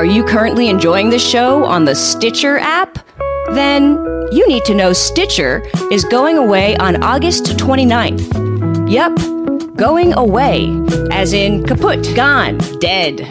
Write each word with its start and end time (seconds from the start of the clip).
Are 0.00 0.06
you 0.06 0.24
currently 0.24 0.70
enjoying 0.70 1.10
the 1.10 1.18
show 1.18 1.62
on 1.62 1.84
the 1.84 1.94
Stitcher 1.94 2.56
app? 2.56 3.06
Then 3.50 3.98
you 4.32 4.48
need 4.48 4.64
to 4.64 4.74
know 4.74 4.94
Stitcher 4.94 5.62
is 5.92 6.06
going 6.06 6.38
away 6.38 6.74
on 6.78 7.02
August 7.02 7.44
29th. 7.58 8.88
Yep, 8.90 9.76
going 9.76 10.14
away, 10.14 10.70
as 11.12 11.34
in 11.34 11.64
kaput, 11.64 12.16
gone, 12.16 12.56
dead. 12.78 13.28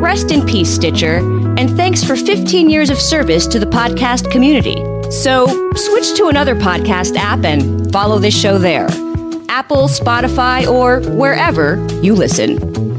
Rest 0.00 0.30
in 0.30 0.46
peace, 0.46 0.70
Stitcher, 0.70 1.16
and 1.58 1.68
thanks 1.76 2.02
for 2.02 2.16
15 2.16 2.70
years 2.70 2.88
of 2.88 2.98
service 2.98 3.46
to 3.48 3.58
the 3.58 3.66
podcast 3.66 4.30
community. 4.30 4.76
So 5.10 5.48
switch 5.74 6.14
to 6.14 6.28
another 6.28 6.54
podcast 6.54 7.14
app 7.16 7.44
and 7.44 7.92
follow 7.92 8.18
this 8.18 8.34
show 8.34 8.56
there. 8.56 8.86
Apple, 9.50 9.86
Spotify, 9.86 10.66
or 10.66 11.00
wherever 11.10 11.76
you 12.00 12.14
listen. 12.14 12.89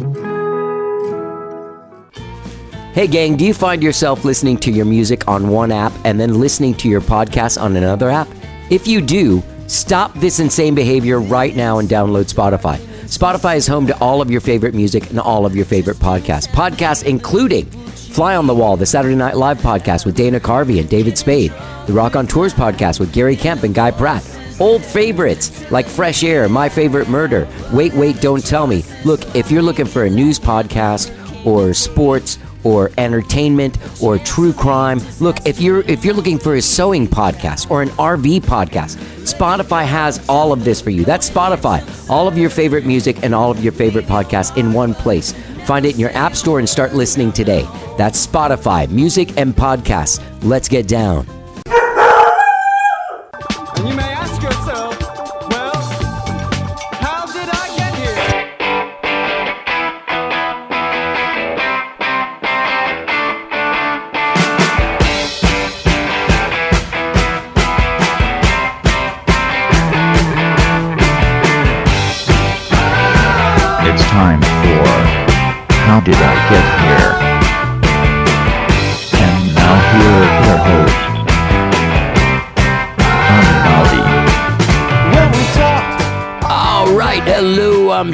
Hey, 2.94 3.08
gang, 3.08 3.38
do 3.38 3.46
you 3.46 3.54
find 3.54 3.82
yourself 3.82 4.26
listening 4.26 4.58
to 4.58 4.70
your 4.70 4.84
music 4.84 5.26
on 5.26 5.48
one 5.48 5.72
app 5.72 5.94
and 6.04 6.20
then 6.20 6.42
listening 6.42 6.74
to 6.76 6.90
your 6.90 7.00
podcast 7.00 7.60
on 7.60 7.78
another 7.78 8.10
app? 8.10 8.28
If 8.70 8.86
you 8.86 9.00
do, 9.00 9.42
stop 9.68 10.14
this 10.16 10.42
insane 10.42 10.76
behavior 10.76 11.22
right 11.22 11.56
now 11.56 11.80
and 11.80 11.88
download 11.88 12.30
Spotify. 12.30 12.76
Spotify 13.06 13.56
is 13.56 13.66
home 13.66 13.88
to 13.88 13.98
all 14.00 14.22
of 14.22 14.30
your 14.30 14.42
favorite 14.42 14.74
music 14.76 15.10
and 15.10 15.22
all 15.22 15.46
of 15.46 15.56
your 15.56 15.64
favorite 15.64 15.98
podcasts. 15.98 16.50
Podcasts 16.50 17.06
including 17.06 17.66
Fly 17.66 18.36
on 18.36 18.46
the 18.46 18.54
Wall, 18.54 18.76
the 18.76 18.86
Saturday 18.86 19.16
Night 19.16 19.38
Live 19.38 19.60
podcast 19.60 20.06
with 20.06 20.18
Dana 20.18 20.42
Carvey 20.42 20.82
and 20.82 20.90
David 20.90 21.18
Spade, 21.18 21.52
the 21.88 21.94
Rockonteurs 21.94 22.54
podcast 22.54 23.00
with 23.00 23.14
Gary 23.14 23.38
Kemp 23.38 23.64
and 23.64 23.74
Guy 23.74 23.92
Pratt. 23.92 24.22
Old 24.60 24.84
favorites 24.84 25.72
like 25.72 25.88
Fresh 25.88 26.26
Air, 26.26 26.50
My 26.50 26.68
Favorite 26.68 27.08
Murder, 27.08 27.48
Wait, 27.72 27.94
Wait, 27.94 28.20
Don't 28.20 28.46
Tell 28.46 28.68
Me. 28.68 28.84
Look, 29.06 29.34
if 29.34 29.50
you're 29.50 29.62
looking 29.62 29.86
for 29.86 30.04
a 30.04 30.10
news 30.10 30.38
podcast 30.38 31.10
or 31.46 31.74
sports 31.74 32.38
or 32.64 32.92
entertainment 32.98 33.78
or 34.02 34.18
true 34.18 34.54
crime. 34.54 35.00
Look, 35.20 35.38
if 35.46 35.60
you're 35.60 35.82
if 35.82 36.06
you're 36.06 36.14
looking 36.14 36.40
for 36.40 36.56
a 36.56 36.62
sewing 36.62 37.08
podcast 37.08 37.70
or 37.70 37.82
an 37.82 37.90
RV 37.90 38.42
podcast, 38.42 38.98
Spotify 39.22 39.86
has 39.86 40.24
all 40.28 40.52
of 40.52 40.64
this 40.64 40.82
for 40.82 40.90
you. 40.90 41.06
That's 41.06 41.30
Spotify. 41.30 42.10
All 42.10 42.28
of 42.28 42.38
your 42.38 42.50
favorite 42.50 42.86
music 42.86 43.24
and 43.24 43.34
all 43.34 43.52
of 43.52 43.64
your 43.64 43.74
favorite 43.74 44.06
podcasts 44.06 44.56
in 44.58 44.74
one 44.74 44.94
place. 44.94 45.34
Find 45.66 45.86
it 45.86 45.94
in 45.94 46.00
your 46.00 46.12
app 46.12 46.36
store 46.36 46.60
and 46.60 46.68
start 46.68 46.94
listening 46.94 47.32
today. 47.32 47.68
That's 47.98 48.26
Spotify, 48.26 48.90
music 48.90 49.38
and 49.38 49.56
podcasts. 49.56 50.22
Let's 50.44 50.68
get 50.68 50.88
down. 50.88 51.41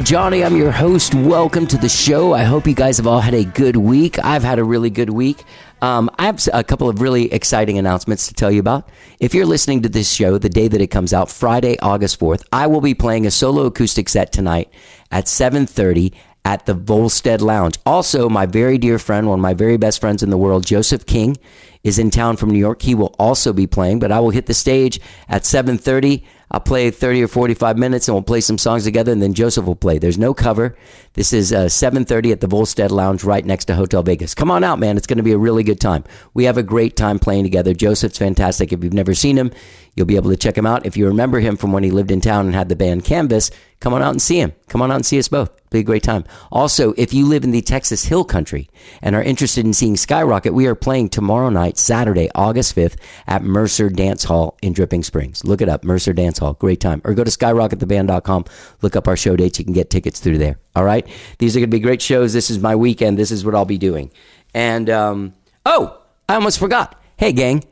Johnny. 0.08 0.42
I'm 0.42 0.56
your 0.56 0.70
host. 0.70 1.14
Welcome 1.14 1.66
to 1.66 1.76
the 1.76 1.90
show. 1.90 2.32
I 2.32 2.42
hope 2.42 2.66
you 2.66 2.72
guys 2.72 2.96
have 2.96 3.06
all 3.06 3.20
had 3.20 3.34
a 3.34 3.44
good 3.44 3.76
week. 3.76 4.18
I've 4.24 4.42
had 4.42 4.58
a 4.58 4.64
really 4.64 4.88
good 4.88 5.10
week. 5.10 5.44
Um, 5.82 6.08
I 6.18 6.24
have 6.24 6.40
a 6.54 6.64
couple 6.64 6.88
of 6.88 7.02
really 7.02 7.30
exciting 7.30 7.76
announcements 7.76 8.26
to 8.28 8.32
tell 8.32 8.50
you 8.50 8.58
about. 8.58 8.88
If 9.20 9.34
you're 9.34 9.44
listening 9.44 9.82
to 9.82 9.88
this 9.90 10.10
show 10.10 10.38
the 10.38 10.48
day 10.48 10.66
that 10.66 10.80
it 10.80 10.86
comes 10.86 11.12
out, 11.12 11.30
Friday, 11.30 11.78
August 11.80 12.18
4th, 12.18 12.42
I 12.50 12.68
will 12.68 12.80
be 12.80 12.94
playing 12.94 13.26
a 13.26 13.30
solo 13.30 13.66
acoustic 13.66 14.08
set 14.08 14.32
tonight 14.32 14.72
at 15.10 15.28
7:30 15.28 16.14
at 16.42 16.64
the 16.64 16.72
Volstead 16.72 17.42
Lounge. 17.42 17.78
Also, 17.84 18.30
my 18.30 18.46
very 18.46 18.78
dear 18.78 18.98
friend, 18.98 19.28
one 19.28 19.40
of 19.40 19.42
my 19.42 19.52
very 19.52 19.76
best 19.76 20.00
friends 20.00 20.22
in 20.22 20.30
the 20.30 20.38
world, 20.38 20.64
Joseph 20.64 21.04
King, 21.04 21.36
is 21.84 21.98
in 21.98 22.10
town 22.10 22.38
from 22.38 22.48
New 22.48 22.58
York. 22.58 22.80
He 22.80 22.94
will 22.94 23.14
also 23.18 23.52
be 23.52 23.66
playing, 23.66 23.98
but 23.98 24.10
I 24.10 24.20
will 24.20 24.30
hit 24.30 24.46
the 24.46 24.54
stage 24.54 25.02
at 25.28 25.44
7:30. 25.44 26.24
I'll 26.58 26.64
play 26.64 26.90
30 26.90 27.22
or 27.22 27.28
45 27.28 27.78
minutes 27.78 28.08
and 28.08 28.16
we'll 28.16 28.22
play 28.24 28.40
some 28.40 28.58
songs 28.58 28.82
together 28.82 29.12
and 29.12 29.22
then 29.22 29.32
Joseph 29.32 29.64
will 29.64 29.76
play. 29.76 29.98
There's 29.98 30.18
no 30.18 30.34
cover. 30.34 30.76
This 31.12 31.32
is 31.32 31.52
uh, 31.52 31.66
7:30 31.66 32.32
at 32.32 32.40
the 32.40 32.48
Volstead 32.48 32.90
Lounge 32.90 33.22
right 33.22 33.46
next 33.46 33.66
to 33.66 33.76
Hotel 33.76 34.02
Vegas. 34.02 34.34
Come 34.34 34.50
on 34.50 34.64
out, 34.64 34.80
man. 34.80 34.96
It's 34.96 35.06
going 35.06 35.18
to 35.18 35.22
be 35.22 35.30
a 35.30 35.38
really 35.38 35.62
good 35.62 35.78
time. 35.78 36.02
We 36.34 36.44
have 36.46 36.58
a 36.58 36.64
great 36.64 36.96
time 36.96 37.20
playing 37.20 37.44
together. 37.44 37.74
Joseph's 37.74 38.18
fantastic. 38.18 38.72
If 38.72 38.82
you've 38.82 38.92
never 38.92 39.14
seen 39.14 39.38
him, 39.38 39.52
you'll 39.98 40.06
be 40.06 40.16
able 40.16 40.30
to 40.30 40.36
check 40.36 40.56
him 40.56 40.66
out. 40.66 40.86
If 40.86 40.96
you 40.96 41.06
remember 41.08 41.40
him 41.40 41.56
from 41.56 41.72
when 41.72 41.82
he 41.82 41.90
lived 41.90 42.10
in 42.10 42.20
town 42.20 42.46
and 42.46 42.54
had 42.54 42.68
the 42.68 42.76
band 42.76 43.04
Canvas, 43.04 43.50
come 43.80 43.92
on 43.92 44.02
out 44.02 44.12
and 44.12 44.22
see 44.22 44.40
him. 44.40 44.52
Come 44.68 44.80
on 44.80 44.90
out 44.90 44.96
and 44.96 45.06
see 45.06 45.18
us 45.18 45.28
both. 45.28 45.50
Be 45.70 45.80
a 45.80 45.82
great 45.82 46.02
time. 46.02 46.24
Also, 46.50 46.94
if 46.96 47.12
you 47.12 47.26
live 47.26 47.44
in 47.44 47.50
the 47.50 47.60
Texas 47.60 48.04
Hill 48.04 48.24
Country 48.24 48.70
and 49.02 49.14
are 49.14 49.22
interested 49.22 49.66
in 49.66 49.74
seeing 49.74 49.96
Skyrocket, 49.96 50.54
we 50.54 50.66
are 50.66 50.74
playing 50.74 51.10
tomorrow 51.10 51.50
night, 51.50 51.76
Saturday, 51.76 52.30
August 52.34 52.74
5th, 52.74 52.96
at 53.26 53.42
Mercer 53.42 53.90
Dance 53.90 54.24
Hall 54.24 54.56
in 54.62 54.72
Dripping 54.72 55.02
Springs. 55.02 55.44
Look 55.44 55.60
it 55.60 55.68
up, 55.68 55.84
Mercer 55.84 56.12
Dance 56.12 56.38
Hall. 56.38 56.54
Great 56.54 56.80
time. 56.80 57.02
Or 57.04 57.12
go 57.12 57.24
to 57.24 57.30
skyrockettheband.com. 57.30 58.44
Look 58.80 58.96
up 58.96 59.08
our 59.08 59.16
show 59.16 59.36
dates. 59.36 59.58
You 59.58 59.64
can 59.64 59.74
get 59.74 59.90
tickets 59.90 60.20
through 60.20 60.38
there. 60.38 60.58
All 60.74 60.84
right? 60.84 61.06
These 61.38 61.56
are 61.56 61.60
going 61.60 61.70
to 61.70 61.76
be 61.76 61.80
great 61.80 62.00
shows. 62.00 62.32
This 62.32 62.48
is 62.48 62.58
my 62.58 62.76
weekend. 62.76 63.18
This 63.18 63.30
is 63.30 63.44
what 63.44 63.54
I'll 63.54 63.64
be 63.66 63.78
doing. 63.78 64.10
And, 64.54 64.88
um, 64.88 65.34
oh, 65.66 66.00
I 66.28 66.34
almost 66.34 66.58
forgot. 66.58 67.00
Hey, 67.16 67.32
gang. 67.32 67.64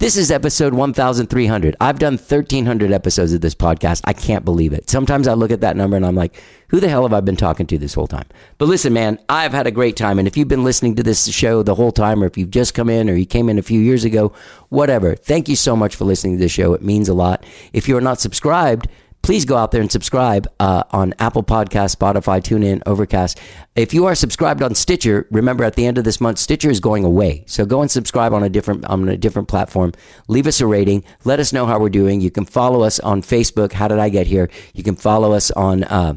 This 0.00 0.16
is 0.16 0.30
episode 0.30 0.74
1300. 0.74 1.74
I've 1.80 1.98
done 1.98 2.12
1300 2.12 2.92
episodes 2.92 3.32
of 3.32 3.40
this 3.40 3.56
podcast. 3.56 4.00
I 4.04 4.12
can't 4.12 4.44
believe 4.44 4.72
it. 4.72 4.88
Sometimes 4.88 5.26
I 5.26 5.34
look 5.34 5.50
at 5.50 5.60
that 5.62 5.76
number 5.76 5.96
and 5.96 6.06
I'm 6.06 6.14
like, 6.14 6.40
who 6.68 6.78
the 6.78 6.88
hell 6.88 7.02
have 7.02 7.12
I 7.12 7.20
been 7.20 7.34
talking 7.34 7.66
to 7.66 7.78
this 7.78 7.94
whole 7.94 8.06
time? 8.06 8.26
But 8.58 8.68
listen, 8.68 8.92
man, 8.92 9.18
I've 9.28 9.50
had 9.50 9.66
a 9.66 9.72
great 9.72 9.96
time. 9.96 10.20
And 10.20 10.28
if 10.28 10.36
you've 10.36 10.46
been 10.46 10.62
listening 10.62 10.94
to 10.94 11.02
this 11.02 11.26
show 11.26 11.64
the 11.64 11.74
whole 11.74 11.90
time, 11.90 12.22
or 12.22 12.26
if 12.26 12.38
you've 12.38 12.52
just 12.52 12.74
come 12.74 12.88
in 12.88 13.10
or 13.10 13.14
you 13.14 13.26
came 13.26 13.48
in 13.48 13.58
a 13.58 13.62
few 13.62 13.80
years 13.80 14.04
ago, 14.04 14.32
whatever, 14.68 15.16
thank 15.16 15.48
you 15.48 15.56
so 15.56 15.74
much 15.74 15.96
for 15.96 16.04
listening 16.04 16.36
to 16.36 16.40
this 16.44 16.52
show. 16.52 16.74
It 16.74 16.82
means 16.82 17.08
a 17.08 17.14
lot. 17.14 17.44
If 17.72 17.88
you're 17.88 18.00
not 18.00 18.20
subscribed, 18.20 18.86
please 19.28 19.44
go 19.44 19.58
out 19.58 19.72
there 19.72 19.82
and 19.82 19.92
subscribe 19.92 20.48
uh, 20.58 20.84
on 20.90 21.12
Apple 21.18 21.42
Podcast, 21.42 21.94
Spotify, 21.94 22.40
TuneIn, 22.40 22.80
Overcast. 22.86 23.38
If 23.76 23.92
you 23.92 24.06
are 24.06 24.14
subscribed 24.14 24.62
on 24.62 24.74
Stitcher, 24.74 25.26
remember 25.30 25.64
at 25.64 25.74
the 25.74 25.84
end 25.84 25.98
of 25.98 26.04
this 26.04 26.18
month, 26.18 26.38
Stitcher 26.38 26.70
is 26.70 26.80
going 26.80 27.04
away. 27.04 27.44
So 27.46 27.66
go 27.66 27.82
and 27.82 27.90
subscribe 27.90 28.32
on 28.32 28.42
a 28.42 28.48
different 28.48 28.86
on 28.86 29.06
a 29.06 29.18
different 29.18 29.46
platform. 29.46 29.92
Leave 30.28 30.46
us 30.46 30.62
a 30.62 30.66
rating. 30.66 31.04
Let 31.26 31.40
us 31.40 31.52
know 31.52 31.66
how 31.66 31.78
we're 31.78 31.90
doing. 31.90 32.22
You 32.22 32.30
can 32.30 32.46
follow 32.46 32.80
us 32.80 33.00
on 33.00 33.20
Facebook. 33.20 33.72
How 33.72 33.86
did 33.86 33.98
I 33.98 34.08
get 34.08 34.26
here? 34.26 34.48
You 34.72 34.82
can 34.82 34.96
follow 34.96 35.34
us 35.34 35.50
on 35.50 35.84
uh, 35.84 36.14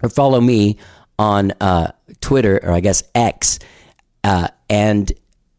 or 0.00 0.08
follow 0.08 0.40
me 0.40 0.78
on 1.18 1.52
uh, 1.60 1.90
Twitter 2.20 2.60
or 2.62 2.70
I 2.70 2.78
guess 2.78 3.02
X 3.16 3.58
uh, 4.22 4.46
and 4.70 5.10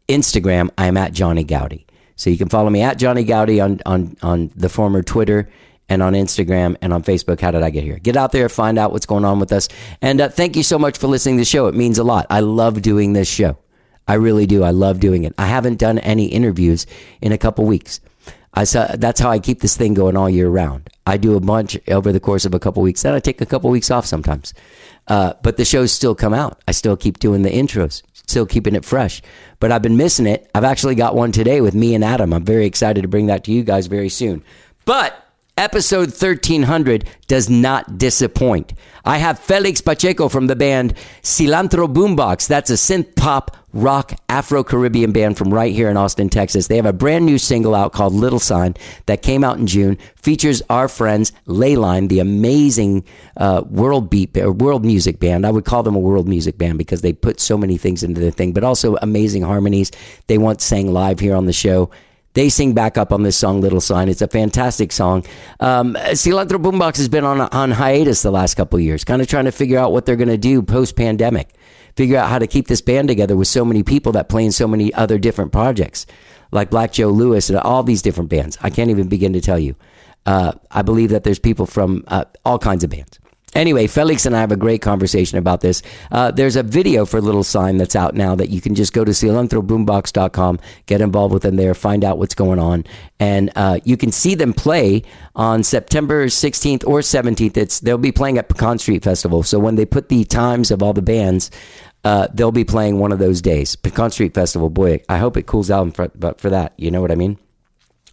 Instagram. 0.08 0.70
I'm 0.78 0.96
at 0.96 1.12
Johnny 1.12 1.44
Goudie. 1.44 1.86
So 2.16 2.30
you 2.30 2.38
can 2.38 2.48
follow 2.48 2.70
me 2.70 2.80
at 2.80 2.98
Johnny 2.98 3.24
Goudie 3.24 3.60
on 3.60 3.80
on 3.84 4.16
on 4.22 4.50
the 4.56 4.70
former 4.70 5.02
Twitter 5.02 5.50
and 5.90 6.02
on 6.02 6.14
Instagram 6.14 6.76
and 6.80 6.94
on 6.94 7.02
Facebook. 7.02 7.40
How 7.40 7.50
did 7.50 7.62
I 7.62 7.68
get 7.68 7.84
here? 7.84 7.98
Get 7.98 8.16
out 8.16 8.32
there, 8.32 8.48
find 8.48 8.78
out 8.78 8.92
what's 8.92 9.06
going 9.06 9.26
on 9.26 9.40
with 9.40 9.52
us. 9.52 9.68
And 10.00 10.20
uh, 10.20 10.28
thank 10.30 10.56
you 10.56 10.62
so 10.62 10.78
much 10.78 10.96
for 10.96 11.08
listening 11.08 11.36
to 11.36 11.40
the 11.40 11.44
show. 11.44 11.66
It 11.66 11.74
means 11.74 11.98
a 11.98 12.04
lot. 12.04 12.26
I 12.30 12.40
love 12.40 12.80
doing 12.80 13.12
this 13.12 13.28
show. 13.28 13.58
I 14.08 14.14
really 14.14 14.46
do. 14.46 14.62
I 14.62 14.70
love 14.70 15.00
doing 15.00 15.24
it. 15.24 15.34
I 15.36 15.46
haven't 15.46 15.78
done 15.78 15.98
any 15.98 16.26
interviews 16.26 16.86
in 17.20 17.32
a 17.32 17.38
couple 17.38 17.66
weeks. 17.66 18.00
I 18.54 18.64
saw, 18.64 18.96
that's 18.96 19.20
how 19.20 19.30
I 19.30 19.38
keep 19.38 19.60
this 19.60 19.76
thing 19.76 19.94
going 19.94 20.16
all 20.16 20.28
year 20.28 20.48
round. 20.48 20.90
I 21.06 21.16
do 21.16 21.36
a 21.36 21.40
bunch 21.40 21.78
over 21.88 22.12
the 22.12 22.18
course 22.18 22.44
of 22.44 22.54
a 22.54 22.58
couple 22.58 22.82
weeks. 22.82 23.02
Then 23.02 23.14
I 23.14 23.20
take 23.20 23.40
a 23.40 23.46
couple 23.46 23.70
weeks 23.70 23.90
off 23.90 24.06
sometimes. 24.06 24.54
Uh, 25.06 25.34
but 25.42 25.56
the 25.56 25.64
shows 25.64 25.92
still 25.92 26.14
come 26.14 26.34
out. 26.34 26.60
I 26.66 26.72
still 26.72 26.96
keep 26.96 27.18
doing 27.18 27.42
the 27.42 27.50
intros, 27.50 28.02
still 28.26 28.46
keeping 28.46 28.74
it 28.74 28.84
fresh. 28.84 29.22
But 29.60 29.70
I've 29.70 29.82
been 29.82 29.96
missing 29.96 30.26
it. 30.26 30.50
I've 30.54 30.64
actually 30.64 30.94
got 30.96 31.14
one 31.14 31.30
today 31.30 31.60
with 31.60 31.74
me 31.74 31.94
and 31.94 32.04
Adam. 32.04 32.32
I'm 32.32 32.44
very 32.44 32.66
excited 32.66 33.02
to 33.02 33.08
bring 33.08 33.26
that 33.26 33.44
to 33.44 33.52
you 33.52 33.62
guys 33.62 33.86
very 33.86 34.08
soon. 34.08 34.42
But 34.84 35.29
Episode 35.60 36.08
1300 36.08 37.06
does 37.26 37.50
not 37.50 37.98
disappoint. 37.98 38.72
I 39.04 39.18
have 39.18 39.38
Felix 39.38 39.82
Pacheco 39.82 40.30
from 40.30 40.46
the 40.46 40.56
band 40.56 40.94
Cilantro 41.22 41.86
Boombox. 41.86 42.48
That's 42.48 42.70
a 42.70 42.76
synth 42.76 43.14
pop 43.14 43.58
rock 43.74 44.14
Afro 44.30 44.64
Caribbean 44.64 45.12
band 45.12 45.36
from 45.36 45.52
right 45.52 45.74
here 45.74 45.90
in 45.90 45.98
Austin, 45.98 46.30
Texas. 46.30 46.68
They 46.68 46.76
have 46.76 46.86
a 46.86 46.94
brand 46.94 47.26
new 47.26 47.36
single 47.36 47.74
out 47.74 47.92
called 47.92 48.14
Little 48.14 48.38
Sign 48.38 48.74
that 49.04 49.20
came 49.20 49.44
out 49.44 49.58
in 49.58 49.66
June. 49.66 49.98
Features 50.16 50.62
our 50.70 50.88
friends 50.88 51.30
Ley 51.44 51.76
Line, 51.76 52.08
the 52.08 52.20
amazing 52.20 53.04
uh, 53.36 53.62
world 53.68 54.08
beat 54.08 54.34
or 54.38 54.52
world 54.52 54.82
music 54.82 55.20
band. 55.20 55.46
I 55.46 55.50
would 55.50 55.66
call 55.66 55.82
them 55.82 55.94
a 55.94 55.98
world 55.98 56.26
music 56.26 56.56
band 56.56 56.78
because 56.78 57.02
they 57.02 57.12
put 57.12 57.38
so 57.38 57.58
many 57.58 57.76
things 57.76 58.02
into 58.02 58.22
the 58.22 58.30
thing, 58.30 58.54
but 58.54 58.64
also 58.64 58.96
amazing 59.02 59.42
harmonies. 59.42 59.90
They 60.26 60.38
once 60.38 60.64
sang 60.64 60.90
live 60.90 61.20
here 61.20 61.36
on 61.36 61.44
the 61.44 61.52
show. 61.52 61.90
They 62.34 62.48
sing 62.48 62.74
back 62.74 62.96
up 62.96 63.12
on 63.12 63.24
this 63.24 63.36
song, 63.36 63.60
Little 63.60 63.80
Sign. 63.80 64.08
It's 64.08 64.22
a 64.22 64.28
fantastic 64.28 64.92
song. 64.92 65.24
Um, 65.58 65.94
Cilantro 65.94 66.62
Boombox 66.62 66.96
has 66.98 67.08
been 67.08 67.24
on, 67.24 67.40
on 67.40 67.72
hiatus 67.72 68.22
the 68.22 68.30
last 68.30 68.54
couple 68.54 68.78
years, 68.78 69.02
kind 69.04 69.20
of 69.20 69.26
trying 69.28 69.46
to 69.46 69.52
figure 69.52 69.78
out 69.78 69.92
what 69.92 70.06
they're 70.06 70.16
going 70.16 70.28
to 70.28 70.38
do 70.38 70.62
post 70.62 70.94
pandemic. 70.94 71.48
figure 71.96 72.18
out 72.18 72.28
how 72.30 72.38
to 72.38 72.46
keep 72.46 72.68
this 72.68 72.80
band 72.80 73.08
together 73.08 73.36
with 73.36 73.48
so 73.48 73.64
many 73.64 73.82
people 73.82 74.12
that 74.12 74.28
play 74.28 74.44
in 74.44 74.52
so 74.52 74.68
many 74.68 74.94
other 74.94 75.18
different 75.18 75.52
projects, 75.52 76.06
like 76.52 76.70
Black 76.70 76.92
Joe 76.92 77.08
Lewis 77.08 77.50
and 77.50 77.58
all 77.58 77.82
these 77.82 78.02
different 78.02 78.30
bands. 78.30 78.56
I 78.60 78.70
can't 78.70 78.90
even 78.90 79.08
begin 79.08 79.32
to 79.32 79.40
tell 79.40 79.58
you. 79.58 79.74
Uh, 80.26 80.52
I 80.70 80.82
believe 80.82 81.10
that 81.10 81.24
there's 81.24 81.38
people 81.38 81.66
from 81.66 82.04
uh, 82.06 82.24
all 82.44 82.58
kinds 82.58 82.84
of 82.84 82.90
bands. 82.90 83.18
Anyway, 83.54 83.86
Felix 83.88 84.26
and 84.26 84.36
I 84.36 84.40
have 84.40 84.52
a 84.52 84.56
great 84.56 84.80
conversation 84.80 85.36
about 85.36 85.60
this. 85.60 85.82
Uh, 86.12 86.30
there's 86.30 86.54
a 86.54 86.62
video 86.62 87.04
for 87.04 87.20
Little 87.20 87.42
Sign 87.42 87.78
that's 87.78 87.96
out 87.96 88.14
now 88.14 88.36
that 88.36 88.48
you 88.48 88.60
can 88.60 88.74
just 88.74 88.92
go 88.92 89.04
to 89.04 89.10
cilantroboombox.com, 89.10 90.60
get 90.86 91.00
involved 91.00 91.34
with 91.34 91.42
them 91.42 91.56
there, 91.56 91.74
find 91.74 92.04
out 92.04 92.18
what's 92.18 92.34
going 92.34 92.60
on. 92.60 92.84
And 93.18 93.50
uh, 93.56 93.80
you 93.84 93.96
can 93.96 94.12
see 94.12 94.36
them 94.36 94.52
play 94.52 95.02
on 95.34 95.64
September 95.64 96.26
16th 96.26 96.86
or 96.86 97.00
17th. 97.00 97.56
It's 97.56 97.80
They'll 97.80 97.98
be 97.98 98.12
playing 98.12 98.38
at 98.38 98.48
Pecan 98.48 98.78
Street 98.78 99.02
Festival. 99.02 99.42
So 99.42 99.58
when 99.58 99.74
they 99.74 99.84
put 99.84 100.08
the 100.08 100.24
times 100.24 100.70
of 100.70 100.82
all 100.82 100.92
the 100.92 101.02
bands, 101.02 101.50
uh, 102.04 102.28
they'll 102.32 102.52
be 102.52 102.64
playing 102.64 102.98
one 102.98 103.10
of 103.10 103.18
those 103.18 103.42
days. 103.42 103.74
Pecan 103.74 104.10
Street 104.10 104.32
Festival, 104.32 104.70
boy, 104.70 105.02
I 105.08 105.18
hope 105.18 105.36
it 105.36 105.46
cools 105.46 105.68
down 105.68 105.90
for, 105.90 106.08
but 106.14 106.40
for 106.40 106.50
that. 106.50 106.72
You 106.76 106.90
know 106.90 107.00
what 107.00 107.10
I 107.10 107.16
mean? 107.16 107.38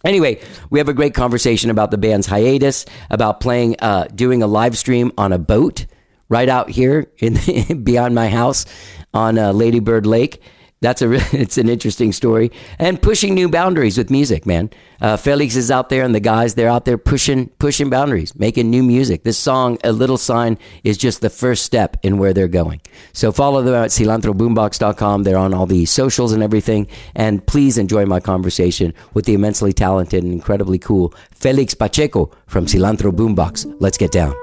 Anyway, 0.04 0.40
we 0.70 0.78
have 0.78 0.88
a 0.88 0.94
great 0.94 1.14
conversation 1.14 1.70
about 1.70 1.90
the 1.90 1.98
band's 1.98 2.26
hiatus, 2.26 2.86
about 3.10 3.40
playing, 3.40 3.76
uh, 3.80 4.06
doing 4.14 4.42
a 4.42 4.46
live 4.46 4.78
stream 4.78 5.12
on 5.18 5.32
a 5.32 5.38
boat 5.38 5.86
right 6.28 6.48
out 6.48 6.70
here 6.70 7.10
in 7.18 7.82
beyond 7.84 8.14
my 8.14 8.28
house 8.28 8.64
on 9.12 9.38
uh, 9.38 9.52
Lady 9.52 9.80
Bird 9.80 10.06
Lake. 10.06 10.40
That's 10.80 11.02
a 11.02 11.12
it's 11.32 11.58
an 11.58 11.68
interesting 11.68 12.12
story 12.12 12.50
and 12.78 13.00
pushing 13.00 13.34
new 13.34 13.48
boundaries 13.48 13.98
with 13.98 14.10
music, 14.10 14.46
man. 14.46 14.70
Uh, 15.00 15.16
Felix 15.16 15.56
is 15.56 15.70
out 15.70 15.88
there 15.88 16.02
and 16.04 16.14
the 16.14 16.20
guys 16.20 16.54
they're 16.54 16.68
out 16.68 16.84
there 16.84 16.98
pushing 16.98 17.48
pushing 17.58 17.90
boundaries, 17.90 18.34
making 18.36 18.70
new 18.70 18.82
music. 18.82 19.24
This 19.24 19.38
song, 19.38 19.78
"A 19.84 19.92
Little 19.92 20.18
Sign," 20.18 20.58
is 20.84 20.96
just 20.96 21.20
the 21.20 21.30
first 21.30 21.64
step 21.64 21.96
in 22.02 22.18
where 22.18 22.32
they're 22.32 22.48
going. 22.48 22.80
So 23.12 23.32
follow 23.32 23.62
them 23.62 23.74
at 23.74 23.90
cilantroboombox.com. 23.90 25.22
They're 25.24 25.36
on 25.36 25.54
all 25.54 25.66
the 25.66 25.84
socials 25.86 26.32
and 26.32 26.42
everything. 26.42 26.86
And 27.14 27.44
please 27.46 27.78
enjoy 27.78 28.06
my 28.06 28.20
conversation 28.20 28.94
with 29.14 29.24
the 29.24 29.34
immensely 29.34 29.72
talented 29.72 30.22
and 30.22 30.32
incredibly 30.32 30.78
cool 30.78 31.12
Felix 31.34 31.74
Pacheco 31.74 32.30
from 32.46 32.66
Cilantro 32.66 33.12
Boombox. 33.12 33.66
Let's 33.80 33.98
get 33.98 34.12
down. 34.12 34.34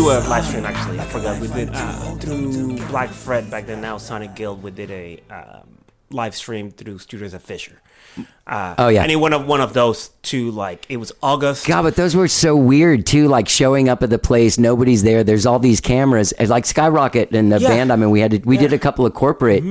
Do 0.00 0.08
a 0.08 0.16
live 0.30 0.46
stream 0.46 0.64
actually. 0.64 0.98
I 0.98 1.04
forgot. 1.04 1.38
We 1.42 1.48
did 1.48 1.68
uh, 1.74 2.14
through. 2.14 2.76
Black 2.86 3.10
Fret 3.10 3.50
back 3.50 3.66
then. 3.66 3.82
Now 3.82 3.98
Sonic 3.98 4.34
Guild. 4.34 4.62
We 4.62 4.70
did 4.70 4.90
a 4.90 5.20
um, 5.28 5.68
live 6.10 6.34
stream 6.34 6.70
through 6.70 7.00
Studios 7.00 7.34
of 7.34 7.42
Fisher. 7.42 7.82
Uh, 8.46 8.74
Oh, 8.78 8.88
yeah. 8.88 9.02
Any 9.02 9.14
one 9.14 9.34
of 9.34 9.46
one 9.46 9.60
of 9.60 9.74
those 9.74 10.08
two. 10.22 10.52
Like 10.52 10.86
it 10.88 10.96
was 10.96 11.12
August. 11.22 11.66
God, 11.66 11.82
but 11.82 11.96
those 11.96 12.16
were 12.16 12.28
so 12.28 12.56
weird 12.56 13.04
too. 13.04 13.28
Like 13.28 13.46
showing 13.46 13.90
up 13.90 14.02
at 14.02 14.08
the 14.08 14.18
place, 14.18 14.56
nobody's 14.56 15.02
there. 15.02 15.22
There's 15.22 15.44
all 15.44 15.58
these 15.58 15.82
cameras, 15.82 16.32
and 16.32 16.48
like 16.48 16.64
Skyrocket 16.64 17.34
and 17.34 17.52
the 17.52 17.58
Yeah. 17.60 17.68
band. 17.68 17.92
I 17.92 17.96
mean, 17.96 18.08
we 18.08 18.20
had 18.20 18.30
to, 18.30 18.38
we 18.38 18.56
did 18.56 18.72
a 18.72 18.78
couple 18.78 19.04
of 19.04 19.12
corporate 19.12 19.62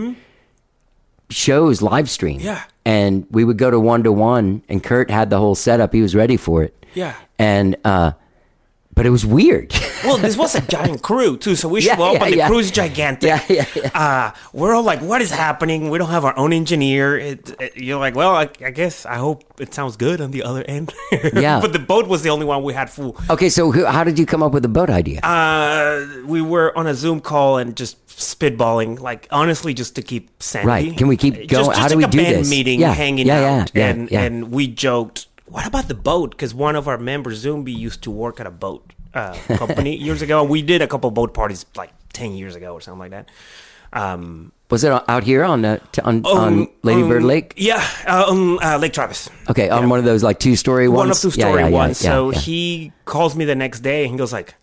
shows 1.32 1.82
live 1.82 2.08
stream. 2.08 2.40
Yeah. 2.40 2.62
and 2.86 3.26
we 3.32 3.44
would 3.44 3.58
go 3.58 3.72
to 3.72 3.80
one 3.80 4.04
to 4.04 4.12
one, 4.12 4.62
and 4.70 4.84
Kurt 4.84 5.10
had 5.10 5.32
the 5.32 5.40
whole 5.40 5.56
setup. 5.56 5.92
He 5.92 6.04
was 6.04 6.14
ready 6.14 6.38
for 6.38 6.62
it. 6.62 6.86
Yeah. 6.94 7.16
and 7.40 7.76
uh, 7.84 8.12
but 9.00 9.06
it 9.06 9.12
was 9.12 9.26
weird. 9.26 9.72
Well, 10.00 10.18
this 10.18 10.38
was 10.38 10.56
a 10.56 10.62
giant 10.62 11.02
crew 11.04 11.36
too, 11.38 11.56
so 11.58 11.68
we 11.68 11.82
Yeah, 11.82 11.98
show 11.98 12.04
up 12.04 12.14
yeah, 12.14 12.24
and 12.24 12.34
the 12.34 12.38
yeah. 12.38 12.48
crew's 12.48 12.72
gigantic. 12.72 13.28
Yeah, 13.28 13.44
yeah, 13.50 13.66
yeah. 13.76 13.92
Uh, 13.94 14.32
we're 14.54 14.74
all 14.74 14.82
like, 14.92 15.02
"What 15.02 15.22
is 15.22 15.30
happening?" 15.30 15.90
We 15.92 15.98
don't 16.00 16.10
have 16.10 16.24
our 16.24 16.36
own 16.40 16.54
engineer. 16.54 17.18
It, 17.20 17.54
it- 17.60 17.76
you're 17.76 18.00
like, 18.00 18.16
"Well, 18.16 18.34
I, 18.34 18.48
I 18.64 18.72
guess 18.72 19.06
I 19.06 19.16
hope 19.16 19.44
it 19.60 19.74
sounds 19.74 19.98
good 19.98 20.22
on 20.22 20.32
the 20.32 20.42
other 20.44 20.64
end." 20.64 20.94
Yeah. 21.36 21.60
but 21.60 21.74
the 21.74 21.84
boat 21.94 22.08
was 22.08 22.24
the 22.24 22.30
only 22.30 22.46
one 22.46 22.64
we 22.64 22.74
had 22.74 22.90
full. 22.90 23.18
okay, 23.30 23.50
so 23.50 23.72
who, 23.76 23.84
how 23.86 24.06
did 24.06 24.18
you 24.18 24.26
come 24.26 24.42
up 24.42 24.54
with 24.54 24.64
the 24.64 24.70
boat 24.80 24.90
idea? 24.90 25.20
Uh, 25.20 26.24
we 26.26 26.42
were 26.42 26.72
on 26.78 26.88
a 26.88 26.94
Zoom 26.96 27.20
call 27.20 27.58
and 27.60 27.76
just 27.76 28.00
spitballing, 28.08 29.00
like 29.02 29.28
honestly, 29.32 29.74
just 29.74 29.96
to 29.96 30.02
keep 30.02 30.30
sanity. 30.42 30.68
Right. 30.68 30.98
Can 30.98 31.08
we 31.10 31.18
keep 31.18 31.34
going? 31.36 31.66
Just, 31.66 31.76
How 31.78 31.88
do 31.90 31.98
we 31.98 32.06
do 32.08 32.24
this? 32.24 32.50
meeting, 32.50 32.80
Yeah, 32.80 32.94
hanging 32.94 33.28
yeah, 33.28 33.40
yeah, 33.42 33.62
out, 33.62 33.72
yeah, 33.76 33.88
and 33.90 34.00
yeah. 34.12 34.22
and 34.24 34.52
we 34.52 34.68
joked. 34.68 35.28
What 35.50 35.66
about 35.66 35.88
the 35.88 35.96
boat? 35.96 36.32
Because 36.32 36.54
one 36.54 36.76
of 36.76 36.88
our 36.88 36.98
members, 36.98 37.44
Zumbi, 37.44 37.76
used 37.76 38.04
to 38.04 38.12
work 38.12 38.40
at 38.40 38.46
a 38.46 38.52
boat 38.52 38.94
uh, 39.16 39.34
company 39.58 39.96
years 40.08 40.22
ago, 40.22 40.44
we 40.44 40.62
did 40.62 40.82
a 40.82 40.88
couple 40.88 41.10
boat 41.12 41.34
parties 41.34 41.66
like 41.76 41.92
ten 42.14 42.34
years 42.34 42.56
ago 42.56 42.74
or 42.74 42.82
something 42.82 43.00
like 43.00 43.12
that. 43.12 43.30
Um, 43.92 44.52
was 44.70 44.84
it 44.84 44.92
out 44.92 45.24
here 45.24 45.44
on 45.44 45.66
uh, 45.66 45.80
t- 45.92 46.02
on, 46.02 46.24
on 46.26 46.48
um, 46.48 46.68
Lady 46.84 47.02
Bird 47.02 47.24
um, 47.24 47.28
Lake? 47.28 47.54
Yeah, 47.58 47.84
uh, 48.06 48.26
on 48.30 48.64
uh, 48.64 48.78
Lake 48.78 48.94
Travis. 48.94 49.28
Okay, 49.50 49.70
on 49.70 49.84
yeah. 49.84 49.90
one 49.90 49.98
of 49.98 50.06
those 50.06 50.22
like 50.22 50.38
two 50.40 50.56
story 50.56 50.88
ones. 50.88 50.98
One 50.98 51.10
of 51.10 51.18
two 51.18 51.32
story 51.32 51.62
yeah, 51.62 51.68
yeah, 51.70 51.74
ones. 51.74 51.98
so 51.98 52.30
he 52.30 52.92
calls 53.06 53.36
me 53.36 53.46
the 53.46 53.56
next 53.56 53.80
day 53.80 54.04
and 54.04 54.12
he 54.12 54.18
goes 54.18 54.32
like, 54.32 54.54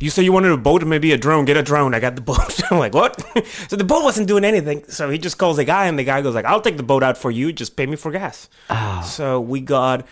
"You 0.00 0.10
said 0.10 0.24
you 0.24 0.32
wanted 0.32 0.52
a 0.52 0.56
boat 0.56 0.82
and 0.82 0.90
maybe 0.90 1.12
a 1.12 1.16
drone. 1.16 1.44
Get 1.44 1.56
a 1.56 1.62
drone. 1.62 1.94
I 1.94 2.00
got 2.00 2.14
the 2.16 2.20
boat." 2.22 2.60
I'm 2.70 2.78
like, 2.78 2.94
"What?" 2.94 3.20
so 3.68 3.76
the 3.76 3.84
boat 3.84 4.04
wasn't 4.04 4.28
doing 4.28 4.44
anything. 4.44 4.84
So 4.88 5.10
he 5.10 5.18
just 5.18 5.38
calls 5.38 5.56
the 5.56 5.64
guy 5.64 5.86
and 5.86 5.98
the 5.98 6.04
guy 6.04 6.22
goes 6.22 6.34
like, 6.34 6.44
"I'll 6.44 6.60
take 6.60 6.76
the 6.76 6.82
boat 6.82 7.02
out 7.02 7.16
for 7.18 7.30
you. 7.30 7.52
Just 7.52 7.76
pay 7.76 7.86
me 7.86 7.96
for 7.96 8.10
gas." 8.10 8.48
Oh. 8.70 9.02
So 9.04 9.40
we 9.40 9.60
got. 9.60 10.06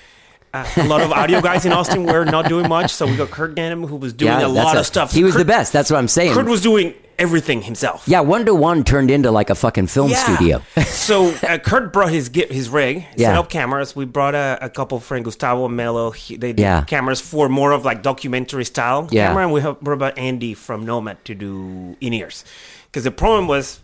Uh, 0.54 0.66
a 0.76 0.84
lot 0.86 1.00
of 1.00 1.10
audio 1.12 1.40
guys 1.40 1.64
in 1.64 1.72
Austin 1.72 2.04
were 2.04 2.26
not 2.26 2.46
doing 2.46 2.68
much, 2.68 2.92
so 2.92 3.06
we 3.06 3.16
got 3.16 3.30
Kurt 3.30 3.54
Ganem, 3.54 3.86
who 3.86 3.96
was 3.96 4.12
doing 4.12 4.32
Yeah, 4.38 4.46
a 4.46 4.48
lot 4.48 4.76
a- 4.76 4.80
of 4.80 4.86
stuff. 4.86 5.10
He 5.10 5.24
was 5.24 5.32
Kurt, 5.32 5.38
the 5.38 5.44
best. 5.46 5.72
That's 5.72 5.90
what 5.90 5.96
I'm 5.96 6.08
saying. 6.08 6.34
Kurt 6.34 6.44
was 6.44 6.60
doing 6.60 6.92
everything 7.22 7.62
himself. 7.62 8.02
yeah, 8.06 8.20
one 8.34 8.44
to 8.46 8.54
one 8.54 8.82
turned 8.84 9.10
into 9.10 9.30
like 9.30 9.50
a 9.50 9.54
fucking 9.54 9.86
film 9.86 10.10
studio. 10.24 10.60
so 10.86 11.30
uh, 11.48 11.58
Kurt 11.58 11.92
brought 11.92 12.10
his 12.10 12.26
his 12.50 12.68
rig, 12.68 12.94
set 13.10 13.18
Yeah. 13.20 13.38
up 13.40 13.48
cameras. 13.48 13.94
We 13.96 14.04
brought 14.04 14.34
a, 14.34 14.58
a 14.60 14.68
couple 14.68 14.98
friends, 15.00 15.24
Gustavo 15.24 15.66
and 15.66 15.76
Melo. 15.76 16.10
He, 16.10 16.36
they 16.36 16.52
did 16.52 16.62
Yeah. 16.62 16.82
cameras 16.84 17.20
for 17.20 17.48
more 17.48 17.72
of 17.72 17.84
like 17.84 18.02
documentary 18.02 18.64
style 18.64 19.08
Yeah. 19.10 19.28
camera, 19.28 19.44
and 19.44 19.52
we 19.52 19.60
have, 19.62 19.80
brought 19.80 20.18
Andy 20.18 20.54
from 20.54 20.84
Nomad 20.84 21.16
to 21.24 21.34
do 21.34 21.96
in 22.00 22.12
ears. 22.12 22.44
Because 22.86 23.04
the 23.04 23.10
problem 23.24 23.46
was 23.48 23.80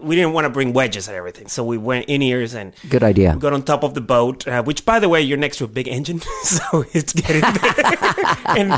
we 0.00 0.14
didn't 0.16 0.32
want 0.34 0.44
to 0.44 0.50
bring 0.50 0.72
wedges 0.74 1.08
and 1.08 1.16
everything, 1.16 1.46
so 1.48 1.64
we 1.64 1.78
went 1.78 2.04
in 2.06 2.20
ears 2.22 2.54
and 2.54 2.72
Good 2.88 3.02
idea. 3.02 3.36
got 3.38 3.52
on 3.52 3.62
top 3.62 3.82
of 3.82 3.92
the 3.94 4.00
boat, 4.00 4.46
uh, 4.46 4.62
which, 4.62 4.84
by 4.84 4.98
the 5.00 5.08
way, 5.08 5.20
you're 5.22 5.38
next 5.38 5.56
to 5.58 5.64
a 5.64 5.68
big 5.68 5.88
engine, 5.88 6.20
so 6.42 6.84
it's 6.92 7.12
getting. 7.12 7.42
and 8.58 8.68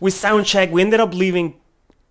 we 0.00 0.10
sound 0.10 0.44
check. 0.46 0.70
We 0.70 0.82
ended 0.82 1.00
up 1.00 1.14
leaving. 1.14 1.54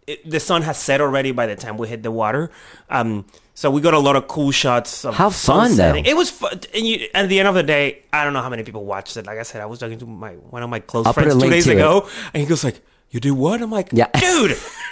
It, 0.10 0.30
the 0.30 0.40
sun 0.40 0.62
has 0.64 0.78
set 0.78 1.02
already 1.02 1.32
by 1.32 1.46
the 1.46 1.56
time 1.56 1.78
we 1.78 1.88
hit 1.88 2.02
the 2.04 2.12
water. 2.12 2.50
Um, 2.90 3.26
so 3.54 3.70
we 3.70 3.80
got 3.82 3.94
a 3.94 4.00
lot 4.00 4.16
of 4.16 4.28
cool 4.28 4.52
shots. 4.52 5.06
Of 5.06 5.16
How 5.16 5.30
fun, 5.30 5.76
though. 5.76 5.96
It 5.96 6.16
was 6.16 6.30
fun. 6.32 6.60
And 6.74 6.86
you, 6.88 7.08
at 7.14 7.30
the 7.30 7.40
end 7.40 7.48
of 7.48 7.56
the 7.56 7.64
day, 7.64 8.04
I 8.12 8.24
don't 8.24 8.34
know 8.34 8.42
how 8.42 8.50
many 8.50 8.64
people 8.64 8.86
watched 8.86 9.18
it. 9.18 9.26
Like 9.28 9.38
I 9.38 9.44
said, 9.44 9.62
I 9.62 9.66
was 9.68 9.78
talking 9.80 10.00
to 10.00 10.06
my 10.06 10.32
one 10.34 10.64
of 10.64 10.70
my 10.70 10.80
close 10.80 11.06
I'll 11.06 11.14
friends 11.14 11.36
two 11.36 11.50
days 11.50 11.66
to 11.66 11.72
it. 11.72 11.76
ago, 11.76 12.08
and 12.34 12.42
he 12.42 12.48
goes 12.48 12.64
like, 12.64 12.82
"You 13.12 13.20
did 13.20 13.32
what?" 13.32 13.62
I'm 13.62 13.70
like, 13.70 13.90
Yeah. 13.92 14.08
dude." 14.18 14.58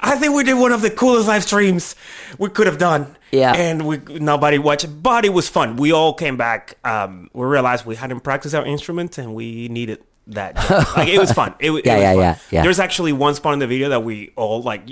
I 0.00 0.16
think 0.20 0.34
we 0.34 0.44
did 0.44 0.54
one 0.54 0.72
of 0.72 0.82
the 0.82 0.90
coolest 0.90 1.28
live 1.28 1.42
streams 1.42 1.96
we 2.38 2.48
could 2.50 2.66
have 2.66 2.78
done. 2.78 3.16
Yeah. 3.32 3.52
And 3.54 3.86
we 3.86 3.98
nobody 4.18 4.58
watched 4.58 4.84
it, 4.84 5.02
but 5.02 5.24
it 5.24 5.32
was 5.32 5.48
fun. 5.48 5.76
We 5.76 5.92
all 5.92 6.14
came 6.14 6.36
back. 6.36 6.76
Um, 6.84 7.30
we 7.32 7.44
realized 7.46 7.84
we 7.86 7.96
hadn't 7.96 8.20
practiced 8.20 8.54
our 8.54 8.64
instruments 8.64 9.18
and 9.18 9.34
we 9.34 9.68
needed 9.68 9.98
that. 10.28 10.56
job. 10.56 10.86
like 10.96 11.08
it 11.08 11.18
was 11.18 11.32
fun. 11.32 11.54
It, 11.58 11.70
wa- 11.70 11.76
it 11.84 11.86
Yeah, 11.86 11.94
was 11.94 12.02
yeah, 12.02 12.12
fun. 12.12 12.18
yeah, 12.22 12.38
yeah. 12.50 12.62
There's 12.62 12.78
actually 12.80 13.12
one 13.12 13.34
spot 13.34 13.52
in 13.54 13.58
the 13.58 13.66
video 13.66 13.88
that 13.90 14.02
we 14.04 14.32
all 14.36 14.62
like 14.62 14.82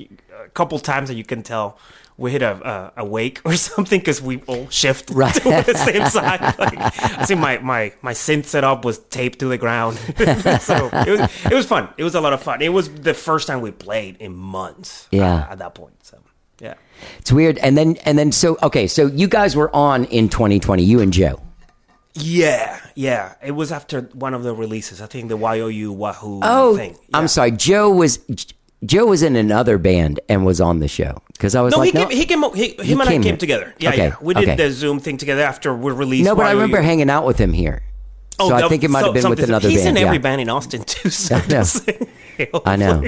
a 0.45 0.49
couple 0.51 0.79
times 0.79 1.09
that 1.09 1.15
you 1.15 1.25
can 1.25 1.43
tell 1.43 1.79
we 2.19 2.31
hit 2.33 2.41
a 2.41 2.93
a, 2.97 3.03
a 3.03 3.05
wake 3.05 3.43
or 3.45 3.55
something 3.57 4.01
because 4.01 4.23
we 4.23 4.41
all 4.47 4.69
shift 4.71 5.11
Right. 5.11 5.35
to 5.43 5.43
the 5.43 5.75
same 5.75 6.07
side. 6.07 6.41
Like, 6.59 6.79
I 7.21 7.25
see 7.25 7.35
my 7.35 7.59
my 7.59 7.93
my 8.03 8.13
synth 8.15 8.47
setup 8.47 8.85
was 8.85 8.99
taped 8.99 9.39
to 9.41 9.47
the 9.49 9.59
ground, 9.59 9.99
so 9.99 10.89
it 10.93 11.11
was 11.21 11.45
it 11.45 11.55
was 11.55 11.67
fun. 11.67 11.89
It 11.99 12.05
was 12.05 12.15
a 12.15 12.21
lot 12.21 12.33
of 12.33 12.43
fun. 12.43 12.63
It 12.63 12.71
was 12.73 12.89
the 12.91 13.13
first 13.15 13.47
time 13.47 13.61
we 13.61 13.71
played 13.71 14.17
in 14.19 14.35
months. 14.35 15.07
uh, 15.13 15.17
Yeah. 15.17 15.47
at 15.51 15.59
that 15.59 15.75
point. 15.75 16.05
So 16.07 16.19
yeah. 16.59 16.75
It's 17.19 17.31
weird. 17.31 17.59
And 17.59 17.77
then 17.77 17.97
and 18.07 18.19
then 18.19 18.33
so 18.33 18.57
okay, 18.63 18.87
so 18.87 19.09
you 19.09 19.29
guys 19.29 19.55
were 19.55 19.71
on 19.77 20.07
in 20.07 20.31
2020, 20.31 20.83
you 20.83 21.01
and 21.01 21.13
Joe. 21.13 21.43
Yeah, 22.19 22.81
yeah. 22.95 23.35
It 23.45 23.53
was 23.53 23.71
after 23.73 24.03
one 24.15 24.33
of 24.35 24.43
the 24.43 24.55
releases. 24.55 25.01
I 25.01 25.07
think 25.07 25.29
the 25.29 25.37
YOU 25.39 25.93
Wahoo 25.93 26.41
Oh, 26.43 26.77
thing. 26.77 26.97
I'm 27.13 27.29
sorry. 27.29 27.51
Joe 27.51 27.91
was 27.91 28.19
Joe 28.85 29.07
was 29.07 29.23
in 29.23 29.37
another 29.37 29.79
band 29.79 30.21
and 30.29 30.45
was 30.47 30.61
on 30.61 30.79
the 30.81 30.89
show 30.89 31.23
because 31.33 31.55
I 31.55 31.61
was 31.63 31.73
No, 31.73 31.79
like, 31.79 31.93
he 31.93 31.99
no, 31.99 32.07
came. 32.09 32.17
He 32.17 32.25
came. 32.27 32.43
He, 32.55 32.69
him 32.93 33.01
and 33.01 33.09
I 33.09 33.13
came 33.13 33.23
came 33.23 33.33
here. 33.33 33.37
together. 33.37 33.75
Yeah, 33.79 33.89
Okay, 33.91 33.99
yeah. 34.09 34.17
We 34.21 34.35
did 34.35 34.45
okay. 34.45 34.57
the 34.57 34.71
Zoom 34.73 34.99
thing 35.01 35.17
together 35.19 35.43
after 35.43 35.75
we 35.75 35.93
released. 35.93 36.25
no, 36.25 36.35
but 36.35 36.47
I 36.47 36.53
remember 36.53 36.81
hanging 36.81 37.11
out 37.11 37.27
with 37.27 37.39
him 37.39 37.53
here. 37.53 37.83
Oh, 38.39 38.51
so 38.51 38.55
I 38.55 38.69
think 38.69 38.85
it 38.85 38.91
might 38.91 39.01
so- 39.01 39.13
have 39.13 39.23
been 39.23 39.31
with 39.31 39.41
another 39.43 39.69
He's 39.69 39.83
band. 39.85 39.97
in 39.97 40.05
every 40.05 40.17
yeah. 40.17 40.23
band 40.23 40.41
in 40.43 40.49
Austin 40.51 40.83
too. 40.85 41.09
So 41.11 41.37
I 41.37 41.47
know. 41.49 42.63
I 42.67 42.77
know. 42.77 43.05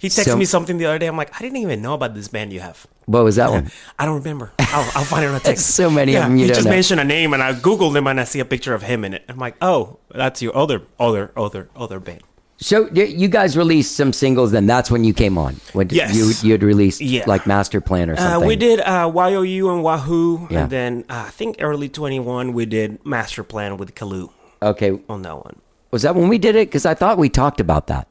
He 0.00 0.08
texted 0.08 0.24
So- 0.24 0.36
me 0.36 0.44
something 0.44 0.78
the 0.78 0.86
other 0.86 0.98
day. 0.98 1.06
I'm 1.06 1.16
like, 1.16 1.34
I 1.34 1.40
didn't 1.40 1.58
even 1.58 1.82
know 1.82 1.94
about 1.94 2.14
this 2.14 2.28
band 2.28 2.52
you 2.52 2.60
have. 2.60 2.86
What 3.06 3.24
was 3.24 3.36
that 3.36 3.50
one? 3.50 3.70
I 3.98 4.04
don't 4.04 4.16
remember. 4.18 4.52
I'll, 4.58 4.90
I'll 4.94 5.04
find 5.04 5.24
it 5.24 5.28
on 5.28 5.34
a 5.36 5.40
text. 5.40 5.66
So 5.74 5.90
many 5.90 6.14
of 6.16 6.24
them 6.24 6.36
you 6.36 6.46
just 6.46 6.64
know. 6.64 6.70
mentioned 6.70 7.00
a 7.00 7.04
name, 7.04 7.32
and 7.32 7.42
I 7.42 7.52
googled 7.54 7.96
him, 7.96 8.06
and 8.06 8.20
I 8.20 8.24
see 8.24 8.40
a 8.40 8.44
picture 8.44 8.74
of 8.74 8.82
him 8.82 9.04
in 9.04 9.14
it. 9.14 9.24
I'm 9.28 9.38
like, 9.38 9.56
oh, 9.62 9.98
that's 10.10 10.42
your 10.42 10.54
other, 10.56 10.82
other, 11.00 11.32
other, 11.36 11.68
other 11.74 12.00
band. 12.00 12.22
So 12.60 12.88
you 12.92 13.28
guys 13.28 13.56
released 13.56 13.94
some 13.96 14.12
singles, 14.12 14.50
then 14.50 14.66
that's 14.66 14.90
when 14.90 15.04
you 15.04 15.14
came 15.14 15.38
on. 15.38 15.54
When 15.74 15.88
Yes. 15.90 16.14
you 16.16 16.32
you 16.42 16.52
had 16.52 16.62
released 16.64 17.00
Yeah. 17.00 17.22
like 17.26 17.46
Master 17.46 17.80
Plan 17.80 18.10
or 18.10 18.14
Uh, 18.14 18.16
something. 18.16 18.48
we 18.48 18.56
did 18.56 18.80
uh, 18.80 19.10
YOU 19.14 19.70
and 19.70 19.82
Wahoo, 19.84 20.48
Yeah. 20.50 20.62
and 20.62 20.70
then 20.70 21.04
uh, 21.08 21.24
I 21.28 21.30
think 21.30 21.56
early 21.60 21.88
21 21.88 22.52
we 22.52 22.66
did 22.66 22.98
Master 23.06 23.44
Plan 23.44 23.76
with 23.76 23.94
Kalu 23.94 24.30
Okay, 24.60 24.98
on 25.08 25.22
that 25.22 25.36
one. 25.36 25.56
was 25.92 26.02
that 26.02 26.16
when 26.16 26.28
we 26.28 26.36
did 26.36 26.56
it? 26.56 26.66
Because 26.68 26.84
I 26.84 26.94
thought 26.94 27.16
we 27.16 27.28
talked 27.28 27.60
about 27.60 27.86
that. 27.86 28.08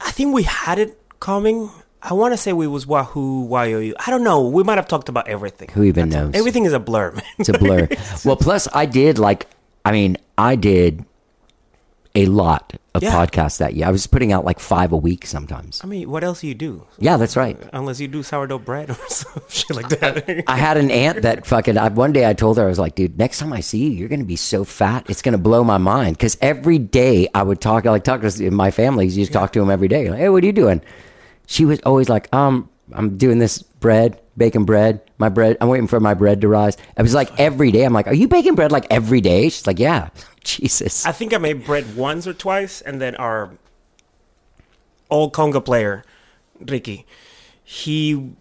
I 0.00 0.10
think 0.10 0.34
we 0.34 0.42
had 0.44 0.78
it 0.78 0.98
coming. 1.20 1.70
I 2.02 2.14
want 2.14 2.32
to 2.32 2.36
say 2.38 2.52
we 2.52 2.66
was 2.66 2.86
Wahoo, 2.86 3.46
YOU. 3.48 3.94
I 4.04 4.10
don't 4.10 4.24
know. 4.24 4.46
We 4.48 4.62
might 4.62 4.78
have 4.78 4.88
talked 4.88 5.08
about 5.08 5.28
everything. 5.28 5.68
Who 5.72 5.82
even 5.82 6.08
knows? 6.08 6.34
Everything 6.34 6.64
is 6.64 6.72
a 6.72 6.80
blur, 6.80 7.12
man. 7.12 7.24
It's 7.38 7.50
a 7.50 7.58
blur. 7.58 7.88
well, 8.24 8.36
plus 8.36 8.68
I 8.72 8.86
did 8.86 9.18
like, 9.18 9.46
I 9.84 9.92
mean, 9.92 10.16
I 10.38 10.56
did 10.56 11.04
a 12.14 12.26
lot 12.26 12.72
of 12.94 13.02
Yeah. 13.04 13.12
podcasts 13.12 13.58
that 13.58 13.74
year. 13.74 13.86
I 13.86 13.90
was 13.90 14.06
putting 14.08 14.32
out 14.32 14.44
like 14.44 14.58
five 14.58 14.90
a 14.92 14.96
week 14.96 15.24
sometimes. 15.26 15.80
I 15.84 15.86
mean, 15.86 16.10
what 16.10 16.24
else 16.24 16.40
do 16.40 16.48
you 16.48 16.54
do? 16.54 16.86
Yeah, 16.98 17.16
that's 17.16 17.36
right. 17.36 17.56
Unless 17.72 18.00
you 18.00 18.08
do 18.08 18.22
sourdough 18.24 18.58
bread 18.58 18.90
or 18.90 18.94
some 19.08 19.42
shit 19.48 19.76
like 19.76 19.88
that. 19.90 20.42
I 20.48 20.56
had 20.56 20.76
an 20.76 20.90
aunt 20.90 21.22
that 21.22 21.46
fucking. 21.46 21.78
I, 21.78 21.88
one 21.88 22.12
day 22.12 22.28
I 22.28 22.32
told 22.34 22.56
her 22.58 22.64
I 22.64 22.66
was 22.68 22.78
like, 22.80 22.96
dude, 22.96 23.16
next 23.18 23.38
time 23.38 23.52
I 23.52 23.60
see 23.60 23.78
you, 23.84 23.90
you're 23.90 24.08
gonna 24.08 24.24
be 24.24 24.36
so 24.36 24.64
fat, 24.64 25.08
it's 25.08 25.22
gonna 25.22 25.38
blow 25.38 25.62
my 25.62 25.78
mind. 25.78 26.16
Because 26.16 26.36
every 26.40 26.78
day 26.78 27.28
I 27.34 27.42
would 27.44 27.60
talk, 27.60 27.84
like 27.84 28.02
talk 28.04 28.22
to 28.22 28.50
my 28.50 28.70
family. 28.72 29.06
You 29.06 29.12
just 29.22 29.32
talk 29.32 29.52
to 29.52 29.60
them 29.60 29.70
every 29.70 29.88
day. 29.88 30.10
Like, 30.10 30.18
hey, 30.18 30.28
what 30.28 30.42
are 30.42 30.46
you 30.46 30.52
doing? 30.52 30.82
She 31.46 31.64
was 31.64 31.80
always 31.86 32.08
like, 32.08 32.32
um, 32.34 32.68
I'm 32.92 33.18
doing 33.18 33.38
this 33.38 33.62
bread, 33.62 34.20
baking 34.36 34.64
bread. 34.64 35.00
My 35.18 35.28
bread. 35.28 35.56
I'm 35.60 35.68
waiting 35.68 35.86
for 35.86 36.00
my 36.00 36.14
bread 36.14 36.40
to 36.40 36.48
rise. 36.48 36.76
It 36.96 37.02
was 37.02 37.14
like 37.14 37.38
every 37.38 37.70
day. 37.70 37.84
I'm 37.84 37.92
like, 37.92 38.06
are 38.08 38.14
you 38.14 38.26
baking 38.26 38.54
bread 38.54 38.72
like 38.72 38.86
every 38.90 39.20
day? 39.20 39.44
She's 39.48 39.66
like, 39.66 39.78
yeah. 39.78 40.08
Jesus. 40.44 41.04
I 41.06 41.12
think 41.12 41.32
I 41.34 41.38
made 41.38 41.64
bread 41.64 41.96
once 41.96 42.26
or 42.26 42.32
twice, 42.34 42.80
and 42.80 43.00
then 43.00 43.14
our 43.16 43.50
old 45.10 45.32
conga 45.32 45.64
player, 45.64 46.04
Ricky, 46.60 47.06
he 47.62 48.32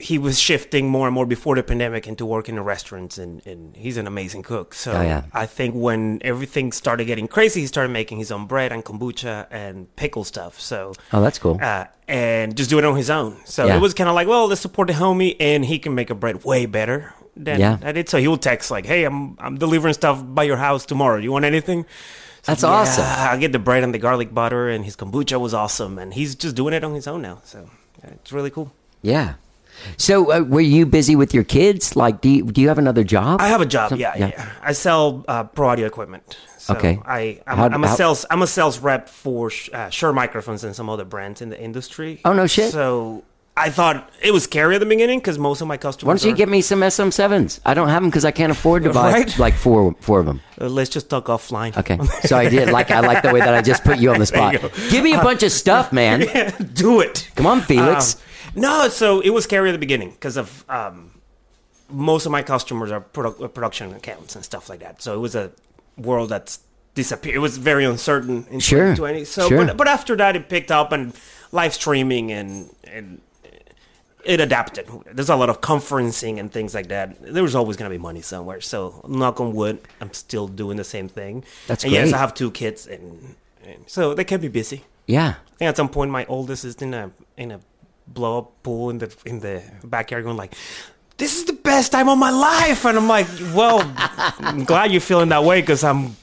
he 0.00 0.16
was 0.16 0.38
shifting 0.38 0.88
more 0.88 1.08
and 1.08 1.14
more 1.14 1.26
before 1.26 1.56
the 1.56 1.62
pandemic 1.64 2.06
into 2.06 2.24
working 2.24 2.54
in 2.56 2.62
restaurants, 2.62 3.18
and, 3.18 3.44
and 3.44 3.76
he's 3.76 3.96
an 3.96 4.06
amazing 4.06 4.44
cook. 4.44 4.72
So 4.72 4.92
Oh, 4.92 5.02
yeah. 5.02 5.24
I 5.32 5.44
think 5.44 5.74
when 5.74 6.20
everything 6.22 6.70
started 6.70 7.06
getting 7.06 7.26
crazy, 7.26 7.62
he 7.62 7.66
started 7.66 7.88
making 7.92 8.18
his 8.18 8.30
own 8.30 8.46
bread 8.46 8.70
and 8.70 8.84
kombucha 8.84 9.48
and 9.50 9.94
pickle 9.96 10.22
stuff. 10.22 10.60
So 10.60 10.92
Oh, 11.12 11.20
that's 11.20 11.40
cool. 11.40 11.58
uh, 11.60 11.86
and 12.06 12.56
just 12.56 12.70
do 12.70 12.78
it 12.78 12.84
on 12.84 12.94
his 12.96 13.10
own. 13.10 13.38
So 13.44 13.66
Yeah. 13.66 13.74
it 13.76 13.80
was 13.80 13.92
kind 13.92 14.08
of 14.08 14.14
like, 14.14 14.28
well, 14.28 14.46
let's 14.46 14.60
support 14.60 14.86
the 14.86 14.94
homie, 14.94 15.34
and 15.40 15.64
he 15.64 15.80
can 15.80 15.96
make 15.96 16.10
a 16.10 16.14
bread 16.14 16.44
way 16.44 16.64
better 16.66 17.12
than 17.38 17.60
Yeah. 17.60 17.78
I 17.82 17.92
did. 17.92 18.08
So 18.08 18.18
he 18.18 18.28
will 18.28 18.38
text 18.38 18.70
like, 18.70 18.86
"Hey, 18.86 19.04
I'm 19.04 19.36
I'm 19.38 19.56
delivering 19.58 19.94
stuff 19.94 20.22
by 20.24 20.44
your 20.44 20.56
house 20.58 20.84
tomorrow. 20.86 21.18
You 21.18 21.32
want 21.32 21.44
anything?" 21.44 21.84
So, 22.42 22.52
That's 22.52 22.64
awesome. 22.64 23.04
I 23.04 23.36
get 23.38 23.52
the 23.52 23.58
bread 23.58 23.82
and 23.82 23.92
the 23.92 23.98
garlic 23.98 24.32
butter, 24.32 24.68
and 24.68 24.84
his 24.84 24.96
kombucha 24.96 25.38
was 25.40 25.52
awesome, 25.54 25.98
and 25.98 26.14
he's 26.14 26.34
just 26.34 26.54
doing 26.56 26.72
it 26.74 26.84
on 26.84 26.94
his 26.94 27.06
own 27.06 27.20
now. 27.22 27.40
So 27.44 27.68
yeah, 28.02 28.10
it's 28.10 28.32
really 28.32 28.50
cool. 28.50 28.72
Yeah. 29.02 29.34
So 29.96 30.32
uh, 30.32 30.40
were 30.40 30.60
you 30.60 30.86
busy 30.86 31.14
with 31.14 31.32
your 31.34 31.44
kids? 31.44 31.94
Like, 31.94 32.20
do 32.20 32.28
you, 32.28 32.42
do 32.44 32.60
you 32.60 32.66
have 32.68 32.78
another 32.78 33.04
job? 33.04 33.40
I 33.40 33.46
have 33.48 33.60
a 33.60 33.66
job. 33.66 33.90
Some- 33.90 34.00
yeah, 34.00 34.12
yeah, 34.16 34.26
yeah. 34.28 34.48
I 34.60 34.72
sell 34.72 35.24
uh, 35.28 35.44
pro 35.44 35.68
audio 35.68 35.86
equipment. 35.86 36.36
So 36.58 36.74
Okay. 36.74 36.98
I 37.06 37.40
I'm, 37.46 37.56
How- 37.58 37.64
I'm 37.68 37.84
a 37.84 37.88
how- 37.88 37.94
sales 37.94 38.26
I'm 38.30 38.42
a 38.42 38.46
sales 38.46 38.78
rep 38.80 39.08
for 39.08 39.50
uh, 39.72 39.88
Shure 39.90 40.12
microphones 40.12 40.64
and 40.64 40.74
some 40.74 40.88
other 40.90 41.04
brands 41.04 41.40
in 41.42 41.48
the 41.50 41.60
industry. 41.60 42.20
Oh, 42.24 42.32
no 42.32 42.46
shit. 42.46 42.72
So 42.72 43.22
I 43.58 43.70
thought 43.70 44.10
it 44.22 44.30
was 44.32 44.44
scary 44.44 44.74
at 44.76 44.78
the 44.78 44.86
beginning 44.86 45.18
because 45.18 45.38
most 45.38 45.60
of 45.60 45.66
my 45.68 45.76
customers. 45.76 46.06
Why 46.06 46.14
don't 46.14 46.24
you 46.24 46.32
are- 46.32 46.36
get 46.36 46.48
me 46.48 46.60
some 46.60 46.80
SM7s? 46.80 47.60
I 47.66 47.74
don't 47.74 47.88
have 47.88 48.02
them 48.02 48.10
because 48.10 48.24
I 48.24 48.30
can't 48.30 48.52
afford 48.52 48.84
to 48.84 48.92
buy 49.02 49.12
Right? 49.12 49.38
like 49.38 49.54
four 49.54 49.94
four 50.00 50.20
of 50.20 50.26
them. 50.26 50.40
Uh, 50.60 50.68
let's 50.68 50.90
just 50.90 51.10
talk 51.10 51.26
offline. 51.26 51.76
Okay, 51.76 51.98
so 52.26 52.36
I 52.38 52.48
did 52.48 52.70
like 52.70 52.90
I 52.90 53.00
like 53.00 53.22
the 53.22 53.32
way 53.32 53.40
that 53.40 53.54
I 53.54 53.62
just 53.62 53.84
put 53.84 53.98
you 53.98 54.10
on 54.12 54.18
the 54.18 54.26
spot. 54.34 54.54
Give 54.90 55.02
me 55.04 55.14
a 55.14 55.22
bunch 55.22 55.42
of 55.42 55.52
stuff, 55.52 55.92
man. 55.92 56.20
Do 56.74 57.00
it. 57.00 57.30
Come 57.36 57.46
on, 57.46 57.60
Felix. 57.60 58.14
Um, 58.14 58.20
no, 58.62 58.88
so 58.88 59.20
it 59.20 59.30
was 59.30 59.44
scary 59.44 59.68
at 59.68 59.72
the 59.72 59.78
beginning 59.78 60.10
because 60.12 60.36
of 60.36 60.64
um, 60.68 61.20
most 61.90 62.26
of 62.26 62.32
my 62.32 62.42
customers 62.42 62.90
are 62.90 63.00
produ- 63.00 63.42
uh, 63.44 63.48
production 63.48 63.92
accounts 63.94 64.34
and 64.36 64.44
stuff 64.44 64.68
like 64.68 64.80
that. 64.80 65.02
So 65.02 65.14
it 65.14 65.18
was 65.20 65.34
a 65.34 65.52
world 65.96 66.30
that's 66.30 66.60
disappeared. 66.94 67.36
It 67.36 67.40
was 67.40 67.56
very 67.58 67.84
uncertain 67.84 68.46
in 68.50 68.60
Sure, 68.60 68.94
2020. 68.96 69.24
So, 69.24 69.48
sure. 69.48 69.66
but, 69.66 69.76
but 69.76 69.88
after 69.88 70.16
that, 70.16 70.34
it 70.34 70.48
picked 70.48 70.70
up 70.72 70.92
and 70.92 71.12
live 71.52 71.74
streaming 71.74 72.32
and 72.32 72.70
and 72.84 73.20
it 74.28 74.40
adapted. 74.40 74.86
There's 75.12 75.30
a 75.30 75.36
lot 75.36 75.48
of 75.50 75.60
conferencing 75.60 76.38
and 76.38 76.52
things 76.52 76.74
like 76.74 76.88
that. 76.88 77.16
There 77.34 77.42
was 77.42 77.54
always 77.54 77.76
going 77.78 77.90
to 77.90 77.94
be 77.98 78.02
money 78.10 78.20
somewhere. 78.20 78.60
So 78.60 79.00
knock 79.08 79.40
on 79.40 79.54
wood, 79.54 79.78
I'm 80.00 80.12
still 80.12 80.46
doing 80.46 80.76
the 80.76 80.84
same 80.84 81.08
thing. 81.08 81.44
That's 81.66 81.82
and 81.84 81.92
Yes. 81.92 82.12
I 82.12 82.18
have 82.18 82.34
two 82.34 82.50
kids, 82.50 82.86
and, 82.86 83.36
and 83.66 83.84
so 83.86 84.14
they 84.14 84.24
can 84.24 84.40
be 84.40 84.48
busy. 84.48 84.84
yeah. 85.06 85.34
I 85.52 85.56
think 85.58 85.68
at 85.70 85.76
some 85.76 85.88
point 85.88 86.10
my 86.12 86.24
oldest 86.26 86.64
is 86.64 86.76
in 86.76 86.94
a 86.94 87.10
in 87.36 87.50
a 87.50 87.58
blow 88.06 88.38
up 88.38 88.62
pool 88.62 88.90
in 88.90 88.98
the 88.98 89.08
in 89.26 89.40
the 89.40 89.62
backyard 89.84 90.24
going 90.24 90.36
like 90.36 90.54
this 91.16 91.36
is 91.36 91.44
the 91.44 91.52
best 91.52 91.92
time 91.92 92.08
of 92.08 92.16
my 92.16 92.30
life 92.30 92.86
and 92.86 92.96
I'm 92.96 93.08
like 93.08 93.26
well 93.58 93.80
I'm 94.38 94.64
glad 94.64 94.92
you're 94.92 95.00
feeling 95.02 95.28
that 95.30 95.42
way 95.44 95.60
because 95.60 95.82
I'm 95.84 96.16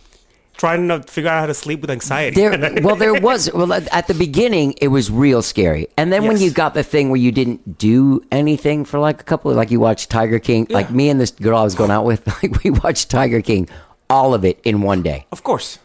trying 0.57 0.87
to 0.87 1.01
figure 1.03 1.29
out 1.29 1.41
how 1.41 1.45
to 1.45 1.53
sleep 1.53 1.81
with 1.81 1.89
anxiety 1.89 2.35
There, 2.35 2.79
well, 2.81 2.95
there 2.95 3.13
was. 3.13 3.51
Well, 3.53 3.71
at 3.73 4.07
the 4.07 4.13
beginning, 4.13 4.73
it 4.81 4.87
was 4.89 5.11
real 5.11 5.41
scary, 5.41 5.87
and 5.97 6.11
then 6.11 6.25
when 6.25 6.39
you 6.39 6.51
got 6.51 6.73
the 6.73 6.83
thing 6.83 7.09
where 7.09 7.19
you 7.19 7.31
didn't 7.31 7.77
do 7.77 8.23
anything 8.31 8.85
for 8.85 8.99
like 8.99 9.21
a 9.21 9.23
couple, 9.23 9.51
of, 9.51 9.57
like 9.57 9.71
you 9.71 9.79
watched 9.79 10.09
Tiger 10.09 10.39
King, 10.39 10.67
like 10.69 10.91
me 10.91 11.09
and 11.09 11.19
this 11.19 11.31
girl 11.31 11.57
I 11.57 11.63
was 11.63 11.75
going 11.75 11.91
out 11.91 12.05
with, 12.05 12.25
like 12.43 12.63
we 12.63 12.69
watched 12.69 13.09
Tiger 13.09 13.41
King, 13.41 13.67
all 14.09 14.33
of 14.33 14.45
it 14.45 14.59
in 14.63 14.81
one 14.81 15.01
day. 15.01 15.25
of 15.31 15.43
course 15.43 15.79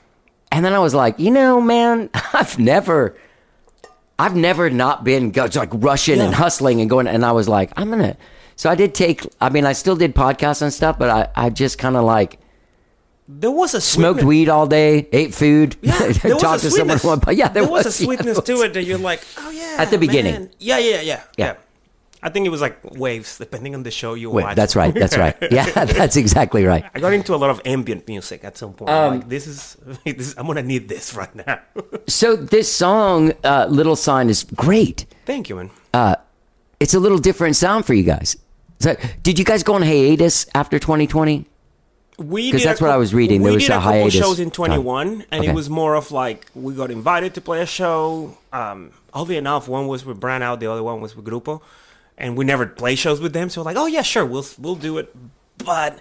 And 0.52 0.64
then 0.64 0.72
I 0.72 0.78
was 0.78 0.94
like, 0.94 1.18
you 1.18 1.30
know, 1.30 1.60
man, 1.60 2.10
I've 2.32 2.58
never, 2.58 3.16
I've 4.18 4.36
never 4.36 4.70
not 4.70 5.04
been 5.04 5.32
like 5.32 5.70
rushing 5.72 6.20
and 6.20 6.34
hustling 6.34 6.80
and 6.80 6.90
going. 6.90 7.06
And 7.06 7.24
I 7.24 7.32
was 7.32 7.48
like, 7.48 7.72
I'm 7.76 7.90
gonna. 7.90 8.16
So 8.56 8.68
I 8.68 8.74
did 8.74 8.94
take. 8.94 9.26
I 9.40 9.48
mean, 9.48 9.64
I 9.64 9.72
still 9.72 9.96
did 9.96 10.14
podcasts 10.14 10.60
and 10.60 10.72
stuff, 10.72 10.98
but 10.98 11.08
I, 11.08 11.46
I 11.46 11.50
just 11.50 11.78
kind 11.78 11.96
of 11.96 12.04
like 12.04 12.38
there 13.38 13.50
was 13.50 13.74
a 13.74 13.80
smoked 13.80 14.24
weed 14.24 14.48
all 14.48 14.66
day, 14.66 15.08
ate 15.12 15.34
food, 15.34 15.76
yeah, 15.80 15.98
there 16.22 16.34
was 16.34 16.42
talked 16.42 16.62
to 16.62 16.70
someone. 16.70 16.98
sweetness. 16.98 17.26
One, 17.26 17.36
yeah, 17.36 17.48
there, 17.48 17.66
was, 17.66 17.86
a 17.86 17.92
sweetness 17.92 18.40
there 18.40 18.56
to 18.56 18.62
it 18.62 18.74
that 18.74 18.84
you're 18.84 18.98
like 18.98 19.22
oh 19.38 19.50
yeah 19.50 19.76
At 19.78 19.90
the 19.90 19.98
beginning. 19.98 20.50
yeah 20.58 20.78
yeah 20.78 21.00
yeah 21.00 21.02
Yeah. 21.02 21.22
yeah 21.38 21.54
I 22.22 22.28
think 22.28 22.44
it 22.44 22.50
was 22.50 22.60
like 22.60 22.76
waves 22.84 23.38
depending 23.38 23.74
on 23.74 23.82
the 23.82 23.90
show 23.90 24.12
you 24.14 24.30
Wait, 24.30 24.44
watch 24.44 24.56
that's 24.56 24.76
right. 24.76 24.92
That's 24.92 25.16
right. 25.16 25.34
Yeah, 25.50 25.64
that's 25.84 26.16
exactly 26.16 26.64
right. 26.66 26.84
I 26.94 27.00
got 27.00 27.14
into 27.14 27.34
a 27.34 27.40
lot 27.40 27.48
of 27.48 27.62
ambient 27.64 28.06
music 28.08 28.44
at 28.44 28.58
some 28.58 28.74
point. 28.74 28.90
Um, 28.90 29.20
like 29.20 29.28
this 29.28 29.46
is, 29.46 29.76
this 30.04 30.34
I'm 30.36 30.46
gonna 30.46 30.62
need 30.62 30.88
this 30.88 31.14
right 31.14 31.34
now. 31.34 31.60
So 32.08 32.36
this 32.36 32.70
song, 32.70 33.32
uh, 33.42 33.66
"Little 33.70 33.96
Sign," 33.96 34.28
is 34.28 34.44
great. 34.54 35.06
Thank 35.24 35.48
you, 35.48 35.56
man. 35.56 35.70
It's 36.78 36.94
a 36.94 37.00
little 37.00 37.18
different 37.18 37.56
sound 37.56 37.86
for 37.86 37.94
you 37.94 38.02
guys. 38.02 38.36
So, 38.80 38.96
did 39.22 39.38
you 39.38 39.44
guys 39.44 39.62
go 39.62 39.74
on 39.74 39.82
hiatus 39.82 40.46
after 40.54 40.78
2020? 40.78 41.46
We 42.20 42.50
'Cause 42.52 42.60
did 42.60 42.66
a 42.66 42.68
that's 42.70 42.80
what 42.82 42.90
I 42.90 42.98
was 42.98 43.14
reading. 43.14 43.42
There 43.42 43.52
was 43.54 43.62
a 43.62 43.66
a 43.66 43.68
couple 43.76 43.92
hiatus 43.92 44.12
shows 44.14 44.38
in 44.40 44.50
21, 44.50 45.24
and 45.32 45.40
Okay. 45.40 45.50
it 45.50 45.54
was 45.54 45.70
more 45.70 45.94
of 45.94 46.12
like 46.12 46.46
we 46.54 46.74
got 46.74 46.90
invited 46.90 47.32
to 47.34 47.40
play 47.40 47.60
a 47.62 47.66
show. 47.66 48.36
Um, 48.52 48.90
oddly 49.14 49.36
enough, 49.38 49.68
one 49.68 49.86
was 49.86 50.04
with 50.04 50.20
Brownout, 50.20 50.60
the 50.60 50.66
other 50.70 50.82
one 50.82 51.00
was 51.00 51.16
with 51.16 51.24
Grupo, 51.24 51.62
and 52.18 52.36
we 52.36 52.44
never 52.44 52.66
play 52.66 52.94
shows 52.94 53.20
with 53.20 53.32
them. 53.32 53.48
So 53.48 53.62
like, 53.62 53.76
oh 53.78 53.86
yeah, 53.86 54.02
sure, 54.02 54.26
we'll 54.26 54.44
we'll 54.58 54.74
do 54.76 54.98
it. 54.98 55.14
But 55.64 56.00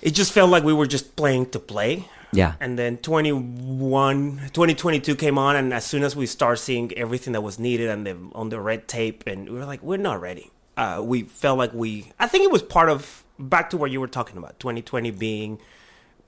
it 0.00 0.12
just 0.12 0.32
felt 0.32 0.48
like 0.50 0.64
we 0.64 0.72
were 0.72 0.86
just 0.86 1.14
playing 1.14 1.46
to 1.50 1.58
play. 1.58 2.08
Yeah. 2.32 2.54
And 2.60 2.78
then 2.78 2.98
21, 2.98 4.50
2022 4.52 5.14
came 5.16 5.38
on, 5.38 5.56
and 5.56 5.72
as 5.74 5.84
soon 5.84 6.02
as 6.04 6.14
we 6.16 6.26
start 6.26 6.58
seeing 6.58 6.92
everything 6.96 7.32
that 7.32 7.40
was 7.42 7.58
needed 7.58 7.88
and 7.88 8.06
the 8.06 8.16
on 8.34 8.48
the 8.48 8.60
red 8.60 8.88
tape, 8.88 9.24
and 9.26 9.48
we 9.48 9.58
were 9.58 9.64
like, 9.66 9.82
we're 9.82 9.96
not 9.98 10.20
ready. 10.20 10.50
Uh, 10.76 11.00
we 11.04 11.22
felt 11.24 11.58
like 11.58 11.72
we. 11.74 12.12
I 12.20 12.26
think 12.26 12.44
it 12.44 12.50
was 12.52 12.62
part 12.62 12.88
of 12.88 13.24
back 13.38 13.70
to 13.70 13.76
what 13.76 13.90
you 13.90 14.00
were 14.00 14.08
talking 14.08 14.36
about, 14.36 14.58
2020 14.60 15.10
being 15.12 15.60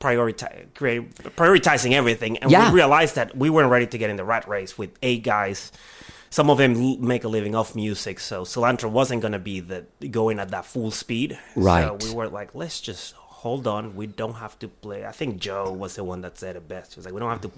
prioritize, 0.00 0.73
create, 0.75 1.14
prioritizing 1.37 1.93
everything, 1.93 2.38
and 2.38 2.50
Yeah. 2.50 2.71
we 2.71 2.76
realized 2.76 3.17
that 3.17 3.37
we 3.37 3.50
weren't 3.50 3.71
ready 3.71 3.87
to 3.87 3.99
get 3.99 4.09
in 4.09 4.17
the 4.17 4.25
rat 4.25 4.49
race 4.49 4.79
with 4.79 4.90
eight 5.02 5.23
guys. 5.23 5.73
Some 6.31 6.49
of 6.49 6.59
them 6.59 7.07
make 7.07 7.25
a 7.25 7.29
living 7.29 7.55
off 7.55 7.75
music, 7.75 8.19
so 8.21 8.45
Cilantro 8.45 8.88
wasn't 8.90 9.21
going 9.21 9.33
to 9.33 9.38
be 9.38 9.61
the 9.61 9.85
going 10.11 10.38
at 10.38 10.50
that 10.52 10.64
full 10.64 10.90
speed. 10.90 11.38
Right. 11.57 11.83
So 12.00 12.09
we 12.09 12.14
were 12.14 12.29
like, 12.29 12.55
let's 12.55 12.81
just 12.81 13.12
hold 13.14 13.67
on. 13.67 13.95
We 13.97 14.07
don't 14.07 14.35
have 14.35 14.59
to 14.61 14.69
play. 14.69 15.05
I 15.05 15.12
think 15.12 15.38
Joe 15.38 15.71
was 15.73 15.97
the 15.97 16.05
one 16.05 16.21
that 16.23 16.38
said 16.38 16.57
it 16.57 16.67
best. 16.69 16.95
He 16.95 16.99
was 16.99 17.05
like, 17.05 17.12
we 17.12 17.21
don't 17.21 17.31
have 17.31 17.40
to 17.43 17.50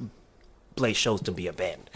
play 0.75 0.94
shows 0.94 1.21
to 1.23 1.32
be 1.32 1.47
a 1.47 1.52
band. 1.52 1.90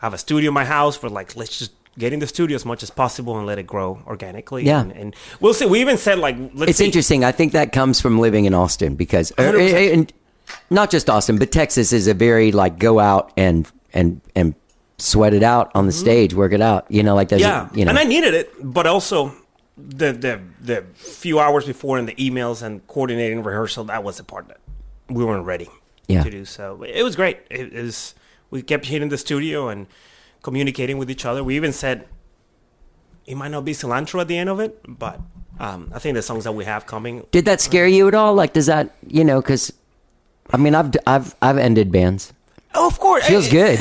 I 0.00 0.06
have 0.06 0.14
a 0.14 0.18
studio 0.18 0.48
in 0.48 0.54
my 0.54 0.64
house. 0.64 1.02
We're 1.02 1.08
like, 1.08 1.34
let's 1.36 1.58
just 1.58 1.72
get 1.98 2.12
in 2.12 2.20
the 2.20 2.26
studio 2.26 2.54
as 2.54 2.64
much 2.64 2.82
as 2.82 2.90
possible 2.90 3.36
and 3.36 3.46
let 3.46 3.58
it 3.58 3.66
grow 3.66 4.00
organically. 4.06 4.64
Yeah. 4.64 4.80
And, 4.80 4.92
and 4.92 5.16
we'll 5.40 5.54
see. 5.54 5.66
We 5.66 5.80
even 5.80 5.96
said 5.98 6.18
like, 6.18 6.36
let's 6.54 6.70
It's 6.70 6.78
see. 6.78 6.86
interesting. 6.86 7.24
I 7.24 7.32
think 7.32 7.52
that 7.52 7.72
comes 7.72 8.00
from 8.00 8.18
living 8.18 8.44
in 8.44 8.54
Austin 8.54 8.94
because, 8.94 9.32
er, 9.32 9.52
100%. 9.52 9.92
and 9.92 10.12
not 10.70 10.90
just 10.90 11.10
Austin, 11.10 11.38
but 11.38 11.50
Texas 11.52 11.92
is 11.92 12.06
a 12.08 12.14
very 12.14 12.52
like 12.52 12.78
go 12.78 12.98
out 12.98 13.32
and 13.36 13.70
and 13.92 14.20
and 14.34 14.54
sweat 14.98 15.32
it 15.34 15.42
out 15.42 15.70
on 15.74 15.86
the 15.86 15.92
stage, 15.92 16.34
work 16.34 16.52
it 16.52 16.60
out. 16.60 16.86
You 16.90 17.02
know, 17.02 17.14
like 17.14 17.28
Mm-hmm. 17.28 17.40
yeah, 17.40 17.68
you 17.74 17.84
know, 17.84 17.90
and 17.90 17.98
I 17.98 18.04
needed 18.04 18.34
it, 18.34 18.50
but 18.62 18.86
also 18.86 19.32
the 19.76 20.12
the 20.12 20.40
the 20.60 20.84
few 20.94 21.38
hours 21.38 21.64
before 21.66 21.98
and 21.98 22.08
the 22.08 22.14
emails 22.14 22.62
and 22.62 22.84
coordinating 22.86 23.42
rehearsal 23.42 23.84
that 23.84 24.02
was 24.02 24.16
the 24.16 24.24
part 24.24 24.48
that 24.48 24.58
we 25.08 25.24
weren't 25.24 25.44
ready 25.46 25.68
Yeah. 26.08 26.24
to 26.24 26.30
do. 26.30 26.44
So 26.44 26.82
it 26.82 27.02
was 27.02 27.14
great. 27.16 27.38
It 27.50 27.72
is 27.72 28.14
we 28.50 28.62
kept 28.62 28.86
hitting 28.86 29.08
the 29.10 29.18
studio 29.18 29.68
and 29.68 29.86
communicating 30.42 30.98
with 30.98 31.10
each 31.10 31.24
other. 31.24 31.42
We 31.44 31.56
even 31.56 31.72
said 31.72 32.06
it 33.26 33.36
might 33.36 33.50
not 33.50 33.64
be 33.64 33.72
cilantro 33.72 34.20
at 34.20 34.28
the 34.28 34.38
end 34.38 34.48
of 34.50 34.60
it, 34.60 34.78
but 34.86 35.20
um, 35.60 35.90
I 35.94 35.98
think 35.98 36.14
the 36.14 36.22
songs 36.22 36.44
that 36.44 36.52
we 36.52 36.64
have 36.64 36.86
coming. 36.86 37.26
Did 37.30 37.44
that 37.46 37.60
scare 37.60 37.86
you 37.86 38.08
at 38.08 38.14
all? 38.14 38.34
Like, 38.34 38.52
does 38.52 38.66
that 38.66 38.94
you 39.06 39.24
know? 39.24 39.40
Because 39.40 39.72
I 40.52 40.56
mean, 40.56 40.74
I've 40.74 40.92
I've 41.06 41.34
I've 41.42 41.58
ended 41.58 41.92
bands. 41.92 42.32
Oh, 42.74 42.86
of 42.86 42.98
course, 43.00 43.26
Feels 43.26 43.48
good. 43.48 43.80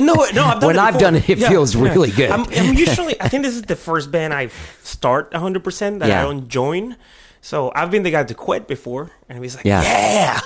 No, 0.00 0.14
no, 0.32 0.44
I've 0.44 0.60
done 0.60 0.66
When 0.66 0.76
it 0.76 0.80
I've 0.80 0.98
done 0.98 1.14
it, 1.16 1.28
it 1.28 1.38
feels 1.38 1.76
really 1.76 2.10
good. 2.10 2.30
I'm, 2.30 2.46
I'm 2.56 2.72
usually, 2.86 3.20
I 3.20 3.28
think 3.28 3.44
this 3.44 3.54
is 3.54 3.62
the 3.62 3.76
first 3.76 4.10
band 4.10 4.32
I 4.32 4.48
start 4.82 5.32
100 5.32 5.62
percent 5.62 6.00
that 6.00 6.08
Yeah. 6.08 6.20
I 6.20 6.22
don't 6.24 6.48
join. 6.48 6.96
So 7.42 7.70
I've 7.74 7.90
been 7.90 8.02
the 8.02 8.10
guy 8.10 8.24
to 8.24 8.34
quit 8.34 8.66
before, 8.66 9.12
and 9.28 9.42
he's 9.42 9.54
like, 9.54 9.66
Yeah. 9.66 9.82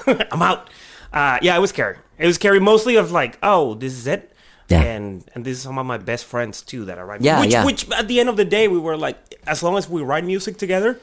"Yeah, 0.07 0.25
I'm 0.33 0.43
out." 0.43 0.69
Uh, 1.13 1.39
yeah, 1.43 1.57
it 1.57 1.61
was 1.61 1.71
scary. 1.71 1.97
It 2.19 2.27
was 2.27 2.35
scary, 2.37 2.61
mostly 2.61 2.97
of 2.97 3.13
like, 3.13 3.39
"Oh, 3.43 3.75
this 3.75 3.93
is 3.95 4.07
it," 4.07 4.30
Yeah. 4.71 4.83
and 4.83 5.25
and 5.35 5.45
this 5.45 5.57
is 5.59 5.63
some 5.63 5.79
of 5.79 5.87
my 5.87 5.99
best 5.99 6.25
friends 6.25 6.63
too 6.63 6.85
that 6.87 6.99
I 6.99 7.03
write. 7.03 7.21
Yeah, 7.23 7.41
which, 7.41 7.51
yeah. 7.53 7.65
which 7.65 7.91
at 7.91 8.09
the 8.09 8.21
end 8.21 8.29
of 8.29 8.37
the 8.37 8.45
day, 8.45 8.69
we 8.69 8.79
were 8.79 8.97
like, 8.97 9.17
as 9.47 9.63
long 9.63 9.77
as 9.77 9.89
we 9.89 10.03
write 10.03 10.25
music 10.25 10.57
together, 10.59 10.99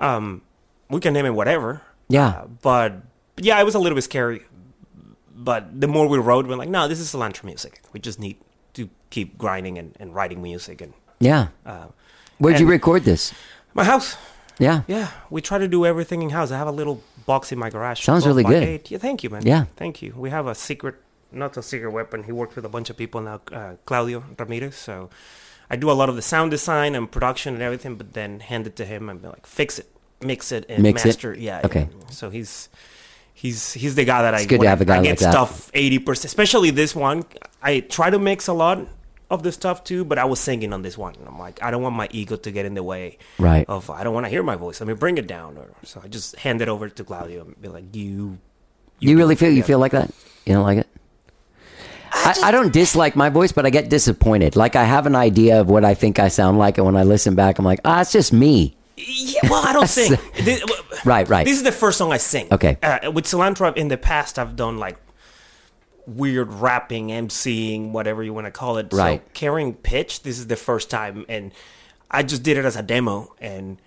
um, 0.00 0.42
we 0.90 1.00
can 1.00 1.12
name 1.14 1.26
it 1.26 1.34
whatever. 1.34 1.82
Yeah. 2.08 2.28
Uh, 2.28 2.46
but 2.62 2.92
yeah, 3.36 3.60
it 3.60 3.64
was 3.64 3.74
a 3.74 3.78
little 3.78 3.94
bit 3.96 4.02
scary 4.04 4.42
but 5.36 5.80
the 5.80 5.88
more 5.88 6.06
we 6.08 6.18
wrote, 6.18 6.46
we're 6.46 6.56
like, 6.56 6.68
no, 6.68 6.88
this 6.88 7.00
is 7.00 7.12
cilantro 7.12 7.44
music. 7.44 7.80
We 7.92 8.00
just 8.00 8.18
need 8.18 8.36
to 8.74 8.88
keep 9.10 9.36
grinding 9.36 9.78
and, 9.78 9.94
and 10.00 10.14
writing 10.14 10.40
music. 10.42 10.80
And 10.80 10.94
Yeah. 11.20 11.48
uh, 11.66 11.88
Where'd 12.38 12.60
you 12.60 12.66
record 12.66 13.04
this? 13.04 13.34
my 13.74 13.84
house, 13.84 14.16
Yeah. 14.58 14.82
yeah, 14.86 15.08
we 15.30 15.40
try 15.42 15.58
to 15.58 15.66
do 15.68 15.84
everything 15.84 16.22
in 16.22 16.30
house. 16.30 16.50
I 16.52 16.58
have 16.58 16.68
a 16.68 16.72
little 16.72 17.02
box 17.26 17.50
in 17.52 17.58
my 17.58 17.70
garage. 17.70 18.04
Sounds 18.04 18.26
really 18.26 18.44
good. 18.44 18.62
eight. 18.62 18.90
Yeah, 18.90 18.98
thank 18.98 19.22
you, 19.22 19.30
man. 19.30 19.42
Yeah. 19.44 19.64
thank 19.76 20.00
you. 20.02 20.14
We 20.16 20.30
have 20.30 20.46
a 20.46 20.54
secret, 20.54 20.94
not 21.34 21.56
a 21.56 21.62
secret 21.62 21.90
weapon. 21.90 22.24
He 22.24 22.32
worked 22.32 22.56
with 22.56 22.64
a 22.64 22.68
bunch 22.68 22.90
of 22.90 22.96
people 22.96 23.20
now, 23.20 23.40
uh, 23.52 23.74
Claudio 23.86 24.24
Ramirez. 24.38 24.76
So 24.76 25.10
I 25.70 25.76
do 25.76 25.90
a 25.90 25.92
lot 25.92 26.08
of 26.08 26.16
the 26.16 26.22
sound 26.22 26.50
design 26.50 26.94
and 26.94 27.10
production 27.10 27.54
and 27.54 27.62
everything, 27.62 27.96
but 27.96 28.12
then 28.12 28.40
hand 28.40 28.66
it 28.66 28.76
to 28.76 28.84
him 28.84 29.08
and 29.08 29.20
be 29.20 29.28
like, 29.28 29.46
fix 29.46 29.78
it, 29.78 29.88
mix 30.20 30.52
it, 30.52 30.66
and 30.68 30.82
Mix 30.82 31.04
it? 31.04 31.08
master. 31.08 31.34
Yeah. 31.34 31.60
Okay. 31.64 31.88
yeah. 31.90 32.06
So 32.10 32.30
he's. 32.30 32.68
He's 33.36 33.72
he's 33.74 33.96
the 33.96 34.04
guy 34.04 34.22
that 34.22 34.32
I 34.32 34.44
good 34.44 34.60
to 34.60 34.68
have 34.68 34.80
a 34.80 34.84
guy 34.84 34.94
I 34.94 34.98
like 34.98 35.08
get 35.08 35.18
that. 35.18 35.32
stuff 35.32 35.68
eighty 35.74 35.98
percent, 35.98 36.26
especially 36.26 36.70
this 36.70 36.94
one. 36.94 37.24
I 37.60 37.80
try 37.80 38.08
to 38.08 38.18
mix 38.18 38.46
a 38.46 38.52
lot 38.52 38.86
of 39.28 39.42
the 39.42 39.50
stuff 39.50 39.82
too, 39.82 40.04
but 40.04 40.18
I 40.18 40.24
was 40.24 40.38
singing 40.38 40.72
on 40.72 40.82
this 40.82 40.96
one. 40.96 41.16
And 41.16 41.26
I'm 41.26 41.38
like, 41.38 41.60
I 41.60 41.72
don't 41.72 41.82
want 41.82 41.96
my 41.96 42.08
ego 42.12 42.36
to 42.36 42.50
get 42.52 42.64
in 42.64 42.74
the 42.74 42.84
way. 42.84 43.18
Right. 43.40 43.68
Of 43.68 43.90
I 43.90 44.04
don't 44.04 44.14
want 44.14 44.24
to 44.26 44.30
hear 44.30 44.44
my 44.44 44.54
voice. 44.54 44.80
Let 44.80 44.86
me 44.86 44.94
bring 44.94 45.18
it 45.18 45.26
down. 45.26 45.58
Or 45.58 45.66
so 45.82 46.00
I 46.02 46.06
just 46.06 46.36
hand 46.36 46.62
it 46.62 46.68
over 46.68 46.88
to 46.88 47.04
Claudio 47.04 47.44
and 47.44 47.60
be 47.60 47.68
like, 47.68 47.84
you. 47.92 48.38
You 49.00 49.16
really 49.18 49.34
feel 49.34 49.50
you 49.50 49.64
feel 49.64 49.80
like 49.80 49.92
that? 49.92 50.12
You 50.46 50.54
don't 50.54 50.62
like 50.62 50.78
it? 50.78 50.86
I, 52.14 52.34
I 52.44 52.50
don't 52.52 52.72
dislike 52.72 53.16
my 53.16 53.28
voice, 53.28 53.52
but 53.52 53.66
I 53.66 53.70
get 53.70 53.90
disappointed. 53.90 54.56
Like 54.56 54.76
I 54.76 54.84
have 54.84 55.06
an 55.06 55.14
idea 55.16 55.60
of 55.60 55.68
what 55.68 55.84
I 55.84 55.94
think 55.94 56.18
I 56.18 56.28
sound 56.28 56.58
like, 56.58 56.78
and 56.78 56.86
when 56.86 56.96
I 56.96 57.02
listen 57.02 57.34
back, 57.34 57.58
I'm 57.58 57.64
like, 57.64 57.80
ah, 57.84 58.00
it's 58.00 58.12
just 58.12 58.32
me. 58.32 58.76
Yeah, 58.96 59.40
well, 59.50 59.66
I 59.66 59.72
don't 59.72 59.86
sing. 59.98 60.16
This- 60.42 60.62
Right, 61.04 61.28
right. 61.28 61.44
This 61.44 61.56
is 61.58 61.64
the 61.64 61.72
first 61.72 61.98
song 61.98 62.12
I 62.12 62.16
sing. 62.16 62.46
Okay. 62.50 62.78
Uh, 62.82 63.10
with 63.10 63.26
Cilantro, 63.26 63.76
in 63.76 63.88
the 63.88 63.98
past, 63.98 64.38
I've 64.38 64.56
done 64.56 64.78
like 64.78 64.96
weird 66.06 66.50
rapping, 66.52 67.08
MCing, 67.08 67.90
whatever 67.92 68.22
you 68.22 68.32
want 68.32 68.46
to 68.46 68.50
call 68.50 68.78
it. 68.78 68.90
Right. 68.92 69.20
So 69.22 69.30
carrying 69.34 69.74
pitch, 69.74 70.22
this 70.22 70.38
is 70.38 70.46
the 70.46 70.56
first 70.56 70.88
time, 70.88 71.26
and 71.28 71.52
I 72.10 72.22
just 72.22 72.42
did 72.42 72.56
it 72.56 72.64
as 72.64 72.76
a 72.76 72.82
demo. 72.82 73.34
And 73.40 73.78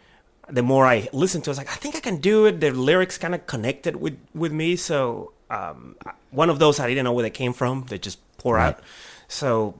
the 0.47 0.61
more 0.61 0.85
I 0.85 1.09
listened 1.11 1.43
to, 1.45 1.49
it, 1.49 1.51
I 1.51 1.53
was 1.53 1.57
like, 1.57 1.71
I 1.71 1.75
think 1.75 1.95
I 1.95 2.01
can 2.01 2.17
do 2.17 2.45
it. 2.45 2.59
The 2.59 2.69
lyrics 2.71 3.17
kind 3.17 3.33
of 3.33 3.47
connected 3.47 3.95
with 3.95 4.19
with 4.35 4.51
me. 4.51 4.75
So 4.75 5.31
um, 5.49 5.95
one 6.31 6.49
of 6.49 6.59
those 6.59 6.79
I 6.79 6.87
didn't 6.87 7.03
know 7.05 7.13
where 7.13 7.23
they 7.23 7.29
came 7.29 7.53
from. 7.53 7.85
They 7.89 7.97
just 7.97 8.19
pour 8.37 8.57
out. 8.57 8.79
So 9.27 9.75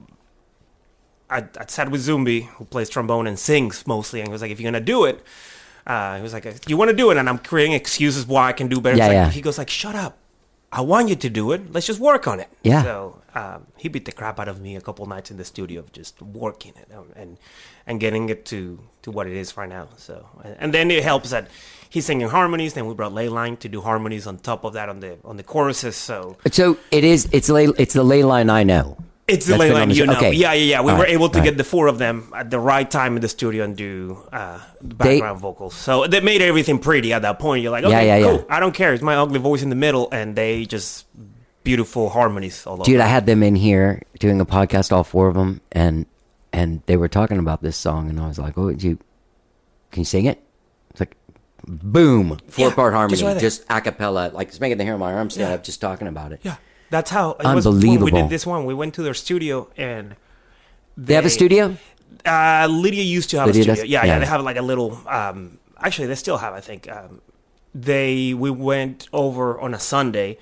I, 1.30 1.38
I 1.58 1.66
sat 1.66 1.90
with 1.90 2.00
Zumbi, 2.06 2.46
who 2.46 2.64
plays 2.64 2.88
trombone 2.88 3.26
and 3.26 3.38
sings 3.38 3.86
mostly, 3.86 4.20
and 4.20 4.28
he 4.28 4.32
was 4.32 4.40
like, 4.42 4.50
"If 4.50 4.60
you're 4.60 4.70
gonna 4.72 4.84
do 4.84 5.04
it," 5.04 5.22
uh, 5.86 6.16
he 6.16 6.22
was 6.22 6.32
like, 6.32 6.46
"You 6.68 6.76
want 6.76 6.90
to 6.90 6.96
do 6.96 7.10
it?" 7.10 7.16
And 7.18 7.28
I'm 7.28 7.38
creating 7.38 7.72
excuses 7.74 8.26
why 8.26 8.48
I 8.48 8.52
can 8.52 8.68
do 8.68 8.80
better. 8.80 8.96
Yeah, 8.96 9.06
like- 9.08 9.14
yeah. 9.14 9.30
He 9.30 9.40
goes 9.42 9.58
like, 9.58 9.68
"Shut 9.70 9.94
up! 9.94 10.16
I 10.70 10.82
want 10.82 11.08
you 11.08 11.16
to 11.16 11.30
do 11.30 11.52
it. 11.52 11.72
Let's 11.72 11.86
just 11.86 12.00
work 12.00 12.26
on 12.26 12.40
it." 12.40 12.48
Yeah. 12.62 12.82
So 12.82 13.22
um, 13.34 13.66
he 13.76 13.88
beat 13.88 14.04
the 14.04 14.12
crap 14.12 14.38
out 14.40 14.48
of 14.48 14.60
me 14.60 14.76
a 14.76 14.80
couple 14.80 15.06
nights 15.06 15.30
in 15.30 15.36
the 15.36 15.44
studio 15.44 15.80
of 15.80 15.92
just 15.92 16.20
working 16.22 16.74
it 16.76 16.88
and 17.16 17.38
and 17.86 18.00
getting 18.00 18.28
it 18.28 18.44
to 18.46 18.80
to 19.02 19.10
what 19.10 19.26
it 19.26 19.32
is 19.32 19.56
right 19.56 19.68
now. 19.68 19.88
So 19.96 20.28
and, 20.60 20.74
then 20.74 20.90
it 20.90 21.02
helps 21.04 21.30
that 21.30 21.48
he's 21.88 22.06
singing 22.06 22.28
harmonies. 22.28 22.74
Then 22.74 22.86
we 22.86 22.94
brought 22.94 23.12
Ley 23.12 23.28
Line 23.28 23.56
to 23.58 23.68
do 23.68 23.80
harmonies 23.80 24.26
on 24.26 24.38
top 24.38 24.64
of 24.64 24.72
that 24.74 24.88
on 24.88 25.00
the 25.00 25.18
on 25.24 25.36
the 25.36 25.42
choruses. 25.42 25.96
So 25.96 26.36
So 26.50 26.76
it 26.90 27.04
is. 27.04 27.28
It's 27.32 27.48
lay, 27.48 27.66
It's 27.78 27.94
the 27.94 28.04
ley 28.04 28.22
line 28.22 28.50
I 28.50 28.62
know. 28.62 28.96
It's 29.28 29.44
the 29.46 29.52
That's 29.52 29.60
ley 29.60 29.72
line, 29.72 29.90
you 29.90 30.06
know. 30.06 30.14
Okay. 30.16 30.32
Yeah, 30.32 30.52
yeah, 30.54 30.64
yeah. 30.64 30.80
We 30.80 30.90
All 30.92 30.98
were 30.98 31.04
right, 31.04 31.12
able 31.12 31.28
to 31.28 31.40
get 31.40 31.50
right. 31.50 31.56
the 31.58 31.64
four 31.64 31.86
of 31.86 31.98
them 31.98 32.32
at 32.34 32.50
the 32.50 32.58
right 32.58 32.90
time 32.90 33.14
in 33.16 33.20
the 33.22 33.28
studio 33.28 33.62
and 33.64 33.76
do 33.76 34.18
uh, 34.32 34.58
the 34.80 34.94
background 34.94 35.38
vocals. 35.40 35.74
So 35.74 36.06
that 36.06 36.24
made 36.24 36.40
everything 36.42 36.78
pretty 36.78 37.12
at 37.12 37.22
that 37.22 37.38
point. 37.38 37.62
You're 37.62 37.70
like, 37.72 37.84
okay, 37.84 38.06
Yeah, 38.06 38.16
yeah, 38.16 38.24
cool. 38.26 38.36
yeah. 38.38 38.56
I 38.56 38.58
don't 38.58 38.74
care. 38.74 38.94
It's 38.94 39.02
my 39.02 39.16
ugly 39.16 39.38
voice 39.38 39.62
in 39.62 39.68
the 39.70 39.76
middle, 39.76 40.08
and 40.12 40.34
they 40.34 40.64
just 40.64 41.06
beautiful 41.62 42.08
harmonies 42.08 42.66
all 42.66 42.74
over. 42.74 42.84
Dude, 42.84 43.00
I 43.00 43.06
had 43.06 43.26
them 43.26 43.42
in 43.42 43.54
here 43.54 44.02
doing 44.18 44.40
a 44.40 44.46
podcast, 44.46 44.92
all 44.92 45.04
four 45.04 45.28
of 45.28 45.34
them, 45.34 45.60
and 45.72 46.06
and 46.52 46.80
they 46.86 46.96
were 46.96 47.08
talking 47.08 47.38
about 47.38 47.60
this 47.62 47.76
song, 47.76 48.08
and 48.08 48.18
I 48.18 48.26
was 48.28 48.38
like, 48.38 48.56
"Oh, 48.56 48.70
did 48.70 48.82
you 48.82 48.98
can 49.92 50.00
you 50.00 50.04
sing 50.06 50.24
it?" 50.24 50.42
It's 50.90 51.00
like, 51.00 51.14
boom, 51.66 52.38
four 52.48 52.70
part 52.70 52.92
just 53.10 53.20
harmony, 53.20 53.22
right 53.34 53.40
just 53.40 53.64
a 53.68 53.80
cappella, 53.82 54.30
like 54.32 54.48
it's 54.48 54.60
making 54.60 54.78
the 54.78 54.84
hair 54.84 54.94
on 54.94 55.00
my 55.00 55.12
arms 55.12 55.34
stand 55.34 55.50
Yeah. 55.50 55.54
up 55.56 55.64
just 55.64 55.80
talking 55.82 56.08
about 56.08 56.32
it. 56.32 56.40
yeah, 56.42 56.56
that's 56.90 57.10
how 57.10 57.32
it 57.32 57.46
was 57.54 57.66
when 57.66 58.00
we 58.00 58.10
did 58.10 58.28
this 58.30 58.46
one. 58.46 58.64
We 58.64 58.74
went 58.74 58.94
to 58.94 59.02
their 59.02 59.14
studio 59.14 59.70
and 59.76 60.16
They 60.96 61.14
have 61.14 61.26
a 61.26 61.30
studio. 61.30 61.76
Uh, 62.24 62.66
Lydia 62.70 63.02
used 63.02 63.30
to 63.30 63.38
have 63.38 63.46
Lydia 63.46 63.72
a 63.72 63.76
studio. 63.76 63.84
Yeah, 63.84 64.04
yeah, 64.04 64.12
Yeah. 64.12 64.18
They 64.20 64.26
have 64.26 64.42
like 64.42 64.56
a 64.56 64.62
little. 64.62 65.00
Um, 65.06 65.58
actually, 65.78 66.08
they 66.08 66.14
still 66.16 66.38
have. 66.38 66.52
I 66.54 66.60
think. 66.60 66.90
Um, 66.90 67.20
they 67.74 68.34
we 68.34 68.50
went 68.50 69.08
over 69.12 69.60
on 69.60 69.74
a 69.74 69.78
Sunday, 69.78 70.38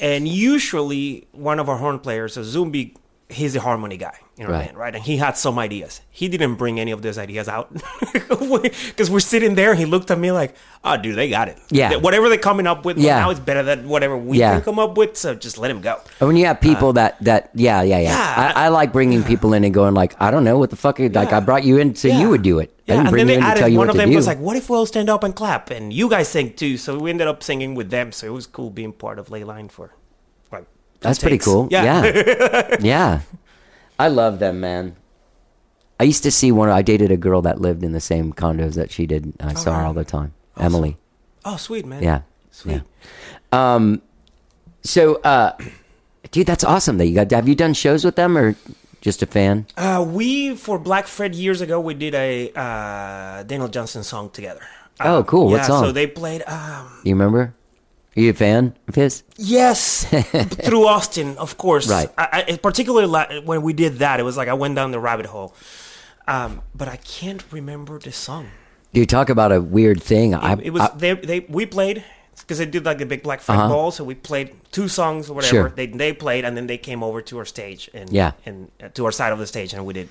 and 0.00 0.26
usually 0.26 1.26
one 1.32 1.60
of 1.60 1.68
our 1.68 1.76
horn 1.76 1.98
players, 1.98 2.36
a 2.36 2.40
Zumbi, 2.40 2.94
he's 3.30 3.54
a 3.56 3.60
harmony 3.60 3.96
guy 3.98 4.14
in 4.38 4.46
our 4.46 4.52
Right. 4.52 4.66
band, 4.66 4.78
right? 4.78 4.94
And 4.94 5.04
he 5.04 5.18
had 5.18 5.36
some 5.36 5.58
ideas. 5.58 6.00
He 6.10 6.28
didn't 6.28 6.54
bring 6.54 6.80
any 6.80 6.92
of 6.92 7.02
those 7.02 7.18
ideas 7.18 7.46
out 7.48 7.68
because 8.30 9.10
we're 9.10 9.20
sitting 9.20 9.54
there. 9.54 9.70
and 9.70 9.78
He 9.78 9.84
looked 9.84 10.10
at 10.10 10.18
me 10.18 10.32
like, 10.32 10.54
"Oh, 10.84 10.96
dude, 10.96 11.16
they 11.16 11.28
got 11.28 11.48
it. 11.48 11.58
Yeah. 11.70 11.96
whatever 11.96 12.28
they're 12.28 12.38
coming 12.38 12.66
up 12.66 12.84
with 12.84 12.96
Yeah. 12.98 13.20
now 13.20 13.30
is 13.30 13.40
better 13.40 13.62
than 13.62 13.88
whatever 13.88 14.16
we 14.16 14.38
Yeah. 14.38 14.54
can 14.54 14.62
come 14.62 14.78
up 14.78 14.96
with. 14.96 15.16
So 15.16 15.34
just 15.34 15.58
let 15.58 15.70
him 15.70 15.80
go." 15.80 16.00
And 16.20 16.28
when 16.28 16.36
you 16.36 16.46
have 16.46 16.60
people 16.60 16.92
that 16.94 17.16
that 17.24 17.50
yeah 17.54 17.82
yeah 17.82 17.98
yeah, 17.98 18.08
Uh, 18.08 18.40
yeah, 18.40 18.52
I, 18.56 18.64
I 18.64 18.68
like 18.68 18.92
bringing 18.92 19.22
people 19.22 19.52
in 19.52 19.64
and 19.64 19.74
going 19.74 19.94
like 19.94 20.14
I 20.20 20.30
don't 20.30 20.44
know 20.44 20.58
what 20.58 20.70
the 20.70 20.76
fuck 20.76 20.98
like. 20.98 21.32
I 21.32 21.40
brought 21.40 21.64
you 21.64 21.78
in 21.78 21.94
so 21.94 22.08
you 22.08 22.28
would 22.30 22.42
do 22.42 22.58
it. 22.60 22.72
I 22.88 22.94
Yeah, 22.94 22.98
and 23.00 23.08
then 23.08 23.18
you 23.28 23.34
they 23.36 23.40
added 23.40 23.76
one 23.76 23.90
of 23.90 23.96
them 23.96 24.08
do. 24.10 24.16
was 24.16 24.26
like, 24.26 24.38
"What 24.40 24.56
if 24.56 24.70
we 24.70 24.76
all 24.76 24.86
stand 24.86 25.10
up 25.10 25.22
and 25.22 25.34
clap?" 25.34 25.70
And 25.70 25.92
you 25.92 26.08
guys 26.08 26.28
sing 26.28 26.54
too. 26.54 26.78
So 26.78 26.96
we 26.98 27.10
ended 27.10 27.28
up 27.28 27.42
singing 27.42 27.74
with 27.74 27.90
them. 27.90 28.12
So 28.12 28.26
it 28.26 28.32
was 28.32 28.46
cool 28.46 28.70
being 28.70 28.92
part 28.92 29.18
of 29.18 29.30
Ley 29.30 29.44
Line 29.44 29.68
for. 29.68 29.92
That's 31.00 31.18
two 31.18 31.24
pretty 31.24 31.36
takes. 31.38 31.44
cool. 31.46 31.68
Yeah, 31.70 32.04
Yeah. 32.04 32.76
yeah. 32.80 33.20
I 33.98 34.08
love 34.08 34.38
them, 34.38 34.60
man. 34.60 34.96
I 36.00 36.04
used 36.04 36.22
to 36.22 36.30
see 36.30 36.52
one. 36.52 36.68
I 36.70 36.82
dated 36.82 37.10
a 37.10 37.16
girl 37.16 37.42
that 37.42 37.60
lived 37.60 37.82
in 37.82 37.92
the 37.92 38.00
same 38.00 38.32
condos 38.32 38.74
that 38.74 38.90
she 38.92 39.06
did. 39.06 39.32
I 39.40 39.54
saw 39.54 39.74
her 39.80 39.86
all 39.86 39.94
the 39.94 40.04
time. 40.04 40.32
Emily. 40.56 40.96
oh, 41.44 41.56
sweet 41.56 41.84
man. 41.86 42.02
Yeah. 42.02 42.20
sweet. 42.50 42.82
Yeah. 43.52 43.74
Um, 43.74 44.02
so, 44.82 45.16
uh, 45.22 45.56
dude, 46.30 46.46
that's 46.46 46.62
awesome 46.64 46.98
that 46.98 47.06
you 47.06 47.14
got. 47.14 47.30
Have 47.32 47.48
you 47.48 47.54
done 47.56 47.74
shows 47.74 48.04
with 48.04 48.14
them 48.14 48.38
or 48.38 48.54
just 49.00 49.22
a 49.22 49.26
fan? 49.26 49.66
Uh, 49.76 50.04
we 50.08 50.54
for 50.54 50.78
Black 50.78 51.06
Fret 51.08 51.34
years 51.34 51.60
ago 51.60 51.80
we 51.80 51.94
did 51.94 52.14
a 52.14 52.50
uh, 52.54 53.42
Daniel 53.42 53.68
Johnston 53.68 54.04
song 54.04 54.30
together. 54.30 54.62
Oh, 55.00 55.22
cool. 55.24 55.46
What 55.46 55.56
yeah, 55.58 55.62
song? 55.62 55.84
So 55.84 55.92
they 55.92 56.06
played. 56.06 56.42
Um, 56.46 56.90
You 57.04 57.14
remember? 57.14 57.54
Are 58.18 58.20
you 58.20 58.30
a 58.30 58.34
fan 58.34 58.74
of 58.88 58.96
his? 58.96 59.22
yes, 59.36 60.04
through 60.66 60.86
Austin, 60.88 61.36
of 61.38 61.56
course. 61.56 61.88
Right. 61.88 62.08
I, 62.18 62.44
I, 62.48 62.56
particularly 62.56 63.06
la- 63.06 63.40
when 63.42 63.62
we 63.62 63.72
did 63.72 63.98
that, 64.00 64.18
it 64.18 64.24
was 64.24 64.36
like 64.36 64.48
I 64.48 64.54
went 64.54 64.74
down 64.74 64.90
the 64.90 64.98
rabbit 64.98 65.26
hole. 65.26 65.54
Um, 66.26 66.62
but 66.74 66.88
I 66.88 66.96
can't 66.96 67.44
remember 67.52 67.98
the 68.00 68.10
song. 68.10 68.48
You 68.92 69.06
talk 69.06 69.30
about 69.30 69.52
a 69.52 69.60
weird 69.60 70.02
thing. 70.02 70.34
I, 70.34 70.54
it 70.60 70.70
was 70.72 70.82
I- 70.82 70.96
they 70.96 71.12
they 71.14 71.40
we 71.48 71.64
played 71.64 72.02
because 72.40 72.58
they 72.58 72.66
did 72.66 72.84
like 72.84 72.98
the 72.98 73.06
big 73.06 73.22
black 73.22 73.40
Fret 73.40 73.56
Uh-huh. 73.58 73.68
ball, 73.68 73.90
so 73.92 74.02
we 74.02 74.14
played 74.16 74.52
two 74.72 74.88
songs 74.88 75.30
or 75.30 75.34
whatever. 75.34 75.54
Sure. 75.54 75.68
They 75.70 75.86
they 75.86 76.12
played 76.12 76.44
and 76.44 76.56
then 76.56 76.66
they 76.66 76.78
came 76.78 77.04
over 77.04 77.22
to 77.22 77.38
our 77.38 77.44
stage 77.44 77.88
and 77.94 78.10
Yeah. 78.10 78.32
and 78.44 78.68
uh, 78.82 78.88
to 78.94 79.04
our 79.04 79.12
side 79.12 79.32
of 79.32 79.38
the 79.38 79.46
stage 79.46 79.72
and 79.74 79.86
we 79.86 79.94
did. 79.94 80.08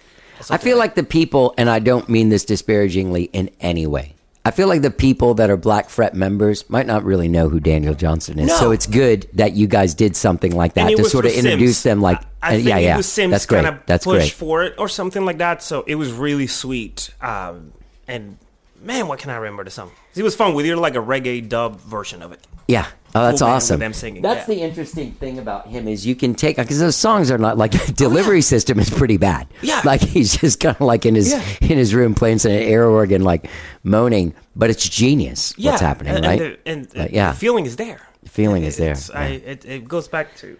I 0.50 0.58
feel 0.58 0.78
like 0.78 0.94
the 0.96 1.04
people, 1.04 1.54
and 1.58 1.68
I 1.70 1.80
don't 1.80 2.08
mean 2.08 2.30
this 2.30 2.46
disparagingly 2.46 3.24
in 3.34 3.50
any 3.60 3.88
way. 3.88 4.14
I 4.48 4.52
feel 4.52 4.70
like 4.70 4.82
the 4.82 4.92
people 4.92 5.34
that 5.34 5.50
are 5.50 5.58
Black 5.58 5.90
Fret 5.90 6.14
members 6.14 6.70
might 6.70 6.86
not 6.86 7.04
really 7.04 7.28
know 7.28 7.50
who 7.50 7.60
Daniel 7.60 7.94
Johnston 7.94 8.40
is. 8.40 8.48
No. 8.48 8.56
So 8.56 8.72
it's 8.72 8.88
good 8.88 9.28
that 9.34 9.58
you 9.58 9.68
guys 9.68 9.94
did 9.94 10.16
something 10.16 10.56
like 10.56 10.76
that 10.76 10.90
to 10.96 11.04
sort 11.04 11.26
of 11.26 11.34
introduce 11.34 11.80
Sims. 11.80 11.84
them. 11.84 12.02
Like, 12.02 12.22
I, 12.42 12.54
I 12.54 12.56
uh, 12.56 12.58
yeah, 12.60 12.78
it 12.78 12.84
yeah, 13.18 13.28
that's 13.28 13.46
great. 13.46 13.66
kind 13.66 13.76
of 13.76 13.86
That's 13.86 14.06
great. 14.06 14.32
for 14.32 14.64
it 14.64 14.76
or 14.78 14.88
something 14.88 15.26
like 15.26 15.40
that. 15.40 15.62
So 15.64 15.84
it 15.86 15.96
was 15.96 16.14
really 16.14 16.48
sweet. 16.48 17.10
Um, 17.20 17.74
and 18.08 18.38
man, 18.82 19.10
what 19.10 19.20
can 19.20 19.32
I 19.32 19.36
remember 19.36 19.66
the 19.66 19.70
song? 19.70 19.92
It 20.16 20.24
was 20.24 20.34
fun. 20.34 20.54
We 20.54 20.64
did 20.64 20.78
like 20.78 20.96
a 20.96 21.00
reggae 21.00 21.48
dub 21.50 21.82
version 21.82 22.22
of 22.22 22.32
it. 22.32 22.48
Yeah. 22.70 22.88
Oh, 23.20 23.24
that's 23.26 23.40
Cool 23.42 23.48
band 23.48 23.56
with 23.56 23.64
awesome. 23.64 23.80
them 23.80 23.94
singing, 23.94 24.22
That's 24.22 24.48
yeah. 24.48 24.56
the 24.56 24.62
interesting 24.62 25.12
thing 25.14 25.40
about 25.40 25.68
him 25.68 25.88
is 25.88 26.06
you 26.06 26.16
can 26.16 26.36
take 26.36 26.58
because 26.58 26.80
those 26.80 26.96
songs 26.96 27.30
are 27.32 27.38
not 27.38 27.58
like 27.58 27.74
oh, 27.76 27.78
the 27.86 27.94
delivery 27.94 28.42
system 28.42 28.80
is 28.80 28.90
pretty 28.90 29.18
bad. 29.18 29.48
Oh, 29.52 29.56
Yeah. 29.62 29.82
Like 29.84 30.02
he's 30.02 30.38
just 30.38 30.60
kind 30.60 30.76
of 30.76 30.82
like 30.82 31.06
in 31.06 31.16
his 31.16 31.32
Yeah. 31.32 31.42
in 31.62 31.78
his 31.78 31.94
room 31.94 32.16
playing 32.16 32.40
some 32.40 32.52
air 32.52 32.86
organ, 32.86 33.24
like 33.24 33.50
moaning, 33.84 34.34
but 34.56 34.70
it's 34.70 34.88
genius 34.88 35.54
Yeah, 35.58 35.72
what's 35.72 35.82
happening, 35.82 36.16
and, 36.16 36.26
right? 36.26 36.42
And, 36.42 36.52
the, 36.52 36.70
and 36.72 36.96
Like, 36.96 37.10
the 37.10 37.16
yeah. 37.16 37.32
feeling 37.34 37.66
is 37.66 37.76
there. 37.76 38.02
The 38.24 38.30
feeling 38.30 38.64
It- 38.64 38.68
is 38.68 38.78
there, 38.78 38.92
it's- 38.92 39.10
I, 39.14 39.26
it, 39.46 39.66
it 39.66 39.88
goes 39.88 40.08
back 40.08 40.36
to 40.38 40.58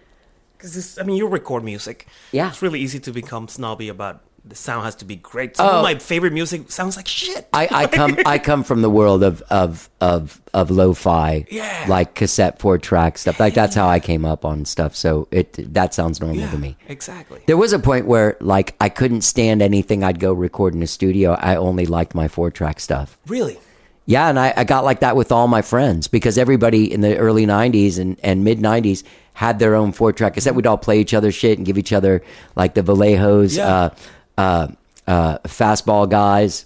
because 0.56 0.98
I 0.98 1.04
mean, 1.04 1.16
you 1.16 1.26
record 1.28 1.62
music. 1.62 2.06
Yeah. 2.32 2.48
it's 2.48 2.62
really 2.62 2.80
easy 2.80 2.98
to 3.00 3.12
become 3.12 3.46
snobby 3.48 3.88
about 3.88 4.20
the 4.48 4.54
sound 4.56 4.84
has 4.84 4.94
to 4.96 5.04
be 5.04 5.16
great. 5.16 5.56
Some 5.56 5.66
Oh. 5.66 5.70
of 5.78 5.82
my 5.82 5.96
favorite 5.96 6.32
music 6.32 6.70
sounds 6.70 6.96
like 6.96 7.06
shit. 7.06 7.46
I, 7.52 7.68
I 7.70 7.86
come 7.98 8.16
I 8.26 8.38
come 8.38 8.64
from 8.64 8.82
the 8.82 8.90
world 8.90 9.22
of 9.22 9.42
of 9.50 9.90
of 10.00 10.40
of 10.54 10.70
lo-fi, 10.70 11.44
Yeah. 11.50 11.84
like 11.88 12.14
cassette 12.14 12.58
four 12.58 12.78
track 12.78 13.18
stuff. 13.18 13.38
Like 13.38 13.54
that's 13.54 13.74
how 13.74 13.88
I 13.88 14.00
came 14.00 14.24
up 14.24 14.44
on 14.44 14.64
stuff. 14.64 14.96
So 14.96 15.28
it 15.30 15.72
that 15.74 15.94
sounds 15.94 16.20
normal 16.20 16.36
yeah, 16.38 16.50
to 16.50 16.58
me. 16.58 16.76
exactly. 16.88 17.40
There 17.46 17.56
was 17.56 17.72
a 17.72 17.78
point 17.78 18.06
where 18.06 18.36
like 18.40 18.74
I 18.80 18.88
couldn't 18.88 19.20
stand 19.22 19.60
anything 19.62 20.02
I'd 20.02 20.18
go 20.20 20.32
record 20.32 20.74
in 20.74 20.82
a 20.82 20.86
studio. 20.86 21.32
I 21.34 21.56
only 21.56 21.86
liked 21.86 22.14
my 22.14 22.28
four 22.28 22.50
track 22.50 22.80
stuff. 22.80 23.18
Really, 23.26 23.58
Yeah, 24.06 24.28
and 24.30 24.38
I, 24.38 24.54
I 24.56 24.64
got 24.64 24.84
like 24.84 25.00
that 25.00 25.14
with 25.16 25.30
all 25.30 25.48
my 25.48 25.60
friends 25.62 26.08
because 26.08 26.38
everybody 26.38 26.90
in 26.90 27.02
the 27.02 27.16
early 27.18 27.46
'90s 27.46 27.98
and, 27.98 28.16
and 28.22 28.42
mid 28.44 28.58
'90s 28.58 29.04
had 29.34 29.58
their 29.60 29.74
own 29.76 29.92
four 29.92 30.12
track 30.12 30.34
cassette. 30.34 30.54
We'd 30.54 30.66
all 30.66 30.78
play 30.78 30.98
each 31.00 31.12
other 31.14 31.30
shit 31.30 31.58
and 31.58 31.66
give 31.66 31.78
each 31.78 31.92
other 31.92 32.22
like 32.56 32.72
the 32.74 32.82
Vallejos, 32.82 33.56
Yeah. 33.56 33.68
uh, 33.72 33.90
uh, 34.38 34.68
uh, 35.06 35.38
fastball 35.40 36.08
guys. 36.08 36.64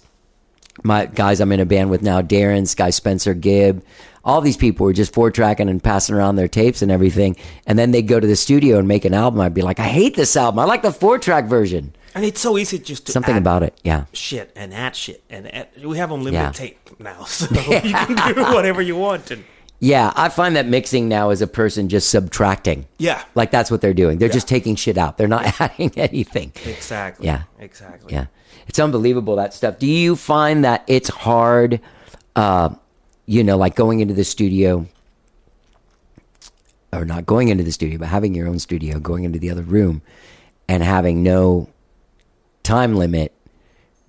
My 0.83 1.05
guys, 1.05 1.39
I'm 1.39 1.51
in 1.51 1.59
a 1.59 1.65
band 1.65 1.89
with 1.91 2.01
now, 2.01 2.21
Darren's 2.21 2.73
guy, 2.75 2.89
Spencer 2.89 3.33
Gibb. 3.33 3.83
All 4.25 4.39
these 4.41 4.57
people 4.57 4.85
were 4.85 4.93
just 4.93 5.13
four 5.13 5.29
tracking 5.31 5.67
and 5.69 5.83
passing 5.83 6.15
around 6.15 6.37
their 6.37 6.47
tapes 6.47 6.81
and 6.81 6.91
everything. 6.91 7.35
And 7.67 7.77
then 7.77 7.91
they'd 7.91 8.07
go 8.07 8.19
to 8.19 8.25
the 8.25 8.35
studio 8.37 8.79
and 8.79 8.87
make 8.87 9.03
an 9.05 9.13
album. 9.13 9.41
I'd 9.41 9.53
be 9.53 9.61
like, 9.61 9.79
I 9.79 9.83
hate 9.87 10.15
this 10.15 10.35
album. 10.37 10.59
I 10.59 10.63
like 10.63 10.81
the 10.81 10.91
four 10.93 11.19
track 11.19 11.45
version. 11.45 11.93
and 12.15 12.23
it's 12.25 12.39
so 12.41 12.57
easy 12.57 12.79
just 12.79 13.05
to 13.07 13.11
Something 13.11 13.37
about 13.37 13.63
it. 13.63 13.77
Yeah. 13.83 14.05
shit 14.13 14.51
and 14.55 14.73
add 14.73 14.95
shit 14.95 15.23
and 15.29 15.53
add, 15.53 15.67
we 15.83 15.97
have 15.97 16.09
unlimited 16.11 16.33
Yeah. 16.41 16.51
tape 16.51 16.79
now, 16.99 17.23
so 17.25 17.53
you 17.53 17.93
can 17.93 18.33
do 18.33 18.41
whatever 18.53 18.81
you 18.81 18.95
want. 18.95 19.29
And 19.31 19.43
Yeah, 19.83 20.13
I 20.15 20.29
find 20.29 20.55
that 20.55 20.65
mixing 20.65 21.09
now 21.09 21.31
is 21.31 21.41
a 21.41 21.47
person 21.47 21.89
just 21.89 22.09
subtracting. 22.09 22.87
yeah, 22.99 23.21
Like 23.35 23.51
that's 23.51 23.69
what 23.69 23.81
they're 23.81 23.93
doing. 23.93 24.17
They're 24.17 24.29
just 24.29 24.47
taking 24.47 24.77
shit 24.77 24.97
out. 24.97 25.17
They're 25.17 25.27
not 25.27 25.59
adding 25.59 25.91
anything. 25.97 26.53
exactly. 26.63 27.25
Yeah. 27.25 27.43
exactly. 27.59 28.13
Yeah. 28.13 28.27
It's 28.65 28.79
unbelievable 28.79 29.35
that 29.35 29.53
stuff. 29.53 29.79
Do 29.79 29.85
you 29.85 30.15
find 30.15 30.63
that 30.63 30.85
it's 30.87 31.09
hard 31.09 31.81
uh 32.33 32.69
you 33.25 33.43
know, 33.43 33.57
like 33.57 33.75
going 33.75 33.99
into 33.99 34.13
the 34.13 34.23
studio 34.23 34.87
or 36.93 37.03
not 37.03 37.25
going 37.25 37.49
into 37.49 37.65
the 37.65 37.71
studio, 37.73 37.97
but 37.99 38.07
having 38.07 38.33
your 38.33 38.47
own 38.47 38.59
studio, 38.59 38.99
going 38.99 39.25
into 39.25 39.37
the 39.37 39.49
other 39.49 39.63
room 39.63 40.01
and 40.69 40.81
having 40.81 41.23
no 41.23 41.67
time 42.63 42.95
limit, 42.95 43.33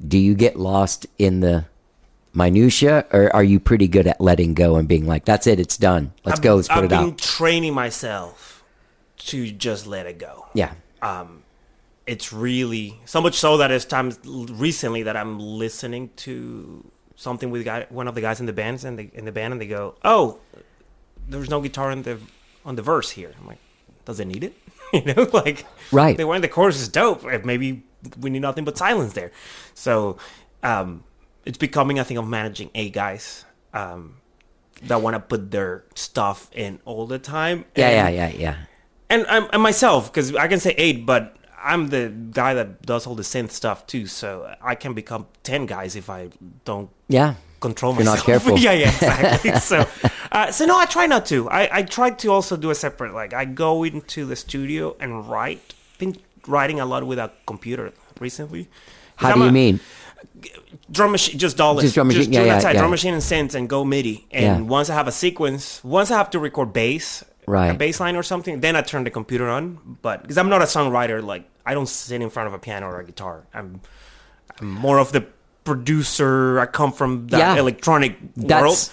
do 0.06 0.18
you 0.18 0.34
get 0.36 0.56
lost 0.56 1.08
in 1.18 1.40
the 1.40 1.64
minutia 2.34 3.06
or 3.12 3.34
are 3.34 3.44
you 3.44 3.58
pretty 3.60 3.88
good 3.88 4.06
at 4.06 4.20
letting 4.20 4.54
go 4.54 4.76
and 4.76 4.86
being 4.88 5.06
like, 5.06 5.24
that's 5.24 5.46
it, 5.46 5.58
it's 5.60 5.76
done. 5.76 6.12
Let's 6.24 6.38
I've- 6.40 6.44
go, 6.48 6.56
let's 6.56 6.68
put 6.68 6.84
it 6.84 6.92
out? 6.92 7.00
I've 7.00 7.00
it 7.00 7.04
been 7.04 7.12
out. 7.14 7.18
training 7.18 7.74
myself 7.74 8.64
to 9.18 9.50
just 9.52 9.86
let 9.86 10.06
it 10.06 10.18
go. 10.18 10.46
Yeah. 10.54 10.72
It's 12.06 12.34
really 12.34 13.00
so 13.06 13.20
much 13.22 13.34
so 13.34 13.56
that 13.56 13.70
it's 13.70 13.86
times 13.86 14.18
recently 14.26 15.04
that 15.04 15.16
I'm 15.16 15.38
listening 15.40 16.10
to 16.16 16.84
something 17.16 17.50
with 17.50 17.64
guy, 17.64 17.86
one 17.88 18.08
of 18.08 18.14
the 18.14 18.20
guys 18.20 18.40
in 18.40 18.46
the 18.46 18.52
bands 18.52 18.84
and 18.84 18.98
the 18.98 19.10
in 19.14 19.24
the 19.24 19.32
band, 19.32 19.52
and 19.54 19.60
they 19.60 19.66
go, 19.66 19.94
"Oh, 20.04 20.38
there's 21.26 21.48
no 21.48 21.62
guitar 21.62 21.90
in 21.90 22.02
the 22.02 22.18
on 22.62 22.76
the 22.76 22.82
verse 22.82 23.08
here." 23.12 23.32
I'm 23.40 23.46
like, 23.46 23.58
"Does 24.04 24.20
it 24.20 24.26
need 24.26 24.44
it?" 24.44 24.52
you 24.92 25.02
know, 25.02 25.30
like 25.32 25.64
Right. 25.90 26.14
The 26.14 26.26
one 26.26 26.42
the 26.42 26.48
chorus 26.48 26.78
is 26.78 26.88
dope. 26.88 27.24
Maybe 27.42 27.84
we 28.20 28.28
need 28.28 28.42
nothing 28.42 28.66
but 28.66 28.76
silence 28.76 29.14
there. 29.14 29.32
So, 29.72 30.18
um, 30.62 31.04
it's 31.44 31.58
becoming 31.58 31.98
a 31.98 32.04
thing 32.04 32.16
of 32.18 32.26
managing 32.26 32.70
a 32.74 32.90
guys. 32.90 33.44
Um, 33.72 34.16
that 34.82 35.00
want 35.00 35.14
to 35.14 35.20
put 35.20 35.50
their 35.50 35.84
stuff 35.94 36.50
in 36.52 36.78
all 36.84 37.06
the 37.06 37.18
time. 37.18 37.64
Yeah, 37.76 37.88
And- 37.88 38.14
yeah, 38.14 38.26
yeah, 38.28 38.36
yeah. 38.36 38.56
and 39.08 39.24
I'm 39.28 39.46
and 39.52 39.62
myself 39.62 40.12
because 40.12 40.34
I 40.34 40.48
can 40.48 40.58
say 40.60 40.74
eight, 40.76 41.06
but 41.06 41.36
I'm 41.62 41.88
the 41.88 42.12
guy 42.32 42.54
that 42.54 42.82
does 42.82 43.06
all 43.06 43.14
the 43.14 43.22
synth 43.22 43.50
stuff 43.52 43.86
too. 43.86 44.06
So 44.06 44.54
I 44.60 44.74
can 44.74 44.92
become 44.92 45.26
ten 45.42 45.66
guys 45.66 45.96
if 45.96 46.10
I 46.10 46.30
don't 46.64 46.90
Yeah. 47.08 47.34
control 47.60 47.92
If 47.92 47.98
you're 47.98 48.04
not 48.04 48.10
myself. 48.18 48.26
careful. 48.26 48.58
yeah, 48.58 48.72
yeah, 48.72 48.88
exactly. 48.88 49.52
so, 49.72 49.86
uh, 50.32 50.50
so 50.50 50.66
no, 50.66 50.76
I 50.76 50.86
try 50.86 51.06
not 51.06 51.24
to. 51.26 51.48
I 51.48 51.78
I 51.78 51.82
try 51.84 52.10
to 52.10 52.28
also 52.32 52.56
do 52.56 52.70
a 52.70 52.74
separate. 52.74 53.14
Like 53.14 53.32
I 53.32 53.44
go 53.46 53.84
into 53.84 54.26
the 54.26 54.36
studio 54.36 54.96
and 55.00 55.30
write. 55.30 55.72
Been 55.98 56.16
writing 56.46 56.80
a 56.80 56.84
lot 56.84 57.06
with 57.06 57.18
a 57.18 57.30
computer 57.46 57.92
recently. 58.20 58.68
How 59.16 59.30
I'm 59.30 59.38
do 59.38 59.44
you 59.44 59.48
a- 59.50 59.52
mean? 59.52 59.80
Drum 60.90 61.12
machine, 61.12 61.38
just 61.38 61.56
dollars, 61.56 61.82
Just 61.84 61.94
drum 61.94 62.08
machine, 62.08 62.32
yeah, 62.32 62.44
yeah, 62.44 62.60
yeah. 62.60 62.72
drum 62.74 62.90
machine 62.90 63.14
and 63.14 63.22
synths, 63.22 63.54
and 63.54 63.68
go 63.68 63.84
MIDI. 63.84 64.26
And 64.30 64.64
Yeah. 64.64 64.70
once 64.70 64.90
I 64.90 64.94
have 64.94 65.08
a 65.08 65.12
sequence, 65.12 65.82
once 65.84 66.10
I 66.10 66.16
have 66.16 66.30
to 66.30 66.38
record 66.38 66.72
bass, 66.72 67.24
Right. 67.46 67.70
a 67.70 67.74
bass 67.74 68.00
line 68.00 68.16
or 68.16 68.22
something, 68.22 68.60
then 68.60 68.74
I 68.76 68.80
turn 68.82 69.04
the 69.04 69.10
computer 69.10 69.48
on. 69.48 69.78
But 70.02 70.22
because 70.22 70.38
I'm 70.38 70.48
not 70.48 70.62
a 70.62 70.66
songwriter, 70.66 71.22
like 71.22 71.44
I 71.66 71.74
don't 71.74 71.88
sit 71.88 72.20
in 72.22 72.30
front 72.30 72.46
of 72.48 72.54
a 72.54 72.58
piano 72.58 72.86
or 72.86 73.00
a 73.00 73.04
guitar. 73.04 73.44
I'm, 73.54 73.80
I'm 74.60 74.70
more 74.70 74.98
of 74.98 75.12
the 75.12 75.24
producer. 75.64 76.58
I 76.60 76.66
come 76.66 76.92
from 76.92 77.26
the 77.28 77.38
Yeah. 77.38 77.56
electronic 77.56 78.16
That's- 78.36 78.60
world. 78.62 78.90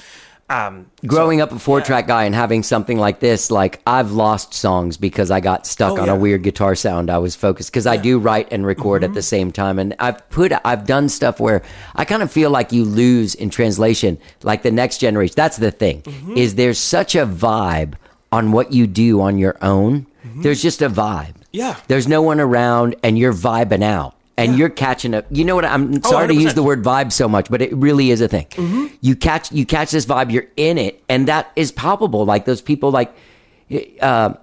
Um, 0.51 0.87
growing 1.05 1.39
up 1.39 1.51
a 1.53 1.59
four 1.59 1.79
track 1.79 2.07
guy 2.07 2.25
and 2.25 2.35
having 2.35 2.61
something 2.61 2.97
like 2.97 3.21
this, 3.21 3.49
like 3.49 3.81
I've 3.87 4.11
lost 4.11 4.53
songs 4.53 4.97
because 4.97 5.31
I 5.31 5.39
got 5.39 5.65
stuck 5.65 5.93
Oh, 5.93 6.01
on 6.01 6.07
yeah. 6.07 6.13
a 6.13 6.15
weird 6.17 6.43
guitar 6.43 6.75
sound. 6.75 7.09
I 7.09 7.19
was 7.19 7.35
focused 7.37 7.71
because 7.71 7.87
I 7.87 7.95
do 7.95 8.19
write 8.19 8.49
and 8.51 8.65
record 8.65 9.01
Mm-hmm. 9.01 9.11
at 9.11 9.15
the 9.15 9.21
same 9.21 9.51
time, 9.53 9.79
and 9.79 9.95
I've 9.99 10.29
put 10.29 10.51
I've 10.65 10.85
done 10.85 11.07
stuff 11.07 11.39
where 11.39 11.61
I 11.95 12.03
kind 12.03 12.21
of 12.21 12.29
feel 12.31 12.49
like 12.49 12.73
you 12.73 12.83
lose 12.83 13.33
in 13.33 13.49
translation, 13.49 14.17
like 14.43 14.61
the 14.63 14.71
next 14.71 14.97
generation. 14.97 15.35
That's 15.37 15.57
the 15.57 15.71
thing 15.71 16.01
Mm-hmm. 16.01 16.37
is 16.37 16.55
there's 16.55 16.79
such 16.79 17.15
a 17.15 17.25
vibe 17.25 17.93
on 18.31 18.51
what 18.51 18.73
you 18.73 18.87
do 18.87 19.21
on 19.21 19.37
your 19.37 19.57
own. 19.61 20.05
There's 20.35 20.61
just 20.61 20.81
a 20.81 20.89
vibe. 20.89 21.27
Mm-hmm. 21.29 21.41
Yeah. 21.53 21.75
There's 21.87 22.07
no 22.07 22.21
one 22.21 22.39
around, 22.39 22.95
and 23.03 23.17
you're 23.17 23.33
vibing 23.33 23.83
out. 23.83 24.15
And 24.49 24.57
you're 24.57 24.69
catching 24.69 25.13
up. 25.13 25.25
You 25.31 25.45
know 25.45 25.55
what? 25.55 25.65
I'm 25.65 26.01
sorry 26.03 26.27
to 26.27 26.35
use 26.35 26.53
the 26.53 26.63
word 26.63 26.83
vibe 26.83 27.11
so 27.11 27.27
much, 27.27 27.49
but 27.49 27.61
it 27.61 27.73
really 27.75 28.11
is 28.11 28.21
a 28.21 28.27
thing. 28.27 28.47
You 29.01 29.15
catch 29.15 29.51
you 29.51 29.65
catch 29.65 29.91
this 29.91 30.05
vibe. 30.05 30.31
You're 30.31 30.47
in 30.57 30.77
it, 30.77 31.03
and 31.09 31.27
that 31.27 31.51
is 31.55 31.71
palpable. 31.71 32.25
Like 32.25 32.45
those 32.45 32.61
people, 32.61 32.91
like 32.91 33.13
uh, 34.01 34.33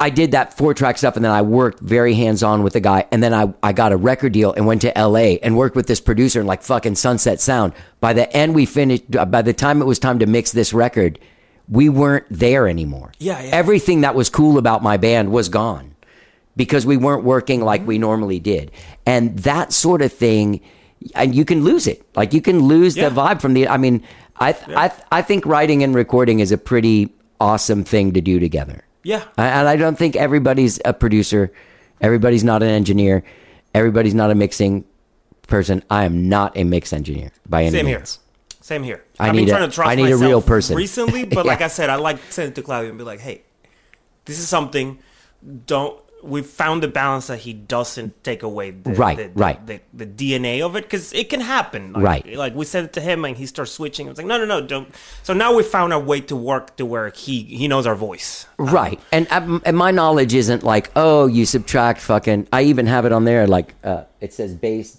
I 0.00 0.10
did 0.10 0.32
that 0.32 0.56
four 0.56 0.74
track 0.74 0.98
stuff, 0.98 1.14
and 1.16 1.24
then 1.24 1.32
I 1.32 1.42
worked 1.42 1.80
very 1.80 2.14
hands 2.14 2.42
on 2.42 2.62
with 2.62 2.72
the 2.72 2.80
guy, 2.80 3.06
and 3.12 3.22
then 3.22 3.32
I 3.32 3.52
I 3.62 3.72
got 3.72 3.92
a 3.92 3.96
record 3.96 4.32
deal 4.32 4.52
and 4.52 4.66
went 4.66 4.82
to 4.82 4.96
L.A. 4.98 5.38
and 5.38 5.56
worked 5.56 5.76
with 5.76 5.86
this 5.86 6.00
producer 6.00 6.40
and 6.40 6.48
like 6.48 6.62
fucking 6.62 6.96
Sunset 6.96 7.40
Sound. 7.40 7.72
By 8.00 8.12
the 8.12 8.30
end, 8.36 8.54
we 8.54 8.66
finished. 8.66 9.10
By 9.10 9.42
the 9.42 9.52
time 9.52 9.80
it 9.80 9.84
was 9.84 9.98
time 9.98 10.18
to 10.18 10.26
mix 10.26 10.52
this 10.52 10.72
record, 10.72 11.18
we 11.68 11.88
weren't 11.88 12.26
there 12.30 12.66
anymore. 12.66 13.12
Yeah, 13.18 13.40
yeah. 13.40 13.50
Everything 13.50 14.00
that 14.00 14.14
was 14.14 14.28
cool 14.28 14.58
about 14.58 14.82
my 14.82 14.96
band 14.96 15.30
was 15.30 15.48
gone 15.48 15.91
because 16.56 16.84
we 16.86 16.96
weren't 16.96 17.24
working 17.24 17.60
like 17.60 17.80
mm-hmm. 17.82 17.88
we 17.88 17.98
normally 17.98 18.38
did. 18.38 18.70
And 19.06 19.38
that 19.40 19.72
sort 19.72 20.02
of 20.02 20.12
thing, 20.12 20.60
and 21.14 21.34
you 21.34 21.44
can 21.44 21.64
lose 21.64 21.86
it. 21.86 22.04
Like 22.14 22.32
you 22.32 22.40
can 22.42 22.60
lose 22.60 22.96
Yeah. 22.96 23.08
the 23.08 23.14
vibe 23.14 23.40
from 23.40 23.54
the. 23.54 23.68
I 23.68 23.76
mean, 23.76 24.02
I 24.38 24.54
I 24.76 24.92
I 25.10 25.22
think 25.22 25.46
writing 25.46 25.82
and 25.82 25.94
recording 25.94 26.40
is 26.40 26.52
a 26.52 26.58
pretty 26.58 27.10
awesome 27.40 27.84
thing 27.84 28.12
to 28.12 28.20
do 28.20 28.38
together. 28.38 28.84
yeah, 29.02 29.24
I- 29.36 29.48
And 29.48 29.68
I 29.68 29.74
don't 29.76 29.98
think 29.98 30.14
everybody's 30.14 30.78
a 30.84 30.92
producer. 30.92 31.50
Everybody's 32.00 32.44
not 32.44 32.62
an 32.62 32.68
engineer. 32.68 33.24
Everybody's 33.74 34.14
not 34.14 34.30
a 34.30 34.34
mixing 34.34 34.84
person. 35.48 35.82
I 35.90 36.04
am 36.04 36.28
not 36.28 36.56
a 36.56 36.62
mix 36.64 36.92
engineer 36.92 37.30
by 37.48 37.62
any 37.62 37.70
same 37.72 37.86
here. 37.86 37.98
means. 37.98 38.18
Same 38.60 38.82
here. 38.84 39.02
I 39.18 39.28
I've 39.28 39.34
need 39.34 39.46
been 39.46 39.54
a- 39.54 39.58
trying 39.58 39.68
to 39.70 39.74
trust 39.74 39.90
I 39.90 39.94
need 39.96 40.10
a 40.12 40.16
real 40.16 40.40
person. 40.42 40.76
recently, 40.76 41.24
but 41.36 41.46
like 41.46 41.62
I 41.62 41.68
said, 41.68 41.90
I 41.90 41.96
like 41.96 42.18
send 42.30 42.50
it 42.50 42.54
to 42.56 42.62
Claudio 42.62 42.90
and 42.90 42.98
be 42.98 43.02
like, 43.04 43.18
"Hey, 43.20 43.42
this 44.24 44.38
is 44.38 44.48
something. 44.48 44.98
Don't 45.66 45.98
we 46.22 46.40
found 46.42 46.82
the 46.82 46.88
balance 46.88 47.26
that 47.26 47.40
he 47.40 47.52
doesn't 47.52 48.22
take 48.22 48.42
away 48.42 48.70
the, 48.70 48.92
Right, 48.92 49.16
the, 49.16 49.24
the- 49.24 49.30
right. 49.34 49.66
the, 49.66 49.80
the 49.92 50.06
DNA 50.06 50.64
of 50.64 50.76
it 50.76 50.84
because 50.84 51.12
it 51.12 51.28
can 51.28 51.40
happen. 51.40 51.92
Like, 51.92 52.02
Right. 52.04 52.36
Like 52.36 52.54
we 52.54 52.64
said 52.64 52.84
it 52.84 52.92
to 52.94 53.00
him 53.00 53.24
and 53.24 53.36
he 53.36 53.46
starts 53.46 53.72
switching. 53.72 54.06
I 54.06 54.10
was 54.10 54.18
like, 54.18 54.26
no, 54.26 54.38
no, 54.38 54.44
no, 54.44 54.60
don't. 54.64 54.94
So 55.24 55.34
now 55.34 55.54
we 55.54 55.62
found 55.62 55.92
a 55.92 55.98
way 55.98 56.20
to 56.22 56.36
work 56.36 56.76
to 56.76 56.86
where 56.86 57.10
he 57.10 57.42
he 57.42 57.66
knows 57.68 57.86
our 57.86 57.94
voice. 57.96 58.46
Right. 58.58 59.00
And, 59.10 59.26
um, 59.32 59.62
and 59.64 59.76
my 59.76 59.90
knowledge 59.90 60.32
isn't 60.34 60.62
like, 60.62 60.90
oh, 60.96 61.26
you 61.26 61.44
subtract 61.44 62.00
fucking. 62.00 62.48
I 62.52 62.62
even 62.62 62.86
have 62.86 63.04
it 63.04 63.12
on 63.12 63.24
there, 63.24 63.46
like, 63.46 63.74
uh, 63.82 64.04
it 64.20 64.32
says 64.32 64.54
bass 64.54 64.98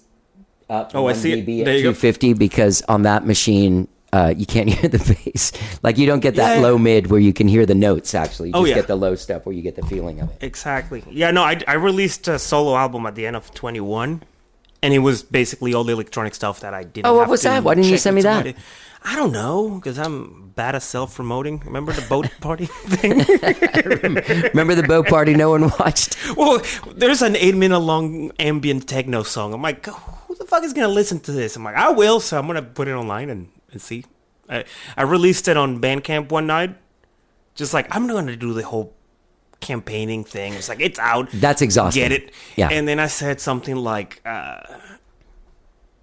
up 0.68 0.92
Oh, 0.94 1.00
I 1.06 1.12
1 1.12 1.14
see 1.16 1.32
it. 1.32 1.38
at 1.40 1.46
There 1.46 1.56
you 1.76 1.82
go. 1.82 1.92
250 1.92 2.34
because 2.34 2.82
on 2.88 3.02
that 3.02 3.26
machine 3.26 3.88
uh, 4.14 4.32
you 4.40 4.46
can't 4.54 4.68
hear 4.74 4.88
the 4.96 5.02
bass. 5.10 5.52
Like 5.82 5.98
you 5.98 6.06
don't 6.10 6.20
get 6.26 6.34
that 6.36 6.56
Yeah. 6.56 6.62
low 6.66 6.76
mid 6.78 7.02
where 7.10 7.20
you 7.28 7.32
can 7.38 7.48
hear 7.54 7.64
the 7.66 7.74
notes. 7.88 8.14
Actually, 8.14 8.48
you 8.50 8.54
Oh, 8.56 8.62
just 8.62 8.68
yeah. 8.70 8.74
get 8.82 8.86
the 8.94 8.96
low 9.06 9.14
stuff 9.16 9.40
where 9.46 9.54
you 9.56 9.62
get 9.68 9.76
the 9.80 9.86
feeling 9.92 10.20
of 10.22 10.30
it. 10.30 10.36
Exactly. 10.50 11.00
Yeah, 11.10 11.30
no, 11.32 11.42
I, 11.42 11.54
I 11.66 11.74
released 11.90 12.28
a 12.28 12.38
solo 12.38 12.76
album 12.84 13.06
at 13.06 13.14
the 13.14 13.26
end 13.26 13.36
of 13.36 13.44
21, 13.54 14.22
and 14.82 14.94
it 14.94 15.00
was 15.08 15.22
basically 15.22 15.74
all 15.74 15.84
the 15.84 15.92
electronic 15.98 16.34
stuff 16.34 16.60
that 16.60 16.72
I 16.74 16.82
didn't 16.84 17.06
Oh, 17.08 17.14
what 17.14 17.28
was 17.28 17.42
that? 17.42 17.64
Why 17.64 17.74
didn't 17.74 17.90
you 17.90 17.98
send 17.98 18.14
me 18.16 18.22
that? 18.22 18.44
somebody. 18.44 18.54
I 19.06 19.16
don't 19.16 19.32
know, 19.32 19.56
because 19.76 19.98
I'm 19.98 20.52
bad 20.56 20.74
at 20.74 20.82
self 20.82 21.14
promoting. 21.16 21.60
Remember 21.66 21.92
the 21.92 22.06
boat 22.08 22.28
party 22.40 22.66
thing? 23.00 23.18
Remember 24.52 24.74
the 24.74 24.84
boat 24.86 25.06
party 25.08 25.34
no 25.34 25.50
one 25.50 25.68
watched? 25.78 26.16
well, 26.36 26.62
there's 26.94 27.20
an 27.22 27.36
eight 27.36 27.54
minute 27.54 27.80
long 27.80 28.30
ambient 28.38 28.88
techno 28.88 29.22
song. 29.22 29.52
I'm 29.52 29.60
like, 29.62 29.84
who 29.86 30.34
the 30.36 30.44
fuck 30.46 30.64
is 30.64 30.72
going 30.72 30.88
to 30.88 30.92
listen 30.94 31.20
to 31.20 31.32
this? 31.32 31.56
I'm 31.56 31.64
like, 31.64 31.76
I 31.76 31.90
will, 31.90 32.18
so 32.20 32.38
I'm 32.38 32.46
going 32.46 32.56
to 32.56 32.62
put 32.62 32.88
it 32.88 32.92
online 32.92 33.28
and, 33.30 33.48
and 33.74 33.82
see. 33.82 34.04
I, 34.48 34.64
I 34.96 35.02
released 35.02 35.46
it 35.48 35.56
on 35.56 35.80
Bandcamp 35.80 36.30
one 36.30 36.46
night. 36.46 36.76
Just 37.54 37.72
like, 37.74 37.86
I'm 37.94 38.06
not 38.06 38.14
going 38.14 38.26
to 38.26 38.36
do 38.36 38.52
the 38.52 38.62
whole 38.64 38.94
campaigning 39.60 40.24
thing. 40.24 40.54
It's 40.54 40.68
like, 40.68 40.80
it's 40.80 40.98
out. 40.98 41.28
That's 41.32 41.62
exhausting. 41.62 42.02
Get 42.02 42.12
it? 42.12 42.32
Yeah. 42.56 42.68
And 42.70 42.88
then 42.88 42.98
I 42.98 43.06
said 43.06 43.40
something 43.40 43.76
like, 43.76 44.20
uh, 44.26 44.60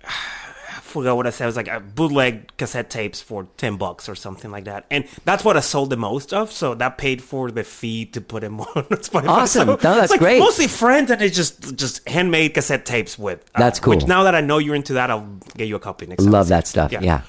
I 0.03 0.79
forgot 0.81 1.15
what 1.15 1.27
I 1.27 1.29
said. 1.29 1.45
It 1.45 1.47
was 1.47 1.55
like 1.55 1.67
a 1.69 1.79
bootleg 1.79 2.55
cassette 2.57 2.89
tapes 2.89 3.21
for 3.21 3.47
ten 3.57 3.77
bucks 3.77 4.09
or 4.09 4.15
something 4.15 4.51
like 4.51 4.65
that, 4.65 4.85
and 4.91 5.05
that's 5.23 5.45
what 5.45 5.55
I 5.55 5.61
sold 5.61 5.89
the 5.89 5.95
most 5.97 6.33
of. 6.33 6.51
So 6.51 6.73
that 6.75 6.97
paid 6.97 7.21
for 7.21 7.49
the 7.51 7.63
fee 7.63 8.05
to 8.07 8.19
put 8.19 8.41
them 8.41 8.59
on 8.61 8.67
Spotify. 8.67 9.27
Awesome. 9.27 9.67
So 9.67 9.73
No, 9.75 9.77
that's 9.77 10.03
it's 10.03 10.11
like 10.11 10.19
great. 10.19 10.39
Mostly 10.39 10.67
friends, 10.67 11.09
and 11.11 11.21
it's 11.21 11.35
just 11.35 11.75
just 11.77 12.07
handmade 12.09 12.53
cassette 12.55 12.85
tapes 12.85 13.17
with. 13.17 13.39
uh, 13.55 13.59
That's 13.59 13.79
cool. 13.79 13.95
Which 13.95 14.05
now 14.07 14.23
that 14.23 14.35
I 14.35 14.41
know 14.41 14.57
you're 14.57 14.75
into 14.75 14.93
that, 14.93 15.09
I'll 15.09 15.27
get 15.55 15.67
you 15.69 15.75
a 15.75 15.79
copy 15.79 16.07
next. 16.07 16.23
time. 16.23 16.31
Love 16.33 16.49
that 16.49 16.67
stuff. 16.67 16.91
yeah. 16.91 16.99
Yeah. 17.01 17.21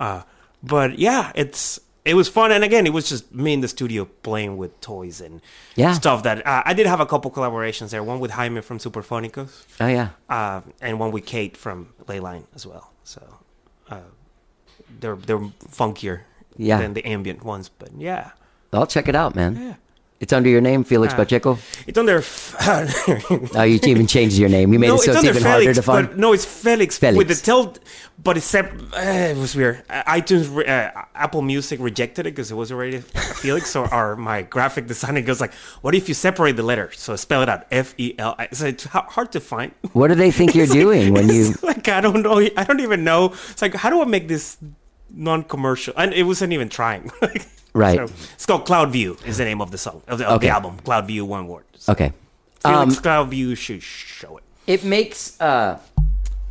Uh, 0.00 0.22
but 0.62 0.98
yeah, 0.98 1.30
it's 1.36 1.78
it 2.04 2.14
was 2.14 2.28
fun, 2.28 2.50
and 2.50 2.64
again, 2.64 2.86
it 2.86 2.92
was 2.94 3.08
just 3.10 3.30
me 3.34 3.52
in 3.52 3.60
the 3.60 3.68
studio 3.68 4.06
playing 4.22 4.56
with 4.56 4.72
toys 4.80 5.20
and 5.20 5.40
Yeah. 5.76 5.92
stuff 5.92 6.22
that 6.22 6.44
uh, 6.46 6.62
I 6.64 6.72
did 6.74 6.86
have 6.86 6.98
a 7.00 7.06
couple 7.06 7.30
collaborations 7.30 7.90
there. 7.90 8.02
One 8.02 8.18
with 8.20 8.30
Jaime 8.32 8.62
from 8.62 8.78
Superfonicos 8.78 9.64
Oh 9.78 9.86
yeah. 9.86 10.08
uh, 10.30 10.62
and 10.80 10.98
one 10.98 11.12
with 11.12 11.26
Kate 11.26 11.56
from 11.58 11.92
Ley 12.08 12.18
Line 12.18 12.46
as 12.54 12.66
well. 12.66 12.90
So 13.04 13.20
uh, 13.90 14.08
they're 15.00 15.16
they're 15.16 15.44
funkier 15.70 16.20
Yeah. 16.56 16.78
than 16.80 16.94
the 16.94 17.04
ambient 17.04 17.44
ones, 17.44 17.68
but 17.68 17.90
yeah, 17.98 18.30
I'll 18.72 18.86
check 18.86 19.06
it 19.08 19.14
out, 19.14 19.34
man. 19.36 19.56
Yeah. 19.56 19.74
It's 20.20 20.34
under 20.34 20.50
your 20.50 20.60
name, 20.60 20.84
Felix 20.84 21.14
Ah. 21.14 21.16
Pacheco. 21.16 21.58
it's 21.86 21.96
under. 21.96 22.18
F- 22.18 22.54
Oh, 23.56 23.62
you 23.62 23.80
even 23.84 24.06
changed 24.06 24.36
your 24.36 24.50
name. 24.50 24.70
You 24.72 24.78
made 24.78 24.88
no, 24.88 24.96
it 24.96 24.98
so 25.00 25.12
it's 25.12 25.24
it's, 25.24 25.28
even 25.38 25.42
harder 25.42 25.72
to 25.72 25.82
find. 25.82 26.08
but 26.08 26.18
no, 26.18 26.34
it's 26.34 26.44
Felix, 26.44 26.98
Felix. 26.98 27.16
with 27.16 27.28
the 27.28 27.34
tel, 27.34 27.74
but 28.22 28.36
sep- 28.42 28.70
uh, 28.94 29.00
it 29.32 29.36
was 29.38 29.56
weird. 29.56 29.82
Uh, 29.88 30.02
iTunes, 30.04 30.46
uh, 30.68 31.04
Apple 31.14 31.40
Music 31.40 31.80
rejected 31.80 32.26
it 32.26 32.32
because 32.36 32.50
it 32.50 32.54
was 32.54 32.70
already 32.70 32.98
Felix. 33.00 33.70
So 33.70 33.86
our 33.86 34.14
my 34.14 34.42
graphic 34.42 34.86
designer 34.86 35.22
goes 35.22 35.40
like, 35.40 35.54
"What 35.80 35.94
if 35.94 36.06
you 36.06 36.14
separate 36.14 36.56
the 36.56 36.64
letter? 36.64 36.90
So 36.92 37.16
spell 37.16 37.40
it 37.42 37.48
out 37.48 37.64
F 37.70 37.94
E 37.96 38.14
L 38.18 38.34
I." 38.38 38.48
So 38.52 38.66
it's 38.66 38.84
hard 38.84 39.32
to 39.32 39.40
find. 39.40 39.72
What 39.94 40.08
do 40.08 40.14
they 40.16 40.30
think 40.30 40.54
you're 40.54 40.66
like- 40.74 40.78
doing 40.78 41.14
when 41.14 41.30
you? 41.30 41.54
like 41.62 41.88
I 41.88 42.02
don't 42.02 42.22
know. 42.22 42.38
I 42.56 42.64
don't 42.64 42.80
even 42.80 43.04
know. 43.04 43.32
It's 43.52 43.62
like 43.62 43.72
how 43.74 43.88
do 43.88 44.02
I 44.02 44.04
make 44.04 44.28
this 44.28 44.58
non-commercial? 45.14 45.94
And 45.96 46.12
it 46.14 46.24
wasn't 46.24 46.52
even 46.52 46.68
trying. 46.68 47.10
Right. 47.72 47.98
So, 48.08 48.14
it's 48.34 48.46
called 48.46 48.66
Cloud 48.66 48.90
View. 48.90 49.16
Is 49.24 49.36
the 49.38 49.44
name 49.44 49.60
of 49.62 49.70
the 49.70 49.78
song 49.78 50.02
of 50.08 50.18
the, 50.18 50.26
of 50.26 50.38
Okay. 50.38 50.48
the 50.48 50.52
album? 50.52 50.78
Cloud 50.78 51.06
View, 51.06 51.24
one 51.24 51.46
word. 51.46 51.62
So 51.78 51.92
Okay. 51.92 52.12
Felix 52.58 52.96
Um, 52.96 53.02
Cloud 53.02 53.28
View 53.30 53.54
should 53.54 53.80
show 53.80 54.38
it. 54.38 54.44
it 54.66 54.82
makes 54.82 55.40
uh 55.40 55.78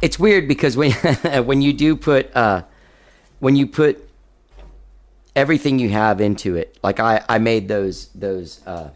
it's 0.01 0.17
weird 0.17 0.47
because 0.47 0.77
when 0.77 0.91
when 1.49 1.61
you 1.61 1.73
do 1.73 1.97
put 1.97 2.33
uh 2.37 2.63
when 3.39 3.57
you 3.57 3.67
put 3.67 3.99
everything 5.35 5.77
you 5.79 5.89
have 5.89 6.21
into 6.21 6.55
it 6.55 6.77
like 6.83 6.99
i 6.99 7.21
i 7.29 7.37
made 7.37 7.67
those 7.67 8.07
those 8.15 8.61
uh 8.65 8.89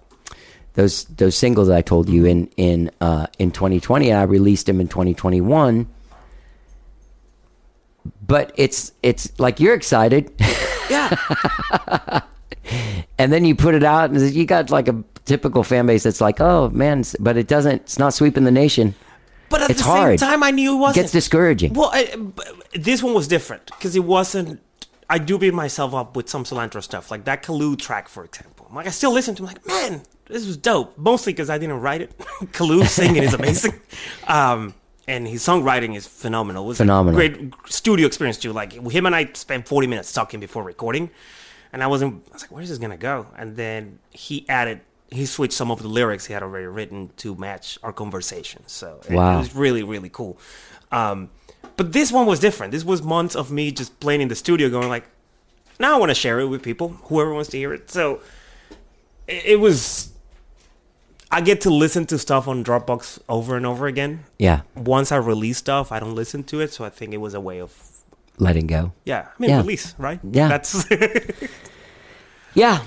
those 0.74 1.04
those 1.06 1.36
singles 1.38 1.70
i 1.70 1.82
told 1.82 2.10
you 2.10 2.26
in 2.26 2.50
in 2.58 2.90
uh 3.02 3.28
in 3.38 3.52
2020 3.52 4.10
and 4.10 4.18
i 4.20 4.24
released 4.24 4.66
them 4.66 4.80
in 4.82 4.88
2021 4.88 5.88
but 8.26 8.52
it's 8.56 8.92
it's 9.04 9.32
like 9.40 9.60
you're 9.60 9.74
excited 9.76 10.32
Yeah. 10.90 11.16
and 13.20 13.32
then 13.32 13.46
you 13.46 13.56
put 13.56 13.76
it 13.76 13.84
out 13.84 14.10
and 14.10 14.20
you 14.22 14.46
got 14.46 14.70
like 14.70 14.88
a 14.88 15.04
typical 15.26 15.64
fan 15.64 15.86
base 15.86 16.04
that's 16.04 16.22
like 16.22 16.40
oh 16.42 16.70
man 16.70 17.04
but 17.20 17.38
it 17.38 17.48
doesn't 17.48 17.76
it's 17.82 18.00
not 18.00 18.14
sweeping 18.14 18.44
the 18.44 18.52
nation 18.52 18.94
But 19.50 19.62
at 19.62 19.70
It's 19.70 19.80
the 19.82 19.86
hard. 19.88 20.20
same 20.20 20.30
time, 20.30 20.44
I 20.44 20.52
knew 20.52 20.72
it 20.74 20.76
it 20.76 20.80
wasn't. 20.80 20.96
gets 21.04 21.12
discouraging 21.12 21.74
Well, 21.74 21.92
I, 21.94 22.16
this 22.74 23.04
one 23.04 23.14
was 23.14 23.28
different 23.28 23.66
because 23.68 23.96
it 23.96 24.04
wasn't. 24.04 24.60
I 25.10 25.18
do 25.20 25.38
beat 25.38 25.54
myself 25.54 25.94
up 25.94 26.16
with 26.16 26.28
some 26.30 26.44
cilantro 26.44 26.82
stuff, 26.82 27.12
like 27.12 27.26
that 27.26 27.44
Kalu 27.44 27.78
track, 27.78 28.08
for 28.10 28.24
example. 28.26 28.66
I'm 28.70 28.76
like, 28.76 28.88
I 28.88 28.90
still 28.90 29.12
listen 29.14 29.36
to. 29.36 29.44
it. 29.44 29.50
I'm 29.50 29.54
like, 29.54 29.68
man, 29.68 30.02
this 30.26 30.48
was 30.48 30.58
dope. 30.58 30.98
Mostly 30.98 31.34
because 31.34 31.50
I 31.52 31.58
didn't 31.60 31.82
write 31.82 32.02
it. 32.02 32.18
Kalu 32.58 32.88
singing 32.88 33.22
is 33.22 33.34
amazing, 33.36 33.74
um, 34.28 34.74
and 35.08 35.28
his 35.28 35.44
songwriting 35.46 35.96
is 35.96 36.08
phenomenal. 36.08 36.66
It 36.66 36.68
was 36.70 36.78
Phenomenal. 36.78 37.20
A 37.20 37.30
great 37.30 37.54
studio 37.68 38.08
experience 38.08 38.38
too. 38.38 38.54
Like 38.54 38.74
him 38.74 39.06
and 39.06 39.16
I 39.16 39.30
spent 39.34 39.68
40 39.68 39.88
minutes 39.88 40.12
talking 40.14 40.40
before 40.40 40.64
recording, 40.64 41.10
and 41.74 41.84
I 41.84 41.88
wasn't. 41.88 42.24
I 42.30 42.34
was 42.34 42.42
like, 42.44 42.52
where's 42.52 42.70
this 42.70 42.78
gonna 42.78 42.98
go? 42.98 43.28
And 43.38 43.56
then 43.56 44.00
he 44.12 44.48
added. 44.48 44.82
He 45.12 45.26
switched 45.28 45.54
some 45.54 45.70
of 45.70 45.82
the 45.82 45.88
lyrics 45.88 46.26
he 46.26 46.34
had 46.34 46.42
already 46.42 46.66
written 46.66 47.12
to 47.18 47.36
match 47.36 47.78
our 47.84 47.94
conversation. 47.94 48.64
So 48.68 49.00
it- 49.08 49.14
Wow. 49.14 49.36
it 49.36 49.40
was 49.40 49.56
really 49.56 49.84
really 49.84 50.10
cool. 50.10 50.38
Um, 50.92 51.30
but 51.78 51.92
this 51.92 52.12
one 52.12 52.26
was 52.26 52.40
different. 52.40 52.72
This 52.72 52.84
was 52.86 53.02
months 53.04 53.36
of 53.36 53.52
me 53.52 53.72
just 53.72 54.00
playing 54.00 54.22
in 54.22 54.28
the 54.28 54.36
studio, 54.36 54.70
going 54.70 54.90
like, 54.90 55.06
now 55.80 55.96
I 55.96 56.00
want 56.00 56.10
to 56.12 56.16
share 56.16 56.40
it 56.40 56.48
with 56.48 56.62
people, 56.64 56.90
whoever 57.06 57.34
wants 57.34 57.50
to 57.52 57.58
hear 57.58 57.74
it. 57.74 57.90
So 57.92 58.22
it, 59.28 59.44
it 59.46 59.60
was. 59.60 60.13
I 61.38 61.42
get 61.42 61.62
to 61.62 61.70
listen 61.70 62.06
to 62.08 62.18
stuff 62.18 62.48
on 62.48 62.64
Dropbox 62.64 63.20
over 63.28 63.58
and 63.58 63.66
over 63.66 63.88
again. 63.88 64.24
yeah 64.38 64.62
Once 64.76 65.12
I 65.12 65.18
release 65.18 65.58
stuff, 65.58 65.92
I 65.92 66.00
don't 66.00 66.16
listen 66.16 66.44
to 66.46 66.62
it. 66.62 66.72
So 66.74 66.86
I 66.86 66.90
think 66.90 67.14
it 67.14 67.18
was 67.20 67.34
a 67.34 67.42
way 67.42 67.60
of 67.62 67.72
letting 68.38 68.68
go 68.68 68.92
yeah, 69.06 69.28
I 69.30 69.42
mean 69.42 69.50
Yeah. 69.50 69.58
release, 69.62 69.96
right? 69.98 70.20
Yeah. 70.24 70.48
That's 70.48 70.86
yeah 72.54 72.82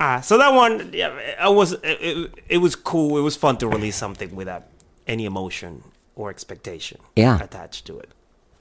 ah. 0.00 0.20
So 0.20 0.38
that 0.38 0.52
one, 0.54 0.90
yeah, 0.92 1.10
I 1.40 1.48
was. 1.48 1.72
It, 1.82 2.30
it, 2.48 2.58
was 2.58 2.76
cool. 2.76 3.18
It 3.18 3.22
was 3.22 3.36
fun 3.36 3.56
to 3.58 3.66
release 3.68 3.96
something 3.96 4.34
without 4.36 4.64
any 5.06 5.24
emotion 5.24 5.82
or 6.14 6.30
expectation 6.30 6.98
Yeah. 7.16 7.42
attached 7.42 7.84
to 7.86 7.98
it. 7.98 8.10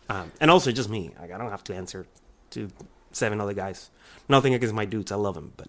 Um, 0.09 0.31
and 0.39 0.49
also 0.51 0.71
just 0.71 0.89
me. 0.89 1.11
Like 1.19 1.31
I 1.31 1.37
don't 1.37 1.49
have 1.51 1.63
to 1.65 1.75
answer 1.75 2.05
to 2.51 2.69
seven 3.11 3.41
other 3.41 3.53
guys. 3.53 3.89
Nothing 4.29 4.53
against 4.53 4.73
my 4.75 4.85
dudes. 4.85 5.11
I 5.11 5.15
love 5.15 5.35
them, 5.35 5.53
but 5.57 5.67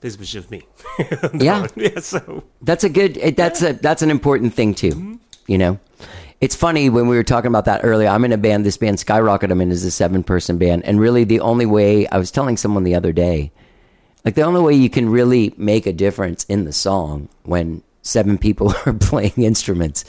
this 0.00 0.18
was 0.18 0.30
just 0.30 0.50
me. 0.50 0.66
Yeah. 1.34 1.66
yeah. 1.76 2.00
So 2.00 2.44
That's 2.62 2.84
a 2.84 2.88
good. 2.88 3.16
It, 3.16 3.36
that's 3.36 3.62
a 3.62 3.72
that's 3.74 4.02
an 4.02 4.10
important 4.10 4.54
thing 4.54 4.74
too. 4.74 4.90
Mm-hmm. 4.90 5.14
You 5.46 5.58
know, 5.58 5.78
it's 6.40 6.54
funny 6.54 6.88
when 6.90 7.08
we 7.08 7.16
were 7.16 7.24
talking 7.24 7.48
about 7.48 7.64
that 7.66 7.80
earlier. 7.84 8.08
I'm 8.08 8.24
in 8.24 8.32
a 8.32 8.38
band. 8.38 8.64
This 8.64 8.76
band 8.76 8.98
Skyrocket. 8.98 9.50
I'm 9.50 9.60
in 9.60 9.70
is 9.70 9.84
a 9.84 9.90
seven 9.90 10.22
person 10.22 10.58
band, 10.58 10.84
and 10.84 11.00
really 11.00 11.24
the 11.24 11.40
only 11.40 11.66
way 11.66 12.06
I 12.08 12.18
was 12.18 12.30
telling 12.30 12.56
someone 12.56 12.84
the 12.84 12.94
other 12.94 13.12
day, 13.12 13.52
like 14.24 14.34
the 14.34 14.42
only 14.42 14.60
way 14.60 14.74
you 14.74 14.90
can 14.90 15.08
really 15.08 15.54
make 15.56 15.86
a 15.86 15.92
difference 15.92 16.44
in 16.44 16.64
the 16.64 16.72
song 16.72 17.28
when 17.42 17.82
seven 18.02 18.38
people 18.38 18.74
are 18.86 18.94
playing 18.94 19.34
instruments 19.36 20.04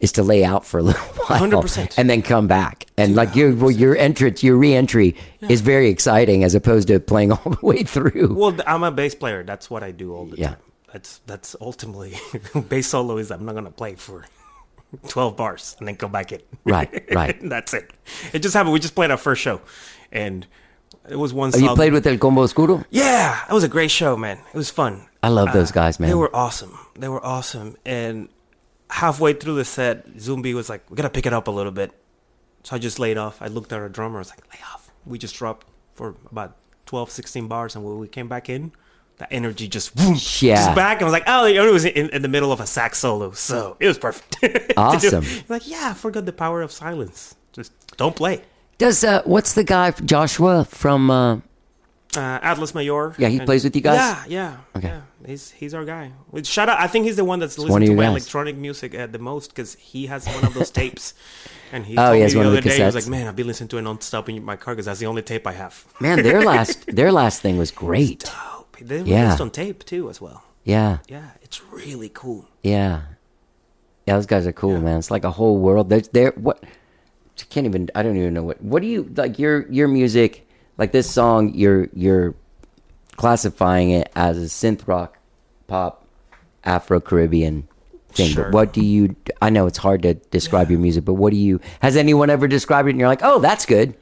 is 0.00 0.12
to 0.12 0.22
lay 0.22 0.42
out 0.44 0.64
for 0.64 0.78
a 0.80 0.82
little 0.82 1.00
while 1.26 1.40
100%. 1.40 1.94
and 1.98 2.08
then 2.10 2.22
come 2.22 2.46
back 2.46 2.86
and 2.96 3.14
like 3.14 3.36
your 3.36 3.54
well, 3.54 3.70
your 3.70 3.96
entrance 3.96 4.42
your 4.42 4.56
re-entry 4.56 5.14
is 5.48 5.60
very 5.60 5.88
exciting 5.88 6.42
as 6.44 6.54
opposed 6.54 6.88
to 6.88 6.98
playing 6.98 7.32
all 7.36 7.52
the 7.52 7.66
way 7.66 7.82
through 7.84 8.34
well, 8.34 8.56
I'm 8.66 8.82
a 8.82 8.90
bass 8.90 9.14
player. 9.14 9.44
That's 9.44 9.70
what 9.70 9.82
I 9.82 9.90
do 9.92 10.14
all 10.14 10.26
the 10.26 10.36
Yeah. 10.38 10.48
time. 10.48 10.56
That's 10.92 11.20
that's 11.26 11.54
ultimately 11.60 12.14
bass 12.68 12.88
solo 12.88 13.18
is 13.18 13.30
I'm 13.30 13.44
not 13.44 13.54
gonna 13.54 13.70
play 13.70 13.94
for. 13.94 14.26
12 15.08 15.36
bars 15.36 15.76
and 15.78 15.86
then 15.86 15.94
come 15.94 16.10
back 16.10 16.32
in. 16.32 16.40
Right, 16.64 17.04
right. 17.14 17.38
That's 17.48 17.72
it. 17.74 17.92
It 18.32 18.40
just 18.40 18.54
happened. 18.54 18.72
We 18.72 18.80
just 18.80 18.96
played 18.96 19.12
our 19.12 19.16
first 19.16 19.40
show 19.40 19.60
and 20.10 20.46
it 21.08 21.14
was 21.14 21.32
one 21.32 21.52
oh, 21.54 21.58
you 21.58 21.74
played 21.76 21.92
with 21.92 22.04
El 22.06 22.18
Combo 22.18 22.42
Oscuro 22.42 22.84
Yeah, 22.90 23.38
it 23.48 23.52
was 23.52 23.62
a 23.62 23.68
great 23.68 23.92
show, 23.92 24.16
man. 24.16 24.38
It 24.52 24.56
was 24.56 24.68
fun. 24.68 25.06
I 25.22 25.28
love 25.28 25.52
those 25.52 25.70
uh, 25.70 25.74
guys, 25.74 26.00
man. 26.00 26.08
They 26.08 26.14
were 26.16 26.34
awesome. 26.34 26.76
They 26.96 27.08
were 27.08 27.24
awesome. 27.24 27.76
And 27.86 28.28
halfway 28.90 29.32
through 29.32 29.54
the 29.56 29.64
set, 29.64 30.14
Zumbi 30.16 30.54
was 30.54 30.68
like, 30.68 30.88
"We 30.90 30.96
gotta 30.96 31.10
pick 31.10 31.26
it 31.26 31.32
up 31.32 31.48
a 31.48 31.50
little 31.50 31.72
bit." 31.72 31.92
So 32.64 32.76
I 32.76 32.78
just 32.78 32.98
laid 32.98 33.16
off. 33.16 33.40
I 33.40 33.46
looked 33.46 33.72
at 33.72 33.78
our 33.80 33.88
drummer. 33.88 34.16
I 34.16 34.20
was 34.20 34.30
like, 34.30 34.42
"Lay 34.52 34.60
off." 34.72 34.90
We 35.06 35.18
just 35.18 35.34
dropped 35.36 35.66
for 35.94 36.14
about 36.30 36.56
12, 36.86 37.10
16 37.10 37.48
bars, 37.48 37.74
and 37.76 37.84
when 37.84 37.98
we 37.98 38.08
came 38.08 38.28
back 38.28 38.48
in, 38.48 38.72
that 39.18 39.28
energy 39.30 39.68
just 39.68 39.98
whoom, 39.98 40.16
Yeah. 40.40 40.56
just 40.56 40.74
back. 40.74 40.96
And 40.98 41.02
I 41.02 41.04
was 41.06 41.12
like, 41.12 41.24
"Oh, 41.26 41.46
it 41.46 41.72
was 41.72 41.84
in, 41.84 42.10
in 42.10 42.22
the 42.22 42.28
middle 42.28 42.52
of 42.52 42.60
a 42.60 42.66
sax 42.66 42.98
solo, 42.98 43.32
so 43.32 43.76
it 43.80 43.86
was 43.86 43.98
perfect." 43.98 44.36
Awesome. 44.76 45.24
like, 45.48 45.68
yeah, 45.68 45.90
I 45.90 45.94
forgot 45.94 46.24
the 46.26 46.32
power 46.32 46.62
of 46.62 46.72
silence. 46.72 47.34
Just 47.52 47.72
don't 47.96 48.16
play. 48.16 48.42
Does 48.78 49.04
uh, 49.04 49.20
what's 49.24 49.52
the 49.52 49.64
guy 49.64 49.90
Joshua 49.90 50.64
from 50.64 51.10
uh, 51.10 51.40
Uh, 52.16 52.38
Atlas 52.42 52.72
Maior. 52.72 53.14
Yeah, 53.18 53.28
he 53.28 53.36
And- 53.38 53.46
plays 53.46 53.62
with 53.62 53.76
you 53.76 53.82
guys? 53.82 53.96
Yeah, 53.96 54.24
yeah. 54.28 54.56
Okay. 54.76 54.88
Yeah, 54.88 55.00
he's 55.24 55.50
he's 55.52 55.74
our 55.74 55.84
guy. 55.84 56.10
Which, 56.30 56.46
shout 56.46 56.68
out! 56.68 56.80
I 56.80 56.88
think 56.88 57.04
he's 57.06 57.14
the 57.16 57.24
one 57.24 57.38
that's 57.38 57.56
listening 57.56 57.88
to 57.90 57.94
my 57.94 58.02
guys. 58.04 58.10
electronic 58.10 58.56
music 58.56 58.94
uh, 58.96 59.06
the 59.06 59.20
most 59.20 59.50
because 59.54 59.74
he 59.76 60.06
has 60.06 60.26
one 60.26 60.44
of 60.44 60.54
those 60.54 60.70
tapes. 60.80 61.14
And 61.72 61.86
he 61.86 61.94
Oh, 61.96 62.02
told 62.06 62.14
he 62.14 62.18
me 62.18 62.22
has 62.22 62.32
the 62.32 62.38
one 62.38 62.46
of 62.46 62.52
other 62.52 62.60
the 62.62 62.68
day, 62.68 62.76
he 62.78 62.82
was 62.82 62.96
like, 62.96 63.06
"Man, 63.06 63.28
I've 63.28 63.36
been 63.36 63.46
listening 63.46 63.68
to 63.68 63.78
it 63.78 63.82
non-stop 63.82 64.28
in 64.28 64.42
my 64.44 64.56
car 64.56 64.74
because 64.74 64.86
that's 64.86 64.98
the 64.98 65.06
only 65.06 65.22
tape 65.22 65.46
I 65.46 65.52
have." 65.52 65.84
Man, 66.00 66.22
their 66.24 66.42
last 66.52 66.84
their 66.88 67.12
last 67.12 67.42
thing 67.42 67.58
was 67.58 67.70
great. 67.70 68.24
Oh, 68.26 68.66
they 68.80 69.02
Yeah. 69.02 69.36
on 69.38 69.50
tape 69.50 69.84
too 69.84 70.10
as 70.10 70.20
well. 70.20 70.42
Yeah, 70.64 70.98
Yeah, 71.08 71.30
it's 71.42 71.62
really 71.70 72.10
cool. 72.12 72.48
yeah, 72.62 73.02
yeah. 74.06 74.16
Those 74.16 74.26
guys 74.26 74.46
are 74.48 74.52
cool, 74.52 74.80
man. 74.80 74.98
It's 74.98 75.10
like 75.12 75.22
a 75.24 75.30
whole 75.30 75.58
world. 75.58 75.88
There's 75.90 76.08
there. 76.08 76.32
What 76.36 76.58
I 76.64 77.44
can't 77.48 77.66
even. 77.66 77.88
I 77.94 78.02
don't 78.02 78.16
even 78.16 78.34
know 78.34 78.42
what. 78.42 78.60
What 78.60 78.82
do 78.82 78.88
you 78.88 79.08
like? 79.16 79.38
Your 79.38 79.70
your 79.70 79.86
music, 79.86 80.46
like 80.78 80.92
this 80.92 81.10
song. 81.10 81.52
You're 81.54 81.88
you're 81.92 82.34
classifying 83.16 83.90
it 83.90 84.10
as 84.16 84.38
a 84.38 84.46
synth 84.46 84.86
rock, 84.86 85.18
pop, 85.66 86.06
Afro 86.64 87.00
Caribbean 87.00 87.68
thing. 88.12 88.30
Sure. 88.30 88.44
But 88.44 88.52
what 88.52 88.72
do 88.72 88.84
you? 88.84 89.16
I 89.40 89.50
know 89.50 89.66
it's 89.66 89.78
hard 89.78 90.02
to 90.02 90.14
describe 90.14 90.70
your 90.70 90.80
music, 90.80 91.04
but 91.04 91.14
what 91.14 91.30
do 91.30 91.36
you? 91.36 91.60
Has 91.80 91.96
anyone 91.96 92.30
ever 92.30 92.48
described 92.48 92.88
it? 92.88 92.92
And 92.92 93.00
you're 93.00 93.08
like, 93.08 93.22
oh, 93.22 93.38
that's 93.38 93.66
good. 93.66 93.94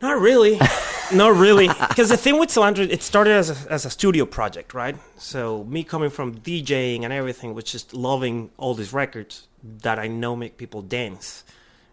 Not 0.00 0.20
really. 0.20 0.60
Not 1.12 1.36
really. 1.36 1.68
Because 1.68 2.08
the 2.08 2.16
thing 2.16 2.38
with 2.38 2.48
Cilantro, 2.48 2.88
it 2.88 3.02
started 3.02 3.32
as 3.32 3.66
a, 3.66 3.72
as 3.72 3.84
a 3.84 3.90
studio 3.90 4.26
project, 4.26 4.74
right? 4.74 4.96
So 5.16 5.64
me 5.64 5.84
coming 5.84 6.10
from 6.10 6.40
DJing 6.40 7.04
and 7.04 7.12
everything 7.12 7.54
was 7.54 7.64
just 7.64 7.94
loving 7.94 8.50
all 8.56 8.74
these 8.74 8.92
records 8.92 9.46
that 9.62 9.98
I 9.98 10.08
know 10.08 10.34
make 10.34 10.56
people 10.56 10.82
dance. 10.82 11.44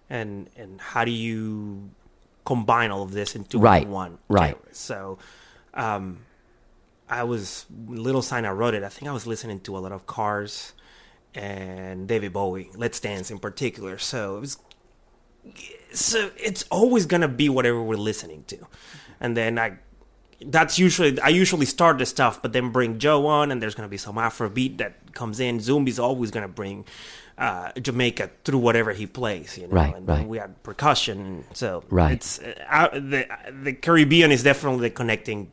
And 0.09 0.49
and 0.55 0.81
how 0.81 1.05
do 1.05 1.11
you 1.11 1.91
combine 2.45 2.91
all 2.91 3.03
of 3.03 3.11
this 3.11 3.35
into 3.35 3.59
Right, 3.59 3.87
one? 3.87 4.17
right. 4.27 4.55
genre? 4.55 4.73
So 4.73 5.17
um, 5.73 6.19
I 7.09 7.23
was, 7.23 7.65
little 7.87 8.21
sign 8.21 8.45
I 8.45 8.51
wrote 8.51 8.73
it, 8.73 8.83
I 8.83 8.89
think 8.89 9.07
I 9.09 9.13
was 9.13 9.25
listening 9.27 9.59
to 9.61 9.77
a 9.77 9.79
lot 9.79 9.91
of 9.91 10.05
Cars 10.05 10.73
and 11.35 12.07
David 12.07 12.33
Bowie, 12.33 12.69
Let's 12.75 12.99
Dance 12.99 13.31
in 13.31 13.39
particular. 13.39 13.97
So 13.97 14.37
it 14.37 14.39
was 14.41 14.57
so 15.91 16.31
it's 16.37 16.63
always 16.71 17.05
gonna 17.05 17.27
be 17.27 17.49
whatever 17.49 17.81
we're 17.83 17.95
listening 17.97 18.45
to 18.47 18.57
and 19.19 19.35
then 19.35 19.59
i 19.59 19.73
that's 20.45 20.79
usually 20.79 21.19
i 21.19 21.27
usually 21.27 21.65
start 21.65 21.97
the 21.97 22.05
stuff 22.05 22.41
but 22.41 22.53
then 22.53 22.69
bring 22.71 22.97
joe 22.97 23.27
on 23.27 23.51
and 23.51 23.61
there's 23.61 23.75
gonna 23.75 23.89
be 23.89 23.97
some 23.97 24.15
afrobeat 24.15 24.77
that 24.77 25.13
comes 25.13 25.41
in 25.41 25.57
zumbi's 25.59 25.99
always 25.99 26.31
gonna 26.31 26.47
bring 26.47 26.85
uh, 27.37 27.71
jamaica 27.81 28.29
through 28.43 28.59
whatever 28.59 28.91
he 28.93 29.05
plays 29.07 29.57
you 29.57 29.67
know 29.67 29.73
Right, 29.73 29.95
and 29.95 30.07
right. 30.07 30.27
we 30.27 30.37
had 30.37 30.61
percussion 30.63 31.43
so 31.53 31.83
Right. 31.89 32.13
it's 32.13 32.39
uh, 32.69 32.89
the, 32.93 33.25
the 33.63 33.73
caribbean 33.73 34.31
is 34.31 34.43
definitely 34.43 34.89
the 34.89 34.95
connecting 34.95 35.51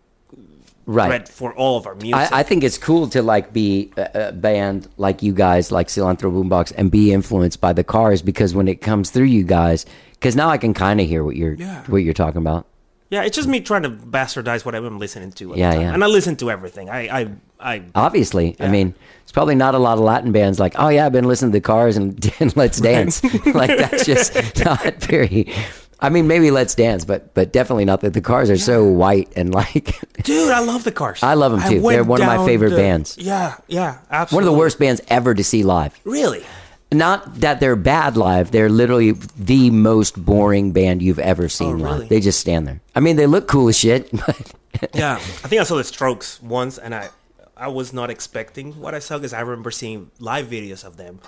Right. 0.87 1.07
thread 1.07 1.29
for 1.29 1.53
all 1.55 1.77
of 1.77 1.87
our 1.87 1.95
music 1.95 2.33
I, 2.33 2.40
I 2.40 2.43
think 2.43 2.64
it's 2.64 2.77
cool 2.79 3.07
to 3.11 3.23
like 3.23 3.53
be 3.53 3.93
a, 3.97 4.29
a 4.29 4.33
band 4.33 4.88
like 4.97 5.23
you 5.23 5.33
guys, 5.33 5.71
like 5.71 5.87
Cilantro 5.87 6.33
Boombox, 6.33 6.73
and 6.77 6.90
be 6.90 7.12
influenced 7.12 7.61
by 7.61 7.73
the 7.73 7.85
cars 7.85 8.23
because 8.23 8.55
when 8.57 8.66
it 8.66 8.81
comes 8.81 9.11
through 9.11 9.27
you 9.27 9.45
guys, 9.45 9.87
because 10.12 10.35
now 10.35 10.49
I 10.49 10.59
can 10.59 10.75
kind 10.75 11.01
of 11.01 11.07
hear 11.07 11.23
what 11.23 11.37
you're 11.37 11.53
Yeah. 11.55 11.85
what 11.87 11.99
you're 11.99 12.14
talking 12.14 12.38
about. 12.38 12.66
Yeah 13.11 13.23
it's 13.23 13.37
just 13.37 13.49
me 13.49 13.61
trying 13.61 13.83
to 13.83 13.90
bastardize 13.90 14.64
whatever 14.64 14.87
i'm 14.87 14.99
listening 14.99 15.31
to 15.33 15.53
Yeah, 15.57 15.75
yeah. 15.75 15.92
and 15.92 16.03
i 16.03 16.07
listen 16.07 16.37
to 16.37 16.51
everything 16.51 16.88
i 16.88 17.20
i 17.20 17.29
i 17.61 17.83
Obviously, 17.94 18.57
I 18.59 18.68
mean, 18.68 18.94
it's 19.23 19.33
probably 19.33 19.55
not 19.55 19.75
a 19.75 19.79
lot 19.79 19.99
of 19.99 20.05
Latin 20.05 20.33
bands 20.33 20.59
like, 20.59 20.75
oh 20.79 20.88
yeah, 20.88 21.05
I've 21.05 21.12
been 21.12 21.27
listening 21.29 21.53
to 21.53 21.59
the 21.59 21.61
Cars 21.61 21.99
and, 21.99 22.33
and 22.40 22.57
Let's 22.57 22.81
Dance. 22.81 23.23
like 23.55 23.77
that's 23.77 24.07
just 24.07 24.64
not 24.64 24.94
very. 25.05 25.53
I 26.01 26.09
mean, 26.09 26.27
maybe 26.27 26.51
Let's 26.51 26.75
Dance, 26.75 27.05
but 27.05 27.35
but 27.35 27.53
definitely 27.53 27.85
not 27.85 28.01
that 28.01 28.14
the 28.14 28.23
Cars 28.23 28.49
are 28.49 28.57
so 28.57 28.85
white 28.85 29.31
and 29.37 29.53
like 29.53 29.94
Dude, 30.23 30.51
I 30.51 30.61
love 30.61 30.85
the 30.85 30.90
Cars. 30.92 31.23
I 31.23 31.35
love 31.35 31.53
them 31.53 31.61
too. 31.70 31.81
They're 31.83 32.03
one 32.03 32.23
of 32.23 32.27
my 32.27 32.46
favorite 32.46 32.70
the- 32.70 32.77
bands. 32.77 33.18
Yeah, 33.18 33.57
yeah, 33.68 33.99
absolutely. 34.11 34.37
one 34.46 34.49
of 34.49 34.55
the 34.55 34.59
worst 34.59 34.79
bands 34.79 35.03
ever 35.09 35.35
to 35.35 35.44
see 35.44 35.62
live. 35.62 36.01
Really? 36.05 36.42
Not 36.92 37.37
that 37.37 37.61
they're 37.61 37.76
bad 37.76 38.16
live. 38.16 38.50
They're 38.50 38.68
literally 38.68 39.12
the 39.37 39.70
most 39.70 40.22
boring 40.24 40.72
band 40.72 41.03
you've 41.03 41.20
ever 41.20 41.44
oh, 41.44 41.48
seen 41.48 41.68
Oh, 41.68 41.72
really? 41.85 41.98
live. 42.00 42.09
They 42.09 42.20
just 42.20 42.40
stand 42.40 42.66
there. 42.66 42.81
I 42.96 43.00
mean, 43.00 43.16
they 43.16 43.26
look 43.26 43.46
cool 43.46 43.68
as 43.68 43.79
shit, 43.79 44.11
but 44.26 44.53
Yeah. 44.94 45.14
I 45.16 45.18
think 45.48 45.61
I 45.61 45.64
saw 45.64 45.76
the 45.76 45.85
Strokes 45.85 46.42
once, 46.42 46.79
and 46.79 46.94
I, 46.94 47.11
I 47.57 47.68
was 47.68 47.92
not 47.92 48.11
expecting 48.11 48.81
what 48.81 48.94
I 48.94 48.98
saw 48.98 49.18
because 49.18 49.33
I 49.33 49.40
remember 49.40 49.70
seeing 49.70 50.11
live 50.18 50.46
videos 50.46 50.85
of 50.85 50.96
them, 50.96 51.20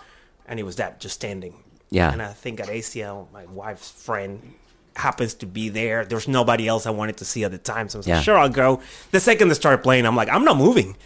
and 0.46 0.58
it 0.58 0.64
was 0.64 0.76
that 0.76 0.98
just 0.98 1.14
standing. 1.14 1.54
Yeah. 1.90 2.10
And 2.12 2.20
I 2.22 2.32
think 2.32 2.58
at 2.58 2.66
ACL, 2.68 3.30
my 3.32 3.44
wife's 3.46 3.90
friend 3.90 4.54
happens 4.96 5.34
to 5.34 5.46
be 5.46 5.68
there. 5.68 6.04
There's 6.04 6.26
nobody 6.26 6.66
else 6.66 6.86
I 6.86 6.90
wanted 6.90 7.18
to 7.18 7.24
see 7.24 7.44
at 7.44 7.50
the 7.52 7.58
time, 7.58 7.88
so 7.88 7.96
I 7.96 8.00
was 8.00 8.06
Yeah. 8.08 8.16
like, 8.16 8.24
sure, 8.24 8.36
I'll 8.38 8.48
go. 8.48 8.80
The 9.12 9.20
second 9.20 9.48
they 9.48 9.54
started 9.54 9.82
playing, 9.82 10.06
I'm 10.06 10.16
like, 10.16 10.28
I'm 10.28 10.44
not 10.44 10.56
moving. 10.56 10.96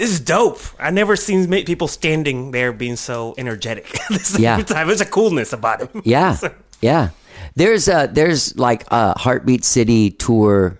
This 0.00 0.10
is 0.12 0.20
dope. 0.20 0.60
I 0.80 0.88
never 0.90 1.14
seen 1.14 1.46
people 1.64 1.86
standing 1.86 2.52
there 2.52 2.72
being 2.72 2.96
so 2.96 3.34
energetic 3.36 3.86
same 4.24 4.40
Yeah. 4.42 4.56
time. 4.64 4.86
There's 4.88 5.02
a 5.02 5.04
coolness 5.04 5.52
about 5.52 5.82
it. 5.82 5.90
yeah, 6.04 6.34
So- 6.36 6.54
yeah. 6.80 7.10
There's 7.54 7.86
uh 7.88 8.06
there's 8.06 8.56
like 8.56 8.84
a 8.90 9.12
Heartbeat 9.18 9.64
City 9.64 10.10
tour 10.10 10.78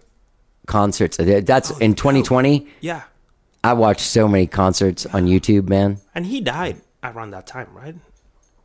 concerts. 0.67 1.19
That's 1.19 1.71
in 1.81 1.95
2020. 1.95 2.67
yeah. 2.81 3.03
I 3.63 3.75
watched 3.75 4.01
so 4.09 4.27
many 4.27 4.47
concerts 4.47 5.05
on 5.05 5.27
YouTube, 5.27 5.69
man. 5.69 5.99
And 6.15 6.25
he 6.25 6.41
died 6.41 6.81
around 7.05 7.33
that 7.33 7.47
time, 7.47 7.69
right? 7.77 7.97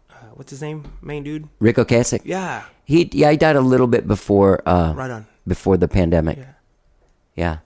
Uh, 0.10 0.16
what's 0.36 0.52
his 0.52 0.62
name? 0.62 0.86
Main 1.02 1.24
dude? 1.24 1.50
Ric 1.60 1.76
Ocasek. 1.76 2.22
Yeah. 2.24 2.64
He 2.86 3.10
yeah, 3.12 3.32
he 3.32 3.38
died 3.38 3.58
a 3.58 3.62
little 3.62 3.88
bit 3.88 4.08
before 4.08 4.62
uh 4.66 4.94
Right 4.96 5.12
on. 5.12 5.26
before 5.46 5.76
the 5.76 5.90
pandemic. 5.90 6.38
Yeah. 6.38 6.54
Yeah. 7.36 7.58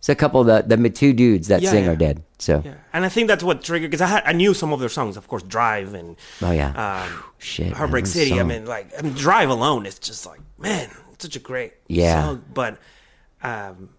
So 0.00 0.12
a 0.12 0.16
couple 0.16 0.40
of 0.40 0.48
the 0.50 0.76
the 0.76 0.90
two 0.90 1.12
dudes 1.12 1.46
that 1.48 1.62
Yeah, 1.62 1.70
sing 1.70 1.84
yeah. 1.84 1.90
are 1.92 1.96
dead. 1.96 2.22
So 2.42 2.60
Yeah. 2.64 2.74
And 2.92 3.04
I 3.04 3.08
think 3.08 3.28
that's 3.28 3.44
what 3.44 3.62
triggered, 3.62 3.90
because 3.90 4.00
I, 4.02 4.06
had- 4.08 4.22
I 4.26 4.32
knew 4.32 4.52
some 4.54 4.72
of 4.72 4.80
their 4.80 4.88
songs, 4.88 5.16
of 5.16 5.28
course, 5.28 5.42
Drive 5.44 5.94
and 5.94 6.16
oh 6.42 6.50
yeah. 6.50 6.72
um, 7.04 7.22
Shit. 7.38 7.72
Heartbreak 7.72 8.06
City. 8.06 8.40
I 8.40 8.42
mean, 8.42 8.66
like, 8.66 8.90
I 8.98 9.02
mean, 9.02 9.12
Drive 9.14 9.48
alone 9.48 9.86
is 9.86 9.98
just 9.98 10.26
like, 10.26 10.40
man, 10.58 10.90
such 11.18 11.36
a 11.36 11.38
great 11.38 11.72
Yeah. 11.86 12.22
song. 12.24 12.44
But 12.52 12.78
um, 13.42 13.90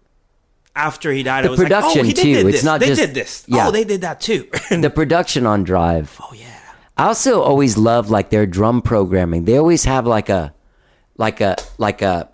after 0.76 1.10
he 1.12 1.22
died, 1.22 1.44
The 1.44 1.48
I 1.48 1.50
was 1.52 1.60
like, 1.60 1.72
oh, 1.72 1.80
production, 1.80 2.04
he 2.06 2.12
did, 2.12 2.22
too. 2.22 2.34
did 2.34 2.46
It's 2.46 2.56
this. 2.58 2.64
not 2.64 2.80
they 2.80 2.86
just- 2.88 3.00
did 3.00 3.14
this. 3.14 3.44
yeah. 3.48 3.66
Oh, 3.66 3.70
they 3.70 3.84
did 3.84 4.02
that 4.02 4.20
too. 4.20 4.48
the 4.70 4.90
production 4.90 5.46
on 5.46 5.64
Drive. 5.64 6.18
oh, 6.22 6.32
yeah. 6.34 6.50
I 6.96 7.06
also 7.06 7.42
always 7.42 7.76
love 7.76 8.10
like 8.10 8.30
their 8.30 8.46
drum 8.46 8.80
programming. 8.82 9.46
They 9.46 9.56
always 9.56 9.84
have 9.84 10.06
like 10.06 10.28
a 10.28 10.52
like 11.16 11.40
a 11.40 11.56
like 11.78 12.02
a 12.02 12.28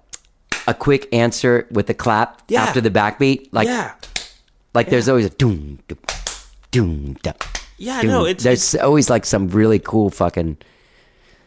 a 0.66 0.75
quick 0.75 1.09
answer 1.14 1.66
with 1.70 1.88
a 1.88 1.94
clap 1.94 2.42
Yeah. 2.49 2.62
after 2.64 2.81
the 2.83 2.90
backbeat. 2.90 3.49
Like 3.53 3.68
yeah. 3.68 3.94
Like 4.74 4.88
there's 4.88 5.09
always 5.09 5.26
a 5.26 5.30
doom 5.30 5.78
doom 5.88 5.98
doom 6.70 7.14
doom. 7.22 7.35
Yeah, 7.78 8.02
doom. 8.02 8.11
no, 8.11 8.24
it's, 8.26 8.44
there's 8.44 8.74
always 8.76 9.09
like 9.11 9.24
some 9.24 9.48
really 9.48 9.78
cool 9.78 10.11
fucking 10.11 10.59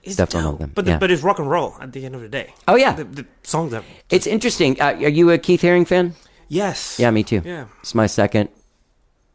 it's 0.02 0.16
stuff 0.16 0.34
on 0.36 0.44
all 0.46 0.54
of 0.54 0.60
them. 0.60 0.72
But, 0.74 0.86
Yeah. 0.86 0.94
the, 0.94 1.00
but 1.00 1.12
it's 1.12 1.22
rock 1.22 1.40
and 1.40 1.50
roll 1.50 1.76
at 1.80 1.94
the 1.94 2.06
end 2.06 2.16
of 2.16 2.22
the 2.22 2.28
day. 2.28 2.54
Oh, 2.68 2.76
yeah. 2.76 2.94
The, 2.94 3.04
the 3.06 3.26
songs 3.44 3.74
are, 3.74 3.84
It's 4.10 4.26
interesting. 4.28 4.82
Uh, 4.82 4.96
are 5.02 5.10
you 5.10 5.30
a 5.30 5.38
Keith 5.38 5.62
Haring 5.62 5.88
fan? 5.88 6.16
yes. 6.50 6.98
Yeah, 7.00 7.12
me 7.12 7.24
too. 7.24 7.42
Yeah. 7.46 7.66
It's 7.82 7.94
my 7.96 8.08
second 8.08 8.50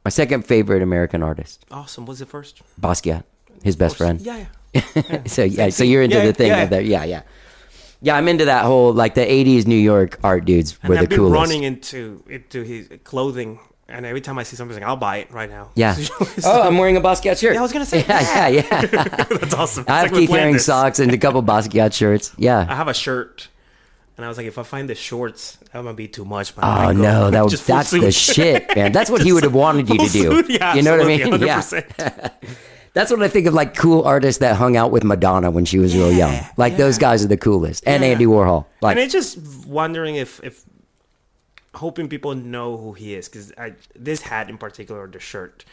my 0.05 0.11
second 0.11 0.42
favorite 0.46 0.83
American 0.83 1.22
artist. 1.22 1.64
Awesome. 1.70 2.05
Was 2.07 2.20
it 2.20 2.29
first? 2.29 2.62
Basquiat, 2.81 3.24
his 3.62 3.77
best 3.77 3.96
friend. 3.96 4.20
Yeah, 4.20 4.46
yeah. 4.74 5.24
so 5.27 5.44
yeah, 5.44 5.68
so 5.70 5.85
you're 5.85 6.03
into 6.03 6.16
Yeah, 6.16 6.27
the 6.27 6.33
thing 6.33 6.48
yeah. 6.48 6.62
of 6.62 6.70
the 6.70 6.83
yeah, 6.83 7.05
yeah. 7.05 7.22
Yeah, 8.01 8.16
I'm 8.16 8.29
into 8.29 8.44
that 8.46 8.64
whole 8.64 8.92
like 8.92 9.14
the 9.14 9.27
'80s 9.27 9.66
New 9.66 9.77
York 9.77 10.18
art 10.22 10.44
dudes 10.44 10.79
And 10.83 10.88
were 10.90 10.94
the 10.96 11.03
I've 11.03 11.09
been 11.09 11.18
coolest. 11.18 11.35
running 11.35 11.62
into 11.64 12.22
into 12.29 12.62
his 12.62 12.88
clothing, 13.05 13.59
and 13.88 14.05
every 14.07 14.20
time 14.20 14.38
I 14.38 14.42
see 14.42 14.57
something, 14.57 14.83
I'll 14.85 14.96
buy 14.96 15.18
it 15.18 15.31
right 15.33 15.48
now. 15.51 15.70
Yeah. 15.74 15.94
So- 16.38 16.53
oh, 16.53 16.62
I'm 16.62 16.79
wearing 16.79 16.96
a 16.96 17.01
Basquiat 17.01 17.38
shirt. 17.40 17.55
Yeah, 17.55 17.61
I 17.61 17.62
was 17.62 17.72
gonna 17.72 17.87
say, 17.87 18.05
Yeah, 18.07 18.48
yeah, 18.48 18.48
yeah. 18.48 18.83
that's 19.31 19.55
awesome. 19.55 19.85
I 19.88 19.98
have 19.98 20.05
It's 20.07 20.12
like 20.12 20.12
we 20.12 20.18
Keith 20.20 20.31
planned 20.31 20.55
this. 20.55 20.66
socks 20.66 20.98
and 21.01 21.12
a 21.12 21.18
couple 21.18 21.42
Basquiat 21.42 21.92
shirts. 21.94 22.33
Yeah. 22.38 22.66
I 22.68 22.74
have 22.74 22.88
a 22.88 22.94
shirt, 22.94 23.48
and 24.16 24.24
I 24.24 24.29
was 24.29 24.37
like, 24.37 24.46
if 24.46 24.59
I 24.59 24.62
find 24.62 24.88
the 24.88 24.94
shorts, 24.94 25.59
that 25.72 25.83
might 25.83 25.96
be 25.96 26.07
too 26.09 26.24
much. 26.24 26.57
Man. 26.57 26.64
Oh 26.64 26.92
no, 26.92 27.31
that 27.33 27.42
was 27.42 27.53
just 27.53 27.64
full 27.64 27.77
that's 27.77 27.90
the 27.90 28.12
shit, 28.12 28.74
man. 28.77 28.92
That's 28.92 29.11
what 29.11 29.22
he 29.22 29.33
would 29.33 29.42
have 29.44 29.55
wanted 29.55 29.88
you 29.88 29.98
to 29.98 30.05
do. 30.05 30.09
suit, 30.09 30.51
Yeah, 30.51 30.74
you 30.74 30.83
know 30.83 30.92
what 30.96 31.01
I 31.03 31.09
mean? 31.09 31.18
Yeah. 31.40 31.61
100%. 31.61 32.33
That's 32.94 33.11
what 33.12 33.22
I 33.22 33.29
think 33.29 33.46
of 33.46 33.55
like 33.55 33.77
cool 33.77 34.03
artists 34.05 34.40
that 34.40 34.57
hung 34.57 34.77
out 34.77 34.90
with 34.90 35.05
Madonna 35.05 35.51
when 35.51 35.64
she 35.64 35.79
was 35.79 35.94
real 35.94 36.11
young. 36.11 36.33
Yeah, 36.33 36.48
Like 36.57 36.77
those 36.77 36.98
guys 36.98 37.24
are 37.24 37.29
the 37.29 37.37
coolest. 37.37 37.85
And 37.87 38.03
Yeah. 38.03 38.11
Andy 38.11 38.24
Warhol. 38.27 38.64
Like 38.81 38.96
and 38.96 39.01
it's 39.05 39.12
just 39.12 39.38
wondering 39.66 40.16
if 40.16 40.40
if 40.42 40.64
hoping 41.75 42.09
people 42.09 42.35
know 42.35 42.77
who 42.77 42.93
he 42.93 43.14
is 43.14 43.29
because 43.29 43.53
I 43.59 43.75
this 43.95 44.23
hat 44.23 44.49
in 44.51 44.59
particular, 44.59 45.07
the 45.07 45.21
shirt, 45.21 45.64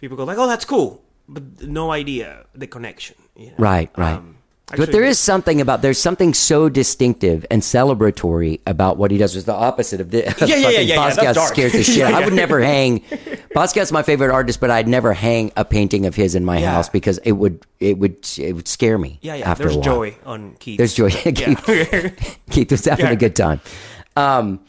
people 0.00 0.16
go 0.16 0.24
like, 0.24 0.38
oh, 0.38 0.46
that's 0.46 0.64
cool, 0.64 1.02
but 1.28 1.62
no 1.62 1.90
idea 1.92 2.46
the 2.54 2.66
connection. 2.66 3.16
You 3.36 3.46
know? 3.48 3.54
Right, 3.58 3.90
right. 3.96 4.16
Um, 4.16 4.36
but 4.76 4.92
there 4.92 5.02
is 5.04 5.18
something 5.18 5.62
about 5.62 5.80
there's 5.80 5.98
something 5.98 6.34
so 6.34 6.68
distinctive 6.68 7.46
and 7.50 7.62
celebratory 7.62 8.60
about 8.66 8.98
what 8.98 9.10
he 9.10 9.16
does. 9.16 9.34
It's 9.34 9.46
the 9.46 9.54
opposite 9.54 9.98
of 9.98 10.10
the 10.10 10.18
Yeah, 10.40 10.44
yeah, 10.46 10.56
yeah, 10.56 10.68
yeah, 10.68 10.80
yeah, 10.80 11.10
that's 11.14 11.36
dark. 11.38 11.48
scares 11.54 11.72
the 11.72 11.82
shit. 11.84 11.96
Yeah, 11.96 12.14
I 12.14 12.22
would 12.22 12.34
never 12.34 12.60
hang. 12.60 13.00
Basquiat's 13.54 13.90
my 13.92 14.02
favorite 14.02 14.30
artist, 14.30 14.60
but 14.60 14.70
I'd 14.70 14.86
never 14.86 15.14
hang 15.14 15.52
a 15.56 15.64
painting 15.64 16.04
of 16.04 16.14
his 16.14 16.34
in 16.34 16.44
my 16.44 16.58
Yeah. 16.58 16.72
house 16.72 16.90
because 16.90 17.16
it 17.24 17.32
would 17.32 17.64
it 17.80 17.96
would 17.98 18.28
it 18.38 18.52
would 18.52 18.68
scare 18.68 18.98
me. 18.98 19.18
Yeah, 19.22 19.36
yeah. 19.36 19.50
After 19.50 19.62
There's 19.64 19.76
a 19.76 19.78
while. 19.78 19.84
Joey 19.84 20.16
on 20.26 20.54
Keith. 20.60 20.76
There's 20.76 20.92
joy. 20.92 21.10
Keith, 21.12 22.38
Keith 22.50 22.70
was 22.70 22.84
having 22.84 23.06
Yeah. 23.06 23.12
a 23.12 23.16
good 23.16 23.36
time. 23.36 23.62
Um, 24.16 24.60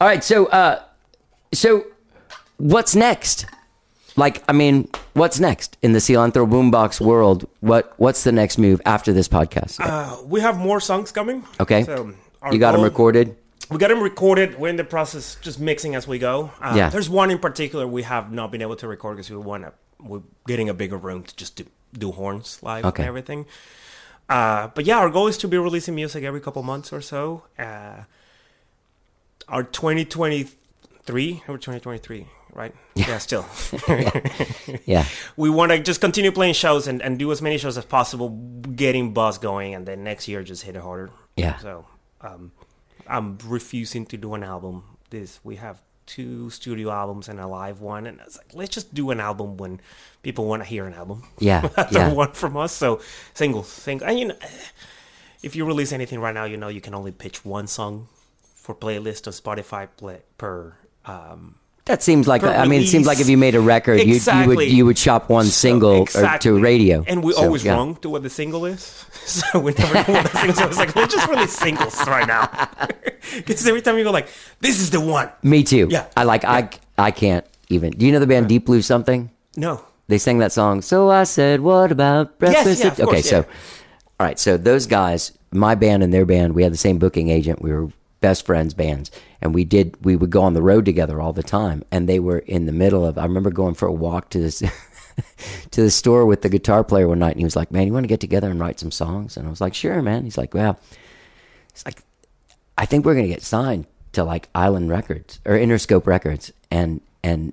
All 0.00 0.06
right, 0.06 0.22
so 0.22 0.46
uh, 0.46 0.82
so 1.52 1.84
what's 2.58 2.94
next? 2.94 3.46
Like, 4.16 4.42
I 4.48 4.52
mean, 4.52 4.88
what's 5.14 5.38
next 5.38 5.76
in 5.80 5.92
the 5.92 5.98
Cilantro 6.00 6.48
Boombox 6.48 7.00
world? 7.00 7.48
What 7.60 7.92
what's 7.98 8.24
the 8.24 8.32
next 8.32 8.58
move 8.58 8.80
after 8.84 9.12
this 9.12 9.28
podcast? 9.28 9.80
Uh, 9.80 10.22
we 10.24 10.40
have 10.40 10.58
more 10.58 10.80
songs 10.80 11.12
coming. 11.12 11.44
okay, 11.60 11.82
So 11.84 12.14
you 12.52 12.58
got 12.58 12.72
them 12.72 12.82
recorded. 12.82 13.36
We 13.70 13.76
got 13.78 13.88
them 13.88 14.00
recorded. 14.02 14.58
We're 14.58 14.68
in 14.70 14.76
the 14.76 14.84
process, 14.84 15.36
just 15.42 15.60
mixing 15.60 15.94
as 15.94 16.08
we 16.08 16.18
go. 16.18 16.50
Uh, 16.60 16.72
Yeah. 16.76 16.88
There's 16.90 17.10
one 17.10 17.30
in 17.30 17.38
particular 17.38 17.86
we 17.86 18.02
have 18.04 18.32
not 18.32 18.50
been 18.50 18.62
able 18.62 18.76
to 18.76 18.88
record 18.88 19.16
because 19.16 19.30
we 19.30 19.36
want 19.36 19.64
to. 19.64 19.72
We're 20.00 20.22
getting 20.46 20.68
a 20.68 20.74
bigger 20.74 20.96
room 20.96 21.24
to 21.24 21.36
just 21.36 21.56
do, 21.56 21.64
do 21.92 22.12
horns 22.12 22.60
live 22.62 22.84
Okay. 22.86 23.02
and 23.02 23.08
everything. 23.08 23.46
Uh, 24.28 24.68
but 24.74 24.84
yeah, 24.84 24.98
our 24.98 25.10
goal 25.10 25.26
is 25.26 25.36
to 25.38 25.48
be 25.48 25.58
releasing 25.58 25.94
music 25.96 26.22
every 26.24 26.40
couple 26.40 26.62
months 26.62 26.92
or 26.92 27.00
so. 27.00 27.42
Uh, 27.58 28.04
our 29.48 29.62
2023 29.62 31.42
or 31.48 31.58
2023, 31.58 32.26
right? 32.52 32.74
Yeah, 32.94 33.18
still. 33.18 33.46
Yeah, 34.84 35.06
we 35.36 35.48
want 35.50 35.72
to 35.72 35.78
just 35.78 36.00
continue 36.00 36.30
playing 36.32 36.54
shows 36.54 36.86
and, 36.86 37.00
and 37.02 37.18
do 37.18 37.32
as 37.32 37.40
many 37.40 37.58
shows 37.58 37.78
as 37.78 37.84
possible, 37.84 38.30
getting 38.74 39.12
buzz 39.12 39.38
going, 39.38 39.74
and 39.74 39.86
then 39.86 40.04
next 40.04 40.28
year 40.28 40.42
just 40.42 40.62
hit 40.62 40.76
it 40.76 40.82
harder. 40.82 41.10
Yeah. 41.36 41.56
So 41.58 41.86
um, 42.20 42.52
I'm 43.06 43.38
refusing 43.44 44.04
to 44.06 44.16
do 44.16 44.34
an 44.34 44.42
album. 44.42 44.84
This 45.10 45.40
we 45.42 45.56
have 45.56 45.80
two 46.06 46.48
studio 46.50 46.90
albums 46.90 47.28
and 47.28 47.40
a 47.40 47.46
live 47.46 47.80
one, 47.80 48.06
and 48.06 48.20
it's 48.20 48.36
like 48.36 48.54
let's 48.54 48.74
just 48.74 48.92
do 48.94 49.10
an 49.10 49.20
album 49.20 49.56
when 49.56 49.80
people 50.22 50.46
want 50.46 50.62
to 50.62 50.68
hear 50.68 50.86
an 50.86 50.94
album. 50.94 51.24
Yeah, 51.38 51.60
That's 51.76 51.92
yeah. 51.94 52.10
the 52.10 52.14
one 52.14 52.32
from 52.32 52.56
us. 52.56 52.72
So 52.72 53.00
single, 53.34 53.66
and 53.86 54.18
you 54.18 54.26
know, 54.28 54.36
if 55.42 55.56
you 55.56 55.64
release 55.64 55.92
anything 55.92 56.20
right 56.20 56.34
now, 56.34 56.44
you 56.44 56.56
know 56.56 56.68
you 56.68 56.80
can 56.80 56.94
only 56.94 57.12
pitch 57.12 57.44
one 57.44 57.66
song 57.66 58.08
for 58.68 58.74
playlist 58.74 59.26
on 59.26 59.32
Spotify 59.32 59.88
play, 59.96 60.20
per. 60.36 60.76
Um, 61.06 61.54
that 61.86 62.02
seems 62.02 62.28
like. 62.28 62.42
I 62.44 62.66
mean, 62.66 62.82
it 62.82 62.88
seems 62.88 63.06
like 63.06 63.18
if 63.18 63.26
you 63.26 63.38
made 63.38 63.54
a 63.54 63.62
record, 63.62 64.00
you, 64.00 64.16
you 64.16 64.46
would 64.46 64.68
you 64.68 64.84
would 64.84 64.98
shop 64.98 65.30
one 65.30 65.46
single 65.46 66.06
or 66.14 66.38
to 66.40 66.60
radio, 66.60 67.02
And 67.06 67.24
we're 67.24 67.32
So, 67.32 67.44
always 67.44 67.64
yeah. 67.64 67.72
wrong 67.72 67.96
to 68.02 68.10
what 68.10 68.22
the 68.22 68.28
single 68.30 68.66
is. 68.66 68.82
So 69.28 69.60
we 69.60 69.72
never 69.72 69.94
know 69.94 70.18
what 70.20 70.32
the 70.32 70.38
single 70.38 70.50
is. 70.50 70.60
I 70.60 70.66
was 70.66 70.78
like, 70.78 70.96
let's 70.96 71.14
just 71.14 71.28
release 71.28 71.52
singles 71.52 71.96
right 72.06 72.26
now. 72.28 72.44
Because 73.36 73.66
every 73.68 73.82
time 73.82 73.96
you 73.98 74.04
go 74.04 74.10
like, 74.10 74.28
this 74.60 74.80
is 74.80 74.88
the 74.90 75.00
one. 75.00 75.28
Me 75.42 75.62
too. 75.64 75.88
Yeah. 75.90 76.06
I 76.16 76.24
like. 76.24 76.44
I 76.44 76.68
I 76.98 77.10
can't 77.10 77.44
even. 77.68 77.92
Do 77.92 78.04
you 78.04 78.12
know 78.12 78.20
the 78.20 78.26
band 78.26 78.48
Deep 78.48 78.66
Blue 78.66 78.82
something? 78.82 79.30
No. 79.56 79.80
They 80.08 80.18
sang 80.18 80.38
that 80.38 80.52
song. 80.52 80.82
So 80.82 81.08
I 81.08 81.24
said, 81.24 81.60
"What 81.60 81.90
about 81.92 82.38
breakfast?" 82.38 82.80
yeah, 82.84 82.92
of 82.92 83.00
okay, 83.00 83.04
course, 83.04 83.28
so 83.30 83.44
all 84.20 84.26
right, 84.26 84.38
so 84.38 84.56
those 84.56 84.86
guys, 84.86 85.32
my 85.52 85.74
band 85.74 86.02
and 86.02 86.12
their 86.12 86.26
band, 86.26 86.54
we 86.54 86.62
had 86.64 86.72
the 86.72 86.76
same 86.88 86.98
booking 86.98 87.28
agent. 87.28 87.62
We 87.62 87.72
were 87.72 87.88
best 88.20 88.44
friends 88.44 88.74
bands, 88.74 89.10
and 89.40 89.54
we 89.54 89.64
did. 89.64 89.96
We 90.04 90.16
would 90.16 90.30
go 90.30 90.42
on 90.42 90.54
the 90.54 90.62
road 90.62 90.84
together 90.84 91.20
all 91.20 91.32
the 91.32 91.42
time. 91.42 91.84
And 91.90 92.08
they 92.08 92.18
were 92.18 92.38
in 92.38 92.66
the 92.66 92.72
middle 92.72 93.06
of. 93.06 93.18
I 93.18 93.24
remember 93.24 93.50
going 93.50 93.74
for 93.74 93.86
a 93.86 93.92
walk 93.92 94.30
to 94.30 94.38
this. 94.38 94.62
to 95.72 95.82
the 95.82 95.90
store 95.90 96.24
with 96.26 96.42
the 96.42 96.48
guitar 96.48 96.84
player 96.84 97.08
one 97.08 97.18
night 97.18 97.32
and 97.32 97.40
he 97.40 97.44
was 97.44 97.56
like, 97.56 97.72
Man, 97.72 97.88
you 97.88 97.92
want 97.92 98.04
to 98.04 98.08
get 98.08 98.20
together 98.20 98.48
and 98.50 98.60
write 98.60 98.78
some 98.78 98.92
songs? 98.92 99.36
And 99.36 99.48
I 99.48 99.50
was 99.50 99.60
like, 99.60 99.74
Sure, 99.74 100.00
man. 100.00 100.22
He's 100.22 100.38
like, 100.38 100.54
Well, 100.54 100.78
it's 101.70 101.84
like 101.84 102.02
I 102.78 102.86
think 102.86 103.04
we're 103.04 103.16
gonna 103.16 103.26
get 103.26 103.42
signed 103.42 103.86
to 104.12 104.22
like 104.22 104.48
Island 104.54 104.88
Records 104.90 105.40
or 105.44 105.54
Interscope 105.54 106.06
Records, 106.06 106.52
and 106.70 107.00
and 107.24 107.52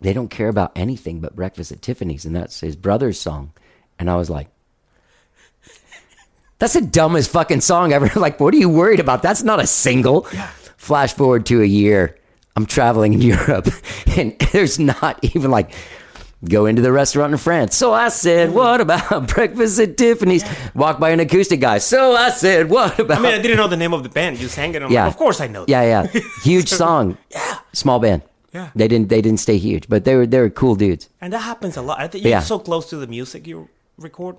they 0.00 0.14
don't 0.14 0.30
care 0.30 0.48
about 0.48 0.72
anything 0.74 1.20
but 1.20 1.36
Breakfast 1.36 1.70
at 1.70 1.82
Tiffany's, 1.82 2.24
and 2.24 2.34
that's 2.34 2.60
his 2.60 2.74
brother's 2.74 3.20
song. 3.20 3.52
And 3.98 4.10
I 4.10 4.16
was 4.16 4.30
like, 4.30 4.48
"That's 6.64 6.74
the 6.74 6.80
dumbest 6.80 7.30
fucking 7.30 7.60
song 7.60 7.92
ever." 7.92 8.08
like, 8.18 8.40
what 8.40 8.54
are 8.54 8.56
you 8.56 8.70
worried 8.70 9.00
about? 9.00 9.20
That's 9.22 9.42
not 9.42 9.60
a 9.60 9.66
single. 9.66 10.22
Flash 10.78 11.12
forward 11.14 11.44
to 11.46 11.60
a 11.60 11.66
year, 11.66 12.16
I'm 12.56 12.64
traveling 12.66 13.12
in 13.12 13.20
Europe, 13.36 13.68
and 14.16 14.32
there's 14.52 14.78
not 14.78 15.18
even 15.22 15.50
like. 15.50 15.72
Go 16.46 16.66
into 16.66 16.82
the 16.82 16.92
restaurant 16.92 17.32
in 17.32 17.38
France. 17.38 17.74
So 17.74 17.94
I 17.94 18.08
said, 18.10 18.52
"What 18.52 18.78
about 18.82 19.28
breakfast 19.34 19.80
at 19.80 19.96
Tiffany's?" 19.96 20.44
Walk 20.74 21.00
by 21.00 21.08
an 21.10 21.20
acoustic 21.20 21.58
guy. 21.58 21.78
So 21.78 22.14
I 22.14 22.28
said, 22.30 22.68
"What 22.68 22.98
about?" 22.98 23.18
I 23.18 23.22
mean, 23.22 23.32
I 23.32 23.40
didn't 23.40 23.56
know 23.56 23.66
the 23.68 23.78
name 23.78 23.94
of 23.94 24.02
the 24.02 24.10
band. 24.10 24.38
You 24.38 24.48
sang 24.48 24.74
it. 24.74 24.82
I'm 24.82 24.90
Yeah. 24.92 25.04
like, 25.04 25.12
of 25.14 25.16
course 25.16 25.40
I 25.40 25.46
know. 25.46 25.64
Yeah, 25.68 25.84
yeah. 25.92 26.20
Huge 26.42 26.68
song. 26.68 27.16
yeah. 27.30 27.58
Small 27.72 27.98
band. 27.98 28.20
Yeah. 28.52 28.68
They 28.76 28.88
didn't 28.88 29.08
they 29.08 29.22
didn't 29.22 29.40
stay 29.40 29.56
huge, 29.56 29.88
but 29.88 30.04
they 30.04 30.14
were 30.16 30.26
they 30.26 30.38
were 30.38 30.50
cool 30.50 30.74
dudes. 30.76 31.08
And 31.18 31.32
that 31.32 31.44
happens 31.48 31.78
a 31.78 31.82
lot. 31.82 31.96
I 31.98 32.08
think 32.08 32.24
you're 32.24 32.36
Yeah. 32.36 32.40
so 32.44 32.58
close 32.58 32.90
to 32.90 32.96
the 32.98 33.06
music 33.06 33.46
you 33.46 33.68
record. 33.96 34.36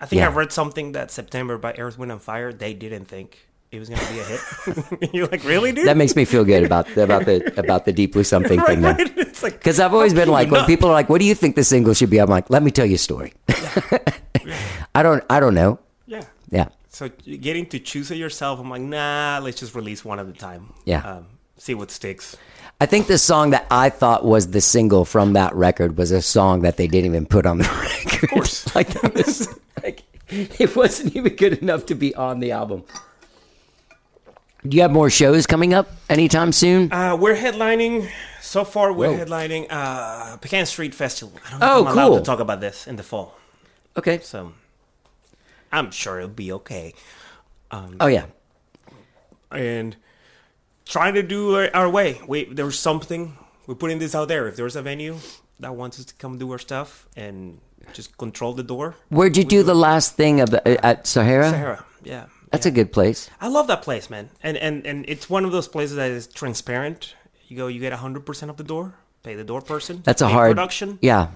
I 0.00 0.06
think 0.06 0.18
Yeah. 0.20 0.28
I 0.28 0.32
read 0.32 0.52
something 0.52 0.92
that 0.92 1.10
September 1.10 1.56
by 1.58 1.74
Earth, 1.78 1.98
Wind 1.98 2.12
and 2.12 2.20
Fire, 2.22 2.52
they 2.52 2.74
didn't 2.74 3.06
think 3.06 3.46
it 3.70 3.78
was 3.78 3.88
going 3.88 4.00
to 4.00 4.12
be 4.12 4.20
a 4.20 4.24
hit. 4.24 5.10
you're 5.14 5.26
like, 5.26 5.42
really, 5.44 5.72
dude? 5.72 5.86
That 5.88 5.96
makes 5.96 6.14
me 6.14 6.24
feel 6.24 6.44
good 6.44 6.62
about 6.64 6.88
about 6.96 7.24
the 7.24 7.52
about 7.60 7.84
the 7.84 7.92
deep 7.92 8.12
blue 8.12 8.24
something 8.24 8.58
right, 8.58 8.66
thing 8.68 8.82
right. 8.82 9.18
It's 9.18 9.42
like 9.42 9.54
Because 9.58 9.80
I've 9.80 9.94
always 9.94 10.14
been 10.14 10.28
like 10.28 10.50
when 10.50 10.60
not? 10.60 10.66
people 10.68 10.88
are 10.88 10.92
like, 10.92 11.08
"What 11.08 11.20
do 11.20 11.26
you 11.26 11.34
think 11.34 11.56
the 11.56 11.64
single 11.64 11.94
should 11.94 12.10
be?" 12.10 12.18
I'm 12.18 12.28
like, 12.30 12.50
"Let 12.50 12.62
me 12.62 12.70
tell 12.70 12.86
you 12.86 12.94
a 12.94 12.98
story." 12.98 13.32
I 14.94 15.02
don't 15.02 15.24
I 15.28 15.40
don't 15.40 15.54
know. 15.54 15.78
Yeah. 16.06 16.24
Yeah. 16.50 16.68
So 16.88 17.08
getting 17.08 17.66
to 17.66 17.80
choose 17.80 18.10
it 18.12 18.16
yourself, 18.18 18.60
I'm 18.60 18.70
like, 18.70 18.82
nah, 18.82 19.40
let's 19.42 19.58
just 19.58 19.74
release 19.74 20.04
one 20.04 20.20
at 20.20 20.28
a 20.28 20.32
time. 20.32 20.72
Yeah. 20.84 21.00
Um, 21.00 21.26
see 21.56 21.74
what 21.74 21.90
sticks. 21.90 22.36
I 22.80 22.86
think 22.86 23.08
the 23.08 23.18
song 23.18 23.50
that 23.50 23.66
I 23.70 23.88
thought 23.90 24.24
was 24.24 24.50
the 24.52 24.60
single 24.60 25.04
from 25.04 25.32
that 25.32 25.52
record 25.56 25.96
was 25.98 26.12
a 26.12 26.22
song 26.22 26.62
that 26.62 26.76
they 26.76 26.86
didn't 26.86 27.06
even 27.06 27.26
put 27.26 27.46
on 27.46 27.58
the 27.58 27.64
record. 28.04 28.24
Of 28.24 28.30
course. 28.30 28.74
like, 28.76 28.88
that 29.00 29.14
was, 29.14 29.48
it 30.58 30.74
wasn't 30.76 31.14
even 31.16 31.34
good 31.36 31.54
enough 31.54 31.86
to 31.86 31.94
be 31.94 32.14
on 32.14 32.40
the 32.40 32.52
album. 32.52 32.84
Do 34.66 34.76
you 34.76 34.82
have 34.82 34.92
more 34.92 35.10
shows 35.10 35.46
coming 35.46 35.74
up 35.74 35.90
anytime 36.08 36.50
soon? 36.52 36.90
Uh, 36.90 37.16
we're 37.16 37.36
headlining. 37.36 38.08
So 38.40 38.64
far, 38.64 38.92
we're 38.92 39.10
Whoa. 39.18 39.24
headlining 39.24 39.66
uh, 39.70 40.36
Pecan 40.38 40.64
Street 40.66 40.94
Festival. 40.94 41.38
I 41.46 41.50
don't 41.50 41.60
know 41.60 41.66
Oh, 41.74 41.80
if 41.82 41.86
I'm 41.88 41.92
allowed 41.92 42.08
cool. 42.08 42.18
to 42.18 42.24
talk 42.24 42.40
about 42.40 42.60
this 42.60 42.86
in 42.86 42.96
the 42.96 43.02
fall. 43.02 43.36
okay. 43.96 44.20
So 44.20 44.52
I'm 45.72 45.90
sure 45.90 46.18
it'll 46.18 46.30
be 46.30 46.52
okay. 46.52 46.94
Oh 47.70 48.06
yeah. 48.06 48.26
and 49.50 49.96
trying 50.86 51.14
to 51.14 51.22
do 51.22 51.56
our, 51.56 51.70
our 51.74 51.88
way. 51.90 52.20
We 52.28 52.44
there's 52.44 52.78
something 52.78 53.36
we're 53.66 53.74
putting 53.74 53.98
this 53.98 54.14
out 54.14 54.28
there. 54.28 54.46
If 54.48 54.56
there's 54.56 54.76
a 54.76 54.82
venue 54.82 55.16
that 55.60 55.74
wants 55.74 55.98
us 55.98 56.04
to 56.06 56.14
come 56.14 56.38
do 56.38 56.50
our 56.52 56.58
stuff 56.58 57.08
and 57.16 57.58
just 57.92 58.16
control 58.18 58.52
the 58.54 58.62
door, 58.62 58.94
Where'd 59.10 59.36
you 59.36 59.44
do 59.44 59.62
the 59.62 59.74
last 59.74 60.16
thing 60.16 60.40
of 60.40 60.50
the, 60.50 60.60
uh, 60.66 60.86
at 60.90 61.06
Sahara? 61.06 61.50
Sahara, 61.50 61.84
yeah, 62.02 62.26
That's 62.50 62.66
a 62.66 62.70
good 62.70 62.92
place. 62.92 63.28
I 63.40 63.48
love 63.48 63.66
that 63.66 63.82
place, 63.82 64.08
man. 64.10 64.30
And 64.42 64.56
and 64.56 64.86
and 64.86 65.04
it's 65.08 65.28
one 65.28 65.44
of 65.44 65.52
those 65.52 65.68
places 65.68 65.96
that 65.96 66.10
is 66.10 66.26
transparent. 66.26 67.14
You 67.48 67.56
go, 67.56 67.66
you 67.66 67.80
get 67.80 67.92
hundred 67.92 68.24
percent 68.26 68.50
of 68.50 68.56
the 68.56 68.64
door, 68.64 68.94
pay 69.22 69.34
the 69.34 69.44
door 69.44 69.60
person. 69.60 70.00
That's 70.04 70.22
a 70.22 70.28
hard 70.28 70.50
production, 70.56 70.98
Yeah. 71.02 71.28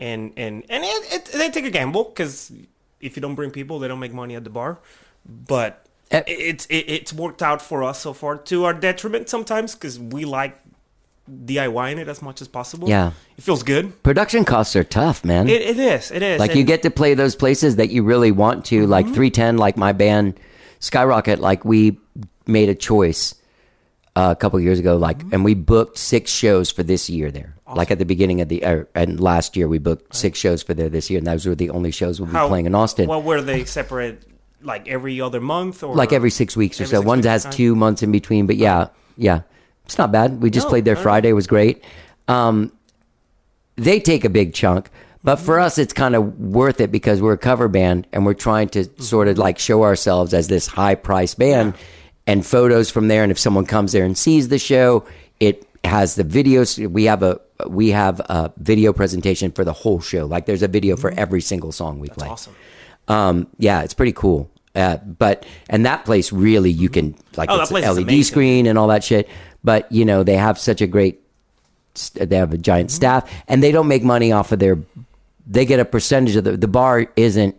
and 0.00 0.32
and 0.36 0.64
and 0.68 0.84
it, 0.84 1.12
it, 1.14 1.24
they 1.32 1.50
take 1.50 1.64
a 1.66 1.70
gamble 1.70 2.04
because 2.04 2.52
if 3.00 3.16
you 3.16 3.22
don't 3.22 3.34
bring 3.34 3.50
people, 3.50 3.78
they 3.78 3.88
don't 3.88 4.00
make 4.00 4.12
money 4.14 4.34
at 4.36 4.44
the 4.44 4.50
bar. 4.50 4.78
But 5.24 5.86
Eh. 6.10 6.22
it's 6.26 6.66
it, 6.66 6.84
it's 6.88 7.12
worked 7.12 7.42
out 7.42 7.62
for 7.62 7.82
us 7.82 8.00
so 8.00 8.12
far 8.12 8.36
to 8.36 8.64
our 8.64 8.74
detriment 8.74 9.28
sometimes 9.28 9.74
because 9.74 9.98
we 9.98 10.24
like 10.24 10.58
DIYing 11.30 11.98
it 11.98 12.08
as 12.08 12.20
much 12.22 12.40
as 12.42 12.48
possible. 12.48 12.88
Yeah. 12.88 13.12
it 13.36 13.44
feels 13.44 13.62
good. 13.62 14.02
Production 14.02 14.44
costs 14.44 14.74
are 14.76 14.84
tough, 14.84 15.24
man. 15.24 15.48
It, 15.48 15.62
it 15.62 15.78
is. 15.78 16.10
It 16.10 16.22
is. 16.22 16.40
like 16.40 16.54
you 16.54 16.64
get 16.64 16.82
to 16.82 16.90
play 16.90 17.14
those 17.14 17.36
places 17.36 17.76
that 17.76 17.90
you 17.90 18.02
really 18.02 18.32
want 18.32 18.64
to, 18.66 18.86
like 18.86 19.06
Mm-hmm. 19.06 19.14
310, 19.14 19.56
like 19.58 19.76
my 19.76 19.92
band 19.92 20.38
Skyrocket. 20.80 21.38
Like 21.38 21.64
we 21.64 21.98
made 22.46 22.68
a 22.68 22.74
choice 22.74 23.34
uh, 24.16 24.28
a 24.32 24.36
couple 24.36 24.58
years 24.60 24.78
ago, 24.78 24.96
like, 24.96 25.18
Mm-hmm. 25.18 25.34
and 25.34 25.44
we 25.44 25.54
booked 25.54 25.96
six 25.96 26.30
shows 26.30 26.70
for 26.70 26.82
this 26.82 27.08
year 27.08 27.30
there. 27.30 27.56
Like 27.74 27.90
at 27.90 27.98
the 27.98 28.04
beginning 28.04 28.42
of 28.42 28.48
the, 28.50 28.62
uh, 28.62 28.84
and 28.94 29.18
last 29.18 29.56
year 29.56 29.66
we 29.66 29.78
booked 29.78 30.14
six 30.14 30.38
shows 30.38 30.62
for 30.62 30.74
there 30.74 30.90
this 30.90 31.08
year, 31.08 31.16
and 31.18 31.26
those 31.26 31.46
were 31.46 31.54
the 31.54 31.70
only 31.70 31.90
shows 31.90 32.20
we'll 32.20 32.26
be 32.26 32.32
how- 32.34 32.48
playing 32.48 32.66
in 32.66 32.74
Austin. 32.74 33.08
Well, 33.08 33.22
were 33.22 33.40
they 33.40 33.64
separate 33.64 34.24
like 34.60 34.86
every 34.88 35.20
other 35.20 35.40
month 35.40 35.82
or 35.82 35.94
like 35.94 36.12
every 36.12 36.30
six 36.30 36.56
weeks 36.56 36.80
or 36.80 36.86
so. 36.86 37.00
One 37.00 37.22
has 37.22 37.46
okay. 37.46 37.56
two 37.56 37.74
months 37.74 38.02
in 38.02 38.12
between, 38.12 38.46
but 38.46 38.56
yeah, 38.56 38.88
yeah, 39.16 39.40
it's 39.84 39.98
not 39.98 40.12
bad. 40.12 40.40
We 40.42 40.50
just 40.50 40.66
No, 40.66 40.70
played 40.70 40.84
there 40.84 40.94
no. 40.94 41.00
Friday; 41.02 41.30
it 41.30 41.34
was 41.34 41.46
great. 41.46 41.82
Um, 42.28 42.72
they 43.76 44.00
take 44.00 44.24
a 44.24 44.28
big 44.30 44.54
chunk, 44.54 44.90
but 45.24 45.36
for 45.36 45.56
Mm-hmm. 45.56 45.64
us, 45.66 45.78
it's 45.78 45.92
kind 45.92 46.14
of 46.14 46.38
worth 46.38 46.80
it 46.80 46.92
because 46.92 47.20
we're 47.22 47.32
a 47.32 47.38
cover 47.38 47.68
band 47.68 48.06
and 48.12 48.24
we're 48.26 48.34
trying 48.34 48.68
to 48.70 48.80
Mm-hmm. 48.84 49.02
sort 49.02 49.28
of 49.28 49.38
like 49.38 49.58
show 49.58 49.82
ourselves 49.82 50.34
as 50.34 50.48
this 50.48 50.66
high 50.66 50.94
price 50.94 51.34
band. 51.34 51.74
And 52.24 52.46
photos 52.46 52.88
from 52.88 53.08
there, 53.08 53.24
and 53.24 53.32
if 53.32 53.38
someone 53.38 53.66
comes 53.66 53.90
there 53.90 54.04
and 54.04 54.16
sees 54.16 54.46
the 54.46 54.58
show, 54.60 55.04
it 55.40 55.66
has 55.82 56.14
the 56.14 56.22
videos. 56.22 56.78
We 56.88 57.04
have 57.06 57.24
a 57.24 57.40
we 57.66 57.90
have 57.90 58.20
a 58.20 58.52
video 58.58 58.92
presentation 58.92 59.50
for 59.50 59.64
the 59.64 59.72
whole 59.72 60.00
show. 60.00 60.26
Like 60.26 60.46
there's 60.46 60.62
a 60.62 60.68
video 60.68 60.96
for 60.96 61.10
every 61.16 61.40
single 61.40 61.72
song 61.72 61.98
we 61.98 62.08
play. 62.10 62.26
Mm-hmm. 62.28 62.32
Awesome. 62.32 62.54
Um, 63.08 63.46
yeah, 63.58 63.82
it's 63.82 63.92
pretty 63.94 64.12
cool. 64.12 64.48
Uh, 64.76 64.98
but 64.98 65.44
and 65.68 65.84
that 65.84 66.04
place 66.04 66.32
really 66.32 66.70
you 66.70 66.88
can 66.88 67.16
like 67.36 67.50
Oh, 67.50 67.56
that 67.56 67.62
it's 67.62 67.70
place 67.72 67.84
an 67.84 67.90
is 67.90 67.96
LED 67.96 68.02
amazing. 68.04 68.22
screen 68.22 68.66
and 68.68 68.78
all 68.78 68.86
that 68.86 69.02
shit. 69.02 69.28
But 69.64 69.90
you 69.92 70.04
know 70.04 70.22
they 70.22 70.36
have 70.36 70.58
such 70.58 70.80
a 70.80 70.86
great, 70.86 71.20
they 72.14 72.36
have 72.36 72.52
a 72.52 72.58
giant 72.58 72.90
Mm-hmm. 72.90 72.94
staff 72.96 73.30
and 73.48 73.62
they 73.62 73.72
don't 73.72 73.88
make 73.88 74.02
money 74.02 74.32
off 74.32 74.52
of 74.52 74.58
their. 74.58 74.78
They 75.46 75.64
get 75.66 75.80
a 75.80 75.84
percentage 75.84 76.36
of 76.36 76.44
the 76.44 76.56
the 76.56 76.68
bar 76.68 77.06
isn't. 77.16 77.56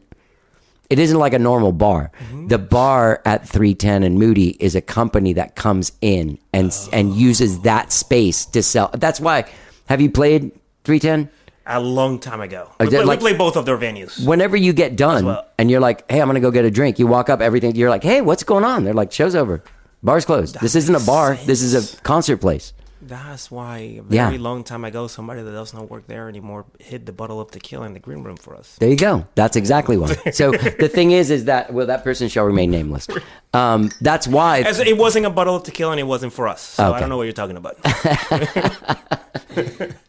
It 0.90 1.00
isn't 1.00 1.18
like 1.18 1.34
a 1.34 1.40
normal 1.40 1.72
bar. 1.72 2.12
Mm-hmm. 2.26 2.48
The 2.50 2.58
bar 2.60 3.22
at 3.26 3.48
310 3.48 4.04
and 4.04 4.20
Moody 4.20 4.50
is 4.60 4.76
a 4.76 4.82
company 4.82 5.34
that 5.34 5.56
comes 5.56 5.92
in 6.02 6.38
and 6.54 6.72
and 6.92 7.16
uses 7.16 7.62
that 7.62 7.92
space 7.92 8.46
to 8.48 8.62
sell. 8.62 8.90
That's 8.94 9.20
why. 9.20 9.46
Have 9.88 10.02
you 10.02 10.12
played 10.12 10.52
310? 10.84 11.30
A 11.66 11.80
long 11.80 12.20
time 12.20 12.42
ago. 12.42 12.68
Oh, 12.80 12.86
We, 12.86 12.90
did- 12.90 12.98
play, 12.98 13.06
like- 13.06 13.20
we 13.22 13.30
play 13.30 13.38
both 13.38 13.56
of 13.56 13.66
their 13.66 13.78
venues. 13.78 14.26
Whenever 14.26 14.58
you 14.58 14.74
get 14.74 14.96
done 14.98 15.26
well. 15.26 15.48
and 15.58 15.72
you're 15.72 15.80
like, 15.80 16.10
"Hey, 16.12 16.22
I'm 16.22 16.28
gonna 16.28 16.42
go 16.42 16.52
get 16.52 16.66
a 16.66 16.72
drink," 16.72 17.00
you 17.00 17.08
walk 17.08 17.30
up, 17.30 17.40
everything. 17.42 17.76
You're 17.76 17.90
like, 17.90 18.04
"Hey, 18.04 18.20
what's 18.22 18.44
going 18.44 18.66
on?" 18.66 18.84
They're 18.84 18.94
like, 18.94 19.12
"Show's 19.14 19.34
over, 19.36 19.64
bar's 20.04 20.26
closed. 20.26 20.60
this 20.62 20.76
isn't 20.76 20.96
a 20.96 21.00
bar. 21.06 21.36
This 21.46 21.62
is 21.62 21.74
a 21.74 21.98
concert 22.02 22.38
place." 22.38 22.74
That's 23.06 23.52
why 23.52 23.78
a 23.78 24.04
Yeah. 24.10 24.28
very 24.30 24.38
long 24.38 24.64
time 24.64 24.86
ago, 24.86 25.08
somebody 25.08 25.42
that 25.42 25.52
does 25.52 25.74
not 25.74 25.92
work 25.92 26.08
there 26.08 26.30
anymore 26.30 26.64
hid 26.80 27.06
the 27.06 27.12
bottle 27.12 27.42
of 27.42 27.52
tequila 27.52 27.86
in 27.86 27.94
the 27.94 28.00
green 28.00 28.24
room 28.24 28.38
for 28.38 28.56
us. 28.56 28.78
There 28.80 28.88
you 28.90 28.96
go. 28.96 29.26
That's 29.36 29.58
exactly 29.58 29.98
why. 29.98 30.16
So 30.32 30.52
the 30.52 30.88
thing 30.88 31.12
is, 31.12 31.30
is 31.30 31.44
that 31.46 31.74
well, 31.74 31.86
that 31.88 32.06
person 32.06 32.30
shall 32.30 32.46
remain 32.46 32.72
nameless. 32.72 33.10
Um, 33.54 33.92
that's 34.00 34.26
why. 34.26 34.62
As 34.62 34.80
it 34.80 34.98
wasn't 34.98 35.26
a 35.26 35.30
bottle 35.30 35.56
of 35.58 35.64
tequila 35.64 35.92
and 35.92 36.00
it 36.00 36.08
wasn't 36.08 36.32
for 36.32 36.48
us. 36.48 36.62
So 36.62 36.86
Okay. 36.86 36.96
I 36.96 37.00
don't 37.02 37.10
know 37.10 37.18
what 37.18 37.24
you're 37.24 37.34
talking 37.34 37.58
about. 37.58 37.76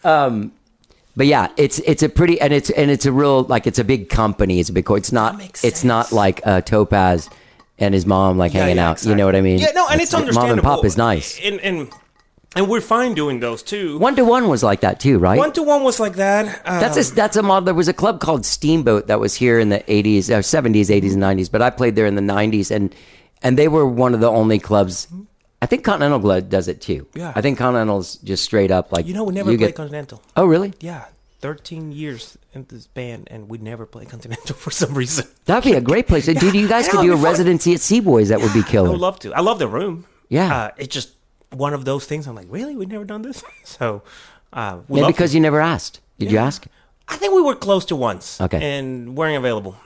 But 1.16 1.26
yeah, 1.28 1.49
it's 1.57 1.78
it's 1.80 2.03
a 2.03 2.09
pretty 2.09 2.40
and 2.40 2.53
it's 2.53 2.70
and 2.70 2.90
it's 2.90 3.07
a 3.07 3.12
real 3.12 3.45
like 3.45 3.66
it's 3.68 3.78
a 3.78 3.84
big 3.84 4.09
company. 4.09 4.59
It's 4.59 4.68
a 4.68 4.72
big. 4.72 4.84
co- 4.84 4.97
It's 4.97 5.12
not. 5.12 5.40
It's 5.62 5.84
not 5.84 6.11
like 6.12 6.40
a 6.45 6.61
Topaz 6.61 7.30
and 7.79 7.95
his 7.95 8.07
mom 8.07 8.39
like 8.39 8.53
Yeah, 8.55 8.61
hanging 8.62 8.77
yeah, 8.77 8.91
out. 8.91 9.05
You 9.05 9.14
know 9.14 9.27
what 9.27 9.37
I 9.37 9.41
mean? 9.41 9.59
Yeah, 9.59 9.72
no, 9.75 9.89
and 9.89 10.01
it's, 10.01 10.14
understandable. 10.14 10.49
Mom 10.49 10.59
and 10.59 10.62
pop 10.62 10.85
is 10.85 10.97
nice. 10.97 11.41
And 11.43 11.61
and 11.61 11.91
and 12.57 12.68
we're 12.68 12.81
fine 12.81 13.14
doing 13.14 13.41
those 13.41 13.62
too. 13.62 13.99
One 13.99 14.14
to 14.16 14.25
one 14.25 14.49
was 14.49 14.62
like 14.62 14.81
that 14.83 15.01
too, 15.01 15.18
right? 15.18 15.39
One 15.39 15.53
to 15.55 15.62
one 15.62 15.83
was 15.83 15.99
like 15.99 16.14
that. 16.14 16.47
Um, 16.64 16.81
That's 16.81 16.97
a 17.11 17.14
that's 17.14 17.37
a 17.37 17.43
model. 17.43 17.64
There 17.64 17.75
was 17.75 17.89
a 17.89 17.93
club 17.93 18.20
called 18.20 18.47
Steamboat 18.47 19.09
that 19.09 19.18
was 19.18 19.35
here 19.35 19.59
in 19.59 19.70
the 19.70 19.83
eighties, 19.93 20.27
seventies, 20.47 20.91
eighties, 20.91 21.12
and 21.14 21.20
nineties. 21.20 21.49
But 21.49 21.62
I 21.62 21.70
played 21.70 21.97
there 21.97 22.07
in 22.07 22.14
the 22.14 22.22
nineties, 22.22 22.70
and 22.70 22.95
and 23.43 23.59
they 23.59 23.68
were 23.68 23.87
one 23.87 24.14
of 24.14 24.20
the 24.20 24.31
only 24.31 24.59
clubs. 24.59 25.09
I 25.62 25.66
think 25.66 25.83
Continental 25.83 26.41
does 26.43 26.68
it 26.68 26.83
too. 26.83 27.07
Yeah. 27.14 27.33
I 27.35 27.41
think 27.41 27.57
Continental's 27.57 28.16
just 28.16 28.45
straight 28.45 28.70
up 28.70 28.93
like 28.93 29.07
You 29.07 29.14
know, 29.14 29.25
we 29.25 29.33
never 29.33 29.51
you 29.51 29.57
played 29.57 29.68
get- 29.68 29.77
Continental. 29.77 30.20
Oh, 30.37 30.45
really? 30.45 30.75
Yeah, 30.81 31.07
13 31.45 31.92
years 31.92 32.38
in 32.55 32.64
this 32.70 32.86
band, 32.86 33.28
and 33.30 33.51
we 33.51 33.59
never 33.59 33.84
played 33.84 34.09
Continental 34.09 34.57
for 34.64 34.70
some 34.70 34.95
reason. 34.95 35.26
That'd 35.45 35.70
be 35.70 35.76
a 35.76 35.80
great 35.82 36.07
place. 36.07 36.24
Dude, 36.24 36.55
you 36.55 36.66
guys 36.66 36.88
could 36.90 37.03
do 37.03 37.12
a 37.12 37.16
fun. 37.16 37.22
residency 37.24 37.74
at 37.74 37.80
C-Boy's. 37.82 38.30
That 38.30 38.40
would 38.40 38.55
be 38.55 38.62
killer. 38.62 38.88
I 38.88 38.92
would 38.92 39.01
love 39.01 39.18
to. 39.18 39.34
I 39.34 39.40
love 39.40 39.59
the 39.59 39.68
room. 39.68 40.07
Yeah. 40.30 40.57
Uh, 40.57 40.70
it's 40.78 40.95
just 40.95 41.11
one 41.51 41.74
of 41.74 41.84
those 41.84 42.07
things. 42.07 42.26
I'm 42.26 42.34
like, 42.34 42.47
really? 42.49 42.74
We've 42.74 42.88
never 42.88 43.05
done 43.05 43.20
this? 43.20 43.45
so, 43.64 44.03
uh, 44.55 44.78
Maybe 44.88 45.07
because 45.09 45.32
to. 45.32 45.36
you 45.36 45.42
never 45.42 45.61
asked. 45.61 46.01
Did 46.18 46.32
you 46.32 46.38
ask? 46.38 46.66
I 47.09 47.16
think 47.18 47.34
we 47.34 47.42
were 47.42 47.55
close 47.57 47.84
to 47.86 47.97
once. 47.97 48.40
Okay. 48.40 48.78
And 48.78 49.14
weren't 49.14 49.36
available. 49.36 49.76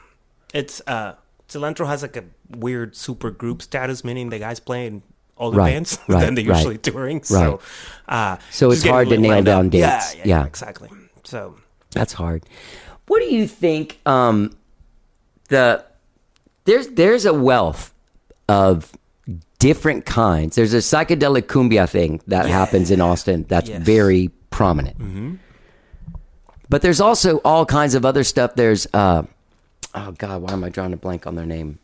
It's, 0.55 0.81
uh, 0.87 1.15
Cilantro 1.49 1.89
has 1.89 2.03
like 2.03 2.17
a 2.17 2.23
weird 2.57 2.95
super 2.95 3.33
group 3.33 3.63
status, 3.63 4.05
meaning 4.05 4.31
the 4.31 4.39
guys 4.39 4.61
playing 4.61 5.03
all 5.37 5.51
the 5.51 5.57
Right, 5.59 5.73
bands 5.73 5.99
right, 6.07 6.21
than 6.25 6.37
they're 6.37 6.45
right, 6.45 6.57
usually 6.57 6.79
touring. 6.79 7.17
right. 7.19 7.27
So, 7.27 7.61
uh, 8.09 8.37
So 8.53 8.71
it's 8.71 8.85
hard 8.85 9.09
to 9.09 9.19
nail 9.19 9.43
down 9.43 9.67
up. 9.67 9.75
Yeah, 9.75 9.99
dates. 9.99 10.15
yeah, 10.15 10.23
Yeah. 10.25 10.45
exactly. 10.47 10.89
So, 11.29 11.57
That's 11.93 12.15
hard. 12.15 12.43
What 13.07 13.21
do 13.21 13.27
you 13.35 13.47
think? 13.47 13.99
Um, 14.07 14.57
the 15.49 15.85
there's 16.65 16.89
there's 16.89 17.25
a 17.27 17.33
wealth 17.35 17.93
of 18.49 18.93
different 19.59 20.05
kinds. 20.07 20.57
There's 20.57 20.75
a 20.75 20.79
psychedelic 20.79 21.43
cumbia 21.43 21.89
thing 21.89 22.21
that 22.29 22.47
happens 22.47 22.91
in 22.91 23.01
Austin 23.01 23.45
that's 23.49 23.69
Yes. 23.69 23.83
very 23.83 24.31
prominent. 24.51 25.39
But 26.71 26.83
there's 26.83 27.01
also 27.01 27.39
all 27.39 27.65
kinds 27.65 27.95
of 27.95 28.05
other 28.05 28.25
stuff. 28.25 28.55
There's 28.55 28.87
uh, 28.93 29.23
oh 29.95 30.13
god, 30.13 30.43
why 30.43 30.53
am 30.53 30.65
I 30.65 30.69
drawing 30.69 30.93
a 30.93 30.97
blank 30.99 31.27
on 31.27 31.35
their 31.35 31.47
name? 31.47 31.79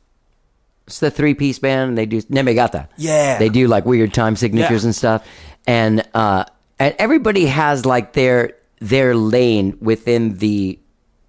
It's 0.86 1.00
the 1.00 1.10
three 1.10 1.34
piece 1.34 1.58
band. 1.58 1.90
And 1.90 1.98
they 1.98 2.04
do 2.06 2.20
Nemegata. 2.22 2.88
Yeah. 2.98 3.38
they 3.38 3.48
do 3.48 3.66
like 3.66 3.86
weird 3.86 4.12
time 4.12 4.36
signatures 4.36 4.82
Yeah. 4.84 4.86
and 4.88 4.94
stuff, 4.94 5.26
and 5.66 6.06
uh, 6.14 6.44
and 6.78 6.94
everybody 6.98 7.46
has 7.46 7.86
like 7.86 8.12
their 8.12 8.52
their 8.88 9.14
lane 9.14 9.76
within 9.80 10.38
the 10.38 10.78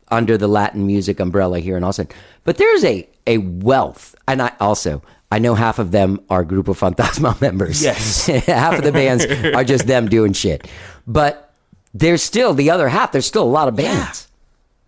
under 0.10 0.38
the 0.38 0.48
Latin 0.48 0.86
music 0.86 1.20
umbrella 1.20 1.60
here 1.60 1.78
in 1.78 1.84
Austin. 1.84 2.08
But 2.44 2.58
there's 2.58 2.84
a 2.84 3.08
a 3.28 3.38
wealth, 3.40 4.16
and 4.28 4.42
I 4.42 4.52
also 4.60 5.02
I 5.32 5.40
know 5.40 5.56
half 5.56 5.80
of 5.80 5.92
them 5.92 6.20
are 6.30 6.46
Grupo 6.46 6.76
Fantasma 6.78 7.40
members. 7.46 7.82
Yes. 7.84 8.26
half 8.46 8.78
of 8.78 8.84
the 8.84 8.92
bands 8.92 9.26
are 9.56 9.64
just 9.64 9.88
them 9.88 10.08
doing 10.08 10.34
shit. 10.34 10.68
But 11.08 11.52
there's 11.94 12.22
still 12.22 12.54
the 12.54 12.70
other 12.70 12.90
half. 12.90 13.12
There's 13.12 13.26
still 13.26 13.44
a 13.44 13.50
lot 13.60 13.68
of 13.68 13.76
bands. 13.76 14.28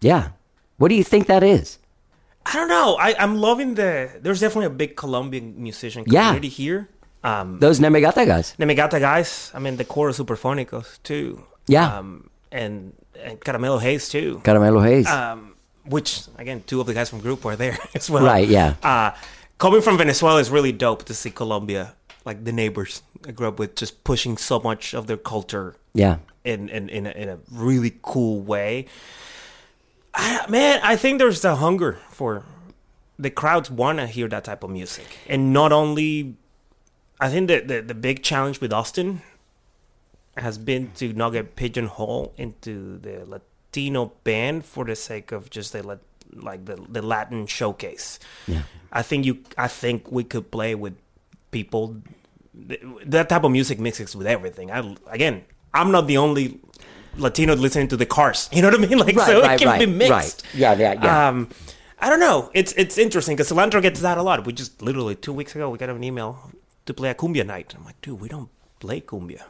Yeah. 0.01 0.30
What 0.78 0.89
do 0.89 0.95
you 0.95 1.03
think 1.03 1.28
that 1.28 1.41
is? 1.41 1.80
I 2.45 2.53
don't 2.53 2.70
know. 2.70 2.95
I, 2.99 3.15
I'm 3.18 3.38
loving 3.41 3.74
the. 3.76 4.11
There's 4.22 4.39
definitely 4.39 4.68
a 4.68 4.78
big 4.78 4.95
Colombian 4.95 5.61
musician 5.61 6.03
Yeah. 6.07 6.28
community 6.30 6.49
here. 6.49 6.88
Um, 7.24 7.59
Those 7.59 7.80
Nemegata 7.80 8.26
guys. 8.26 8.53
Nemegata 8.59 8.99
guys. 8.99 9.51
I 9.55 9.59
mean, 9.59 9.78
the 9.78 9.84
Coro 9.84 10.13
Superfonicos 10.13 11.01
too. 11.03 11.43
Yeah. 11.68 11.97
Um, 11.97 12.30
and 12.52 12.93
and 13.22 13.39
Caramelo 13.39 13.82
Hayes 13.82 14.10
too. 14.10 14.41
Caramelo 14.43 14.84
Hayes. 14.84 15.08
Um, 15.08 15.56
which 15.86 16.24
again, 16.38 16.64
two 16.66 16.82
of 16.82 16.88
the 16.88 16.93
guys 16.93 17.10
from 17.10 17.20
group 17.20 17.43
were 17.43 17.56
there 17.56 17.78
as 17.95 18.10
well. 18.10 18.26
Right, 18.26 18.48
yeah. 18.48 18.76
Uh, 18.84 19.12
coming 19.58 19.82
from 19.82 19.98
Venezuela 19.98 20.39
is 20.39 20.50
really 20.50 20.72
dope 20.72 21.04
to 21.06 21.14
see 21.14 21.32
Colombia, 21.32 21.93
like 22.26 22.43
the 22.43 22.52
neighbors 22.52 23.02
I 23.26 23.32
grew 23.32 23.48
up 23.48 23.60
with, 23.60 23.76
just 23.76 24.04
pushing 24.04 24.38
so 24.38 24.60
much 24.60 24.93
of 24.93 25.08
their 25.08 25.18
culture 25.18 25.76
yeah. 25.93 26.18
in 26.43 26.70
in 26.70 26.89
in 26.89 27.06
a, 27.06 27.12
in 27.12 27.30
a 27.30 27.39
really 27.52 27.98
cool 28.02 28.41
way. 28.41 28.88
I, 30.14 30.45
man, 30.50 30.80
I 30.84 30.95
think 30.95 31.20
there's 31.20 31.43
a 31.45 31.56
hunger 31.56 32.00
for 32.10 32.43
the 33.20 33.30
crowds 33.30 33.70
want 33.72 34.00
to 34.00 34.08
hear 34.08 34.28
that 34.28 34.43
type 34.43 34.64
of 34.64 34.70
music, 34.70 35.06
and 35.28 35.54
not 35.54 35.72
only. 35.72 36.36
I 37.20 37.30
think 37.30 37.48
that 37.48 37.68
the, 37.68 37.82
the 37.82 37.95
big 37.95 38.22
challenge 38.22 38.62
with 38.62 38.72
Austin 38.72 39.24
has 40.40 40.58
been 40.58 40.92
to 40.96 41.14
not 41.14 41.32
get 41.32 41.56
pigeonholed 41.56 42.34
into 42.38 42.98
the 43.00 43.26
Latino 43.26 44.14
band 44.24 44.66
for 44.66 44.86
the 44.86 44.96
sake 44.96 45.32
of 45.32 45.50
just 45.50 45.74
the 45.74 45.84
lat- 45.84 46.00
like 46.34 46.66
the 46.66 46.76
the 46.90 47.02
Latin 47.02 47.48
showcase. 47.48 48.20
Yeah. 48.48 48.64
I 48.92 49.02
think 49.02 49.26
you. 49.26 49.44
I 49.58 49.68
think 49.68 50.12
we 50.12 50.24
could 50.24 50.52
play 50.52 50.76
with 50.76 50.96
people. 51.52 51.98
That 53.06 53.30
type 53.30 53.44
of 53.44 53.52
music 53.52 53.80
mixes 53.80 54.16
with 54.16 54.28
everything. 54.28 54.72
I 54.72 54.96
again, 55.08 55.46
I'm 55.74 55.92
not 55.92 56.08
the 56.08 56.18
only 56.18 56.60
Latino 57.18 57.56
listening 57.56 57.88
to 57.90 57.98
the 57.98 58.06
Cars. 58.06 58.50
You 58.54 58.62
know 58.62 58.70
what 58.70 58.80
I 58.80 58.88
mean? 58.88 58.98
Like 58.98 59.16
Right, 59.16 59.28
so 59.28 59.42
right, 59.42 59.56
it 59.56 59.60
can 59.60 59.68
right, 59.68 59.80
be 59.80 59.86
mixed. 59.86 60.44
Yeah, 60.54 60.74
yeah, 60.74 60.94
yeah. 61.02 61.28
Um, 61.30 61.50
I 62.00 62.10
don't 62.10 62.20
know. 62.20 62.50
It's 62.54 62.74
it's 62.74 62.98
interesting 62.98 63.36
because 63.36 63.52
Cilantro 63.52 63.82
gets 63.82 64.02
that 64.02 64.18
a 64.18 64.24
lot. 64.24 64.46
We 64.46 64.54
just 64.54 64.82
literally 64.82 65.16
two 65.16 65.34
weeks 65.34 65.56
ago 65.56 65.70
we 65.70 65.78
got 65.78 65.90
an 65.90 66.04
email 66.04 66.52
to 66.86 66.94
play 66.94 67.10
a 67.10 67.16
cumbia 67.16 67.46
night. 67.46 67.74
I'm 67.76 67.86
like, 67.86 68.00
dude, 68.02 68.20
we 68.20 68.30
don't 68.30 68.50
play 68.80 69.02
cumbia. 69.02 69.44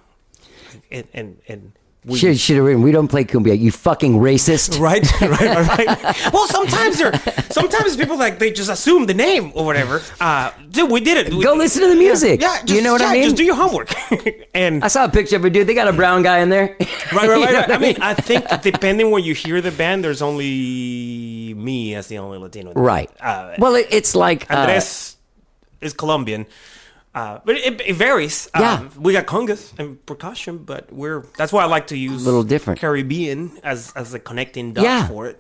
And 0.91 1.07
and 1.13 1.37
and 1.47 1.71
we 2.05 2.17
Should 2.17 2.39
should 2.39 2.55
have 2.55 2.65
written. 2.65 2.83
We 2.83 2.93
don't 2.93 3.09
play 3.09 3.25
cumbia. 3.25 3.59
You 3.59 3.69
fucking 3.69 4.13
racist. 4.13 4.79
right, 4.87 5.03
right, 5.19 5.29
right, 5.29 5.67
right. 5.87 6.29
Well, 6.33 6.47
sometimes 6.47 6.97
they're 6.99 7.11
sometimes 7.49 7.97
people 7.97 8.17
like 8.17 8.39
they 8.39 8.49
just 8.51 8.69
assume 8.69 9.07
the 9.07 9.13
name 9.13 9.51
or 9.55 9.65
whatever. 9.65 10.01
Uh, 10.21 10.51
dude, 10.69 10.89
we 10.89 11.01
did 11.01 11.17
it. 11.27 11.33
We- 11.33 11.43
Go 11.43 11.53
listen 11.55 11.81
to 11.81 11.89
the 11.89 11.95
music. 11.95 12.39
Yeah, 12.41 12.61
just, 12.63 12.69
you 12.69 12.81
know 12.81 12.93
what 12.93 13.01
yeah, 13.01 13.07
I 13.09 13.13
mean. 13.13 13.23
Just 13.23 13.35
do 13.35 13.43
your 13.43 13.55
homework. 13.55 13.91
and 14.53 14.83
I 14.85 14.87
saw 14.87 15.03
a 15.03 15.09
picture 15.09 15.35
of 15.35 15.43
a 15.43 15.49
dude. 15.49 15.67
They 15.67 15.73
got 15.73 15.89
a 15.89 15.93
brown 15.93 16.21
guy 16.23 16.39
in 16.39 16.49
there. 16.49 16.77
right, 16.79 17.11
right, 17.11 17.23
You 17.23 17.27
know 17.27 17.41
right. 17.43 17.53
right. 17.67 17.71
I 17.71 17.77
mean, 17.77 17.97
I 17.99 18.13
think 18.13 18.45
depending 18.61 19.11
where 19.11 19.21
you 19.21 19.33
hear 19.33 19.59
the 19.59 19.71
band, 19.71 20.03
there's 20.03 20.21
only 20.21 21.53
me 21.57 21.93
as 21.95 22.07
the 22.07 22.19
only 22.19 22.37
Latino. 22.37 22.71
right. 22.73 23.09
Uh, 23.19 23.55
well, 23.59 23.75
it, 23.75 23.87
it's 23.91 24.15
like 24.15 24.49
uh, 24.49 24.79
is 25.81 25.93
Colombian. 25.93 26.45
Uh, 27.17 27.39
but 27.45 27.55
it, 27.57 27.81
it 27.81 27.95
varies. 27.95 28.47
Yeah. 28.53 28.73
Um, 28.73 28.91
we 29.05 29.11
got 29.13 29.25
congas 29.25 29.73
and 29.79 29.97
percussion, 30.05 30.59
but 30.71 30.91
we're 30.91 31.21
that's 31.39 31.51
why 31.51 31.63
I 31.63 31.65
like 31.65 31.87
to 31.87 31.97
use 31.97 32.21
a 32.21 32.25
Little 32.29 32.43
different. 32.43 32.79
Caribbean 32.79 33.57
as 33.63 33.91
as 33.95 34.13
a 34.13 34.19
connecting 34.19 34.73
dot 34.73 34.83
Yeah. 34.85 35.07
for 35.07 35.25
it. 35.31 35.37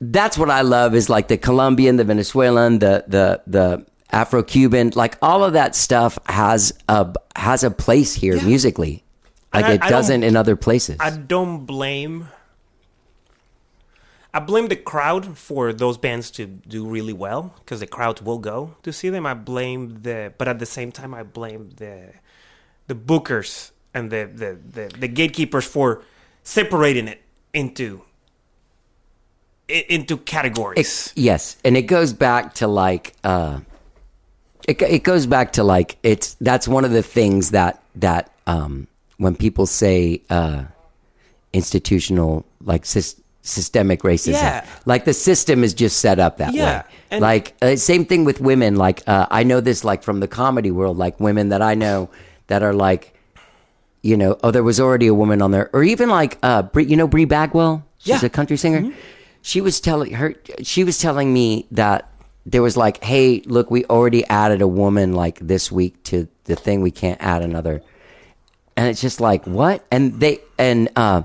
that's 0.00 0.36
what 0.38 0.50
I 0.50 0.62
love 0.62 0.94
is 0.94 1.08
like 1.08 1.28
the 1.28 1.36
Colombian, 1.38 1.96
the 1.96 2.04
Venezuelan, 2.04 2.78
the 2.78 3.04
the 3.08 3.42
the 3.46 3.86
Afro 4.12 4.42
Cuban, 4.42 4.92
like 4.94 5.16
all 5.20 5.42
of 5.44 5.52
that 5.54 5.74
stuff 5.74 6.18
has 6.26 6.72
a 6.88 7.12
has 7.34 7.64
a 7.64 7.70
place 7.70 8.14
here 8.14 8.40
musically, 8.42 9.04
like 9.52 9.64
I- 9.64 9.72
it 9.74 9.82
I 9.82 9.88
doesn't 9.88 10.22
in 10.22 10.36
other 10.36 10.56
places. 10.56 10.96
I 11.00 11.10
don't 11.10 11.66
blame. 11.66 12.28
I 14.36 14.38
blame 14.38 14.66
the 14.66 14.76
crowd 14.76 15.38
for 15.38 15.72
those 15.72 15.96
bands 15.96 16.30
to 16.32 16.44
do 16.44 16.86
really 16.86 17.14
well 17.14 17.54
because 17.60 17.80
the 17.80 17.86
crowd 17.86 18.20
will 18.20 18.38
go 18.38 18.76
to 18.82 18.92
see 18.92 19.08
them. 19.08 19.24
I 19.24 19.32
blame 19.32 20.02
the, 20.02 20.30
but 20.36 20.46
at 20.46 20.58
the 20.58 20.66
same 20.66 20.92
time, 20.92 21.14
I 21.14 21.22
blame 21.22 21.70
the, 21.76 22.12
the 22.86 22.94
bookers 22.94 23.70
and 23.94 24.10
the 24.10 24.30
the, 24.30 24.58
the, 24.72 24.88
the 24.98 25.08
gatekeepers 25.08 25.64
for 25.64 26.02
separating 26.42 27.08
it 27.08 27.22
into 27.54 28.02
into 29.68 30.18
categories. 30.18 31.14
yes, 31.16 31.56
and 31.64 31.74
it 31.74 31.86
goes 31.86 32.12
back 32.12 32.52
to 32.56 32.66
like 32.66 33.14
uh, 33.24 33.60
it 34.68 34.82
it 34.82 35.02
goes 35.02 35.24
back 35.24 35.54
to 35.54 35.64
like 35.64 35.96
it's 36.02 36.34
that's 36.42 36.68
one 36.68 36.84
of 36.84 36.90
the 36.90 37.02
things 37.02 37.52
that 37.52 37.82
that 37.94 38.34
um 38.46 38.86
when 39.16 39.34
people 39.34 39.64
say 39.64 40.20
uh 40.28 40.64
institutional 41.54 42.44
like 42.60 42.82
sys- 42.82 43.18
systemic 43.46 44.02
racism. 44.02 44.32
Yeah. 44.32 44.66
Like 44.84 45.04
the 45.04 45.14
system 45.14 45.62
is 45.64 45.72
just 45.74 46.00
set 46.00 46.18
up 46.18 46.38
that 46.38 46.52
Yeah, 46.54 46.82
way. 46.82 46.84
and- 47.10 47.22
like 47.22 47.54
uh, 47.62 47.76
same 47.76 48.04
thing 48.04 48.24
with 48.24 48.40
women. 48.40 48.76
Like 48.76 49.02
uh, 49.06 49.26
I 49.30 49.44
know 49.44 49.60
this 49.60 49.84
like 49.84 50.02
from 50.02 50.20
the 50.20 50.28
comedy 50.28 50.70
world. 50.70 50.96
Like 50.98 51.18
women 51.20 51.48
that 51.50 51.62
I 51.62 51.74
know 51.74 52.10
that 52.48 52.62
are 52.62 52.72
like, 52.74 53.14
you 54.02 54.16
know, 54.16 54.38
oh, 54.42 54.50
there 54.50 54.62
was 54.64 54.78
already 54.80 55.06
a 55.06 55.14
woman 55.14 55.40
on 55.42 55.50
there, 55.50 55.70
or 55.72 55.82
even 55.82 56.08
like 56.08 56.38
uh, 56.42 56.62
Bri, 56.62 56.84
you 56.86 56.96
know, 56.96 57.06
Bri 57.08 57.24
Bagwell. 57.24 57.84
She's 57.98 58.08
Yeah. 58.08 58.16
Mm-hmm. 58.16 58.26
a 58.26 58.30
country 58.30 58.56
singer. 58.56 58.92
She 59.42 59.60
was 59.60 59.80
telling 59.80 60.12
her. 60.14 60.34
She 60.62 60.84
was 60.84 60.98
telling 60.98 61.32
me 61.32 61.66
that 61.70 62.10
there 62.44 62.62
was 62.62 62.76
like, 62.76 63.02
hey, 63.02 63.42
look, 63.46 63.70
we 63.70 63.84
already 63.86 64.24
added 64.26 64.60
a 64.62 64.68
woman 64.68 65.12
like 65.14 65.38
this 65.40 65.70
week 65.72 66.02
to 66.04 66.28
the 66.44 66.54
thing. 66.56 66.82
We 66.82 66.90
can't 66.90 67.20
add 67.20 67.42
another 67.42 67.82
and 68.78 68.88
it's 68.88 69.00
just 69.00 69.20
like 69.22 69.46
what 69.46 69.82
and 69.90 70.20
they 70.20 70.38
and 70.58 70.90
uh 70.96 71.22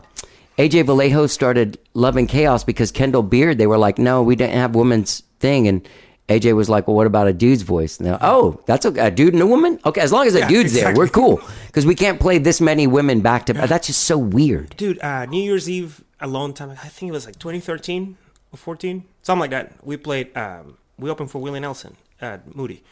aj 0.57 0.85
vallejo 0.85 1.27
started 1.27 1.77
loving 1.93 2.27
chaos 2.27 2.63
because 2.63 2.91
kendall 2.91 3.23
beard 3.23 3.57
they 3.57 3.67
were 3.67 3.77
like 3.77 3.97
no 3.97 4.21
we 4.21 4.35
didn't 4.35 4.53
have 4.53 4.75
women's 4.75 5.23
thing. 5.39 5.67
And 5.67 5.87
aj 6.29 6.53
was 6.53 6.69
like 6.69 6.87
well 6.87 6.95
what 6.95 7.07
about 7.07 7.27
a 7.27 7.33
dude's 7.33 7.63
voice? 7.63 7.97
They're, 7.97 8.17
oh 8.21 8.61
that's 8.65 8.85
okay. 8.85 9.07
A 9.07 9.11
dude 9.11 9.33
and 9.33 9.41
a 9.41 9.47
woman? 9.47 9.79
Okay 9.85 10.01
as 10.01 10.11
long 10.11 10.27
as 10.27 10.35
a 10.35 10.39
Yeah, 10.39 10.47
dude's 10.47 10.73
there 10.73 10.93
we're 10.95 11.07
cool. 11.07 11.41
Because 11.67 11.85
we 11.85 11.95
can't 11.95 12.19
play 12.19 12.37
this 12.37 12.61
many 12.61 12.87
women 12.87 13.21
back 13.21 13.45
to 13.47 13.53
that's 13.53 13.87
just 13.87 14.01
so 14.01 14.17
weird. 14.17 14.75
Dude 14.77 14.99
uh 15.01 15.25
new 15.25 15.41
year's 15.41 15.69
eve 15.69 16.03
a 16.19 16.27
long 16.27 16.53
time 16.53 16.69
i 16.69 16.75
think 16.75 17.09
it 17.09 17.13
was 17.13 17.25
like 17.25 17.39
2013 17.39 18.15
or 18.53 18.57
14 18.57 19.03
something 19.23 19.39
like 19.41 19.51
that. 19.51 19.83
We 19.83 19.97
played 19.97 20.35
um 20.37 20.77
we 20.97 21.09
opened 21.09 21.31
for 21.31 21.39
willie 21.39 21.59
nelson 21.59 21.97
at 22.21 22.55
moody 22.55 22.83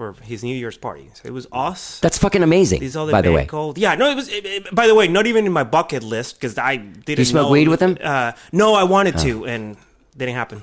for 0.00 0.14
his 0.22 0.42
new 0.42 0.54
year's 0.62 0.78
party. 0.78 1.06
So 1.16 1.22
it 1.30 1.32
was 1.32 1.46
us. 1.52 2.00
That's 2.00 2.18
fucking 2.18 2.42
amazing 2.42 2.80
these 2.80 2.96
other 2.96 3.12
by 3.12 3.20
the 3.20 3.32
way. 3.32 3.46
Yeah 3.76 3.94
no 4.00 4.06
it 4.10 4.16
was 4.20 4.28
it, 4.28 4.44
it- 4.46 4.74
by 4.74 4.86
the 4.86 4.94
way 4.94 5.04
not 5.08 5.26
even 5.26 5.44
in 5.46 5.52
my 5.60 5.64
bucket 5.76 6.02
list 6.02 6.30
because 6.36 6.54
i 6.72 6.74
didn't 6.76 7.18
You 7.18 7.24
smoke 7.34 7.46
know- 7.46 7.52
weed 7.56 7.68
with 7.68 7.80
him? 7.80 7.92
uh 8.12 8.32
no 8.52 8.66
i 8.74 8.84
wanted 8.94 9.14
to 9.26 9.32
and 9.52 9.76
didn't 10.16 10.34
happen. 10.42 10.62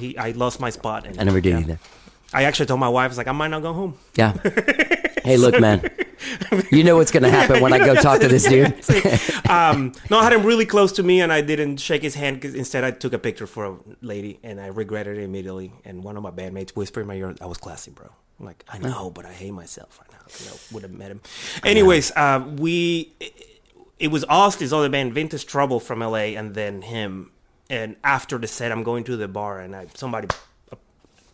He 0.00 0.08
i 0.26 0.28
lost 0.44 0.56
my 0.66 0.70
spot 0.78 1.00
and 1.06 1.14
i 1.20 1.24
never 1.24 1.40
did 1.40 1.52
yeah. 1.54 1.60
either. 1.64 1.78
I 2.34 2.40
actually 2.48 2.66
told 2.66 2.80
my 2.80 2.88
wife 2.96 3.04
i 3.04 3.12
was 3.14 3.18
like 3.22 3.28
i 3.34 3.36
might 3.40 3.52
not 3.54 3.62
go 3.62 3.72
home. 3.80 3.92
Yeah 4.22 4.32
hey 5.24 5.36
look 5.36 5.58
man 5.60 5.88
you 6.70 6.84
know 6.84 6.96
what's 6.96 7.10
gonna 7.10 7.30
happen 7.30 7.60
when 7.60 7.72
i 7.72 7.78
go 7.78 7.94
talk 7.94 8.20
to 8.20 8.28
this 8.28 8.44
dude 8.44 8.72
um, 9.50 9.92
no, 10.10 10.18
I 10.18 10.24
had 10.24 10.32
him 10.32 10.44
really 10.44 10.66
close 10.66 10.92
to 10.92 11.02
me, 11.02 11.20
and 11.20 11.32
I 11.32 11.40
didn't 11.40 11.76
shake 11.78 12.02
his 12.02 12.14
hand. 12.14 12.40
Cause 12.40 12.54
instead, 12.54 12.84
I 12.84 12.90
took 12.90 13.12
a 13.12 13.18
picture 13.18 13.46
for 13.46 13.64
a 13.66 13.76
lady, 14.00 14.38
and 14.42 14.60
I 14.60 14.66
regretted 14.68 15.18
it 15.18 15.22
immediately. 15.22 15.72
And 15.84 16.02
one 16.02 16.16
of 16.16 16.22
my 16.22 16.30
bandmates 16.30 16.70
whispered 16.70 17.02
in 17.02 17.06
my 17.08 17.14
ear, 17.14 17.34
"I 17.40 17.46
was 17.46 17.58
classy, 17.58 17.90
bro." 17.90 18.08
I'm 18.40 18.46
like, 18.46 18.64
I 18.68 18.78
know, 18.78 19.10
but 19.10 19.26
I 19.26 19.32
hate 19.32 19.50
myself 19.52 19.98
right 20.00 20.10
now. 20.10 20.18
'cause 20.24 20.48
I 20.48 20.74
would 20.74 20.82
have 20.84 20.92
met 20.92 21.10
him. 21.10 21.20
Anyways, 21.64 22.12
uh, 22.16 22.44
we 22.56 23.12
it 23.98 24.08
was 24.08 24.24
us, 24.28 24.56
this 24.56 24.72
other 24.72 24.88
band, 24.88 25.12
Vintage 25.12 25.46
Trouble 25.46 25.80
from 25.80 26.00
LA, 26.00 26.34
and 26.36 26.54
then 26.54 26.82
him. 26.82 27.30
And 27.68 27.96
after 28.04 28.38
the 28.38 28.46
set, 28.46 28.72
I'm 28.72 28.82
going 28.82 29.04
to 29.04 29.16
the 29.16 29.28
bar, 29.28 29.60
and 29.60 29.76
I 29.76 29.86
somebody 29.94 30.28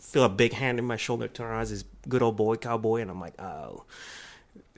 feel 0.09 0.25
a 0.25 0.29
big 0.29 0.53
hand 0.55 0.79
in 0.79 0.85
my 0.85 0.97
shoulder, 0.97 1.29
turn 1.29 1.47
around, 1.47 1.69
this 1.69 1.85
good 2.09 2.23
old 2.23 2.37
boy, 2.37 2.57
cowboy, 2.57 3.01
and 3.03 3.11
I'm 3.11 3.21
like, 3.21 3.41
oh. 3.41 3.85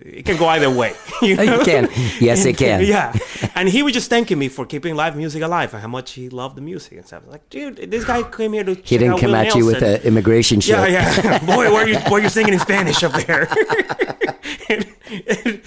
It 0.02 0.24
can 0.24 0.38
go 0.38 0.46
either 0.48 0.70
way. 0.70 0.94
Oh, 1.22 1.26
you 1.26 1.36
know? 1.36 1.60
it 1.60 1.64
can 1.66 1.88
yes 2.20 2.46
it 2.46 2.56
can 2.56 2.82
Yeah, 2.96 3.12
and 3.54 3.68
he 3.68 3.82
was 3.82 3.92
just 3.92 4.08
thanking 4.08 4.38
me 4.38 4.48
for 4.48 4.64
keeping 4.64 4.94
live 4.96 5.14
music 5.14 5.42
alive 5.42 5.74
and 5.74 5.82
how 5.82 5.88
much 5.88 6.12
he 6.12 6.30
loved 6.30 6.56
the 6.56 6.62
music 6.62 6.92
and 6.96 7.06
stuff. 7.06 7.24
Like, 7.26 7.48
dude, 7.50 7.76
this 7.90 8.04
guy 8.06 8.22
came 8.22 8.54
here 8.54 8.64
to. 8.64 8.74
he 8.76 8.96
didn't 8.96 9.18
come 9.18 9.34
at 9.34 9.54
you 9.54 9.66
with 9.66 9.82
an 9.82 10.00
immigration 10.02 10.60
show. 10.60 10.82
Yeah, 10.84 11.14
yeah. 11.22 11.38
Boy, 11.54 11.70
why 11.70 11.82
are 11.82 11.88
you 11.88 11.98
why 12.08 12.12
are 12.18 12.20
you 12.22 12.30
singing 12.30 12.54
in 12.54 12.58
Spanish 12.60 13.02
up 13.02 13.12
there? 13.26 13.46
And- 14.70 14.86
and- 15.44 15.60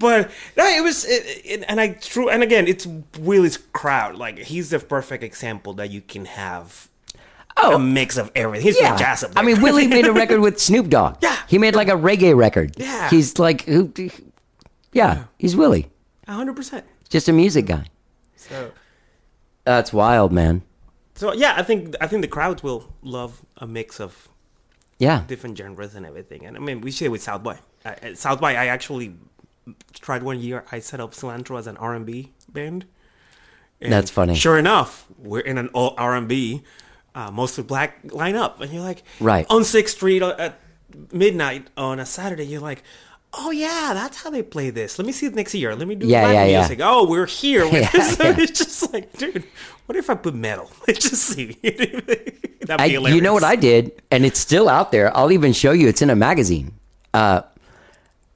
but 0.00 0.30
no, 0.56 0.64
it 0.66 0.82
was, 0.82 1.04
it, 1.04 1.22
it- 1.44 1.64
and 1.68 1.80
I 1.80 1.88
true, 1.90 2.28
and 2.28 2.42
again, 2.42 2.66
it's 2.66 2.86
Willie's 3.20 3.58
crowd. 3.72 4.16
Like 4.16 4.38
he's 4.38 4.70
the 4.70 4.80
perfect 4.80 5.22
example 5.22 5.72
that 5.74 5.90
you 5.90 6.00
can 6.00 6.24
have 6.24 6.88
a 7.56 7.78
mix 7.78 8.16
of 8.16 8.30
everything. 8.34 8.66
He's 8.66 8.80
yeah. 8.80 8.96
jazz. 8.96 9.24
I 9.34 9.42
mean, 9.42 9.60
Willie 9.62 9.86
made 9.96 10.06
a 10.06 10.12
record 10.12 10.40
with 10.40 10.60
Snoop 10.60 10.88
Dogg. 10.88 11.16
Yeah. 11.22 11.36
He 11.48 11.58
made 11.58 11.74
like 11.74 11.88
a 11.88 11.92
reggae 11.92 12.36
record. 12.36 12.74
Yeah. 12.76 13.08
He's 13.10 13.38
like, 13.38 13.62
who, 13.62 13.92
yeah, 14.92 15.24
he's 15.38 15.56
Willie. 15.56 15.90
hundred 16.26 16.56
percent. 16.56 16.84
Just 17.08 17.28
a 17.28 17.32
music 17.32 17.66
guy. 17.66 17.84
So, 18.36 18.72
That's 19.64 19.92
wild, 19.92 20.32
man. 20.32 20.62
so 21.14 21.32
yeah, 21.32 21.54
I 21.56 21.62
think 21.62 21.94
I 22.00 22.06
think 22.06 22.22
the 22.22 22.28
crowds 22.28 22.62
will 22.62 22.92
love 23.02 23.44
a 23.56 23.66
mix 23.66 24.00
of 24.00 24.28
Yeah. 24.98 25.24
different 25.26 25.56
genres 25.58 25.94
and 25.94 26.04
everything. 26.06 26.44
And 26.46 26.56
I 26.56 26.60
mean, 26.60 26.80
we 26.80 26.90
see 26.90 27.04
it 27.04 27.10
with 27.10 27.22
South 27.22 27.42
by. 27.42 27.58
Uh, 27.84 28.14
South 28.14 28.40
by, 28.40 28.52
I 28.52 28.66
actually 28.66 29.14
tried 30.00 30.22
one 30.22 30.40
year. 30.40 30.64
I 30.72 30.80
set 30.80 31.00
up 31.00 31.12
Cilantro 31.12 31.58
as 31.58 31.66
an 31.66 31.76
R 31.78 31.94
and 31.94 32.04
B 32.06 32.32
band. 32.52 32.84
And 33.80 33.92
That's 33.92 34.10
funny. 34.10 34.34
Sure 34.34 34.58
enough, 34.58 35.06
we're 35.18 35.40
in 35.40 35.58
an 35.58 35.68
all 35.68 35.94
R 35.98 36.16
and 36.16 36.26
B, 36.26 36.62
uh, 37.16 37.30
mostly 37.32 37.64
black 37.64 38.00
lineup, 38.04 38.60
and 38.60 38.70
you're 38.72 38.82
like, 38.84 39.02
Right. 39.18 39.44
on 39.50 39.64
Sixth 39.64 39.96
Street 39.96 40.22
uh, 40.22 40.36
at 40.38 40.60
midnight 41.12 41.66
on 41.76 41.98
a 41.98 42.06
Saturday. 42.06 42.44
You're 42.46 42.60
like. 42.60 42.82
Oh 43.38 43.50
yeah, 43.50 43.90
that's 43.92 44.22
how 44.22 44.30
they 44.30 44.42
play 44.42 44.70
this. 44.70 44.98
Let 44.98 45.04
me 45.04 45.12
see 45.12 45.26
it 45.26 45.34
next 45.34 45.52
year. 45.54 45.74
Let 45.74 45.86
me 45.86 45.94
do 45.94 46.06
Yeah, 46.06 46.22
black 46.24 46.34
yeah, 46.34 46.44
yeah. 46.46 46.58
music. 46.60 46.80
Oh, 46.82 47.06
we're 47.06 47.26
here. 47.26 47.66
Yeah, 47.72 47.90
this. 47.90 48.18
yeah. 48.18 48.34
It's 48.38 48.58
just 48.58 48.92
like, 48.94 49.12
dude, 49.18 49.44
what 49.84 49.96
if 49.98 50.08
I 50.08 50.14
put 50.14 50.34
metal? 50.34 50.70
Let's 50.88 51.10
just 51.10 51.22
see. 51.22 51.52
That'd 51.62 52.80
I, 52.80 52.84
you 52.86 53.20
know 53.20 53.34
what 53.34 53.44
I 53.44 53.56
did, 53.56 53.92
and 54.10 54.24
it's 54.24 54.38
still 54.40 54.70
out 54.70 54.90
there. 54.90 55.14
I'll 55.14 55.32
even 55.32 55.52
show 55.52 55.72
you. 55.72 55.86
It's 55.86 56.00
in 56.00 56.08
a 56.08 56.16
magazine. 56.16 56.72
Uh, 57.12 57.42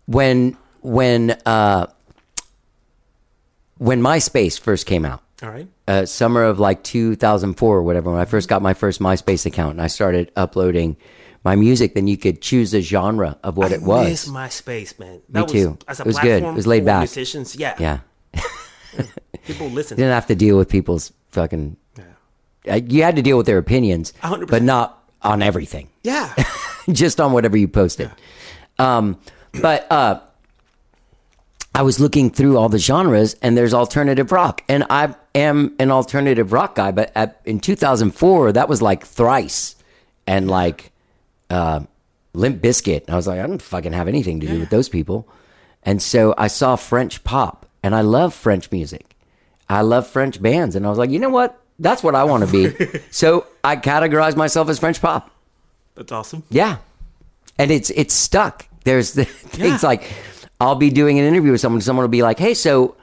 when 0.05 0.59
when 0.83 1.31
uh, 1.47 1.87
when 3.79 4.03
MySpace 4.03 4.61
first 4.61 4.85
came 4.87 5.07
out, 5.07 5.23
All 5.43 5.49
right. 5.51 5.69
uh, 5.89 6.05
summer 6.07 6.43
of 6.45 6.59
like 6.61 6.83
2004 6.85 7.77
or 7.77 7.83
whatever, 7.83 8.11
when 8.11 8.21
I 8.21 8.25
first 8.25 8.49
got 8.49 8.61
my 8.63 8.75
first 8.75 9.01
MySpace 9.01 9.47
account 9.47 9.73
and 9.73 9.83
I 9.83 9.87
started 9.87 10.31
uploading 10.37 10.97
my 11.45 11.57
music, 11.57 11.95
then 11.95 12.07
you 12.07 12.19
could 12.19 12.43
choose 12.43 12.75
a 12.75 12.81
genre 12.83 13.39
of 13.43 13.57
what 13.57 13.73
I 13.73 13.77
it 13.77 13.83
was. 13.83 14.09
miss 14.09 14.29
MySpace, 14.29 14.99
man. 14.99 15.15
Me 15.15 15.21
That 15.31 15.49
too. 15.49 15.79
as 15.89 15.99
a 16.01 16.03
It 16.03 16.07
was 16.07 16.19
good. 16.19 16.43
It 16.43 16.53
was 16.55 16.67
laid 16.67 16.85
back. 16.85 17.01
Musicians, 17.01 17.57
yeah, 17.57 17.75
yeah. 17.79 18.01
People 19.47 19.69
listen. 19.69 19.97
You 19.97 20.03
didn't 20.05 20.15
have 20.15 20.27
to 20.27 20.35
deal 20.35 20.59
with 20.59 20.69
people's 20.69 21.13
fucking. 21.31 21.77
Yeah. 21.97 22.05
Uh, 22.75 22.81
you 22.87 23.03
had 23.03 23.17
to 23.17 23.23
deal 23.23 23.37
with 23.39 23.47
their 23.47 23.57
opinions, 23.59 24.13
A 24.23 24.27
hundred 24.29 24.51
but 24.51 24.63
not 24.63 25.03
on 25.23 25.41
everything. 25.43 25.89
Yeah, 26.03 26.35
just 26.93 27.21
on 27.21 27.33
whatever 27.33 27.57
you 27.57 27.67
posted. 27.69 28.11
Um, 28.79 29.19
but 29.63 29.91
uh, 29.91 30.21
I 31.75 31.83
was 31.83 32.01
looking 32.01 32.31
through 32.31 32.57
all 32.59 32.69
the 32.69 32.79
genres, 32.79 33.35
and 33.43 33.57
there's 33.57 33.73
alternative 33.73 34.33
rock, 34.33 34.63
and 34.69 34.85
I 34.91 35.15
am 35.35 35.75
an 35.79 35.91
alternative 35.91 36.53
rock 36.53 36.75
guy. 36.75 36.91
But 36.91 37.13
at, 37.15 37.41
in 37.45 37.61
2004, 37.61 38.53
that 38.53 38.69
was 38.69 38.83
like 38.83 39.07
Thrice 39.07 39.77
and 40.27 40.51
like 40.51 40.91
uh, 41.49 41.81
Limp 42.35 42.61
Bizkit. 42.61 43.09
I 43.09 43.15
was 43.17 43.27
like, 43.29 43.39
I 43.39 43.47
don't 43.47 43.63
fucking 43.63 43.93
have 43.93 44.09
anything 44.09 44.41
to 44.41 44.47
do 44.49 44.59
with 44.59 44.71
those 44.71 44.89
people. 44.89 45.29
And 45.85 46.03
so 46.03 46.35
I 46.37 46.49
saw 46.49 46.75
French 46.77 47.23
pop, 47.25 47.67
and 47.83 47.95
I 47.95 48.01
love 48.01 48.35
French 48.35 48.71
music. 48.73 49.15
I 49.69 49.83
love 49.83 50.07
French 50.09 50.43
bands, 50.43 50.75
and 50.75 50.85
I 50.85 50.89
was 50.89 50.99
like, 50.99 51.11
you 51.11 51.21
know 51.21 51.31
what? 51.31 51.57
That's 51.79 52.03
what 52.03 52.15
I 52.17 52.25
want 52.25 52.45
to 52.45 52.51
be. 52.53 53.01
so 53.13 53.47
I 53.63 53.77
categorized 53.77 54.37
myself 54.37 54.69
as 54.69 54.79
French 54.81 55.01
pop. 55.01 55.31
that's 55.95 56.11
awesome. 56.13 56.43
Yeah, 56.51 56.79
and 57.59 57.71
it's 57.71 57.91
it's 57.91 58.13
stuck. 58.13 58.67
There's 58.85 59.13
the 59.15 59.25
things 59.57 59.83
Yeah. 59.85 59.89
like 59.89 60.03
I'll 60.61 60.75
be 60.75 60.91
doing 60.91 61.19
an 61.19 61.25
interview 61.25 61.53
with 61.53 61.61
someone. 61.61 61.81
Someone 61.81 62.05
will 62.05 62.09
be 62.09 62.23
like, 62.23 62.39
"Hey, 62.39 62.55
so 62.55 62.97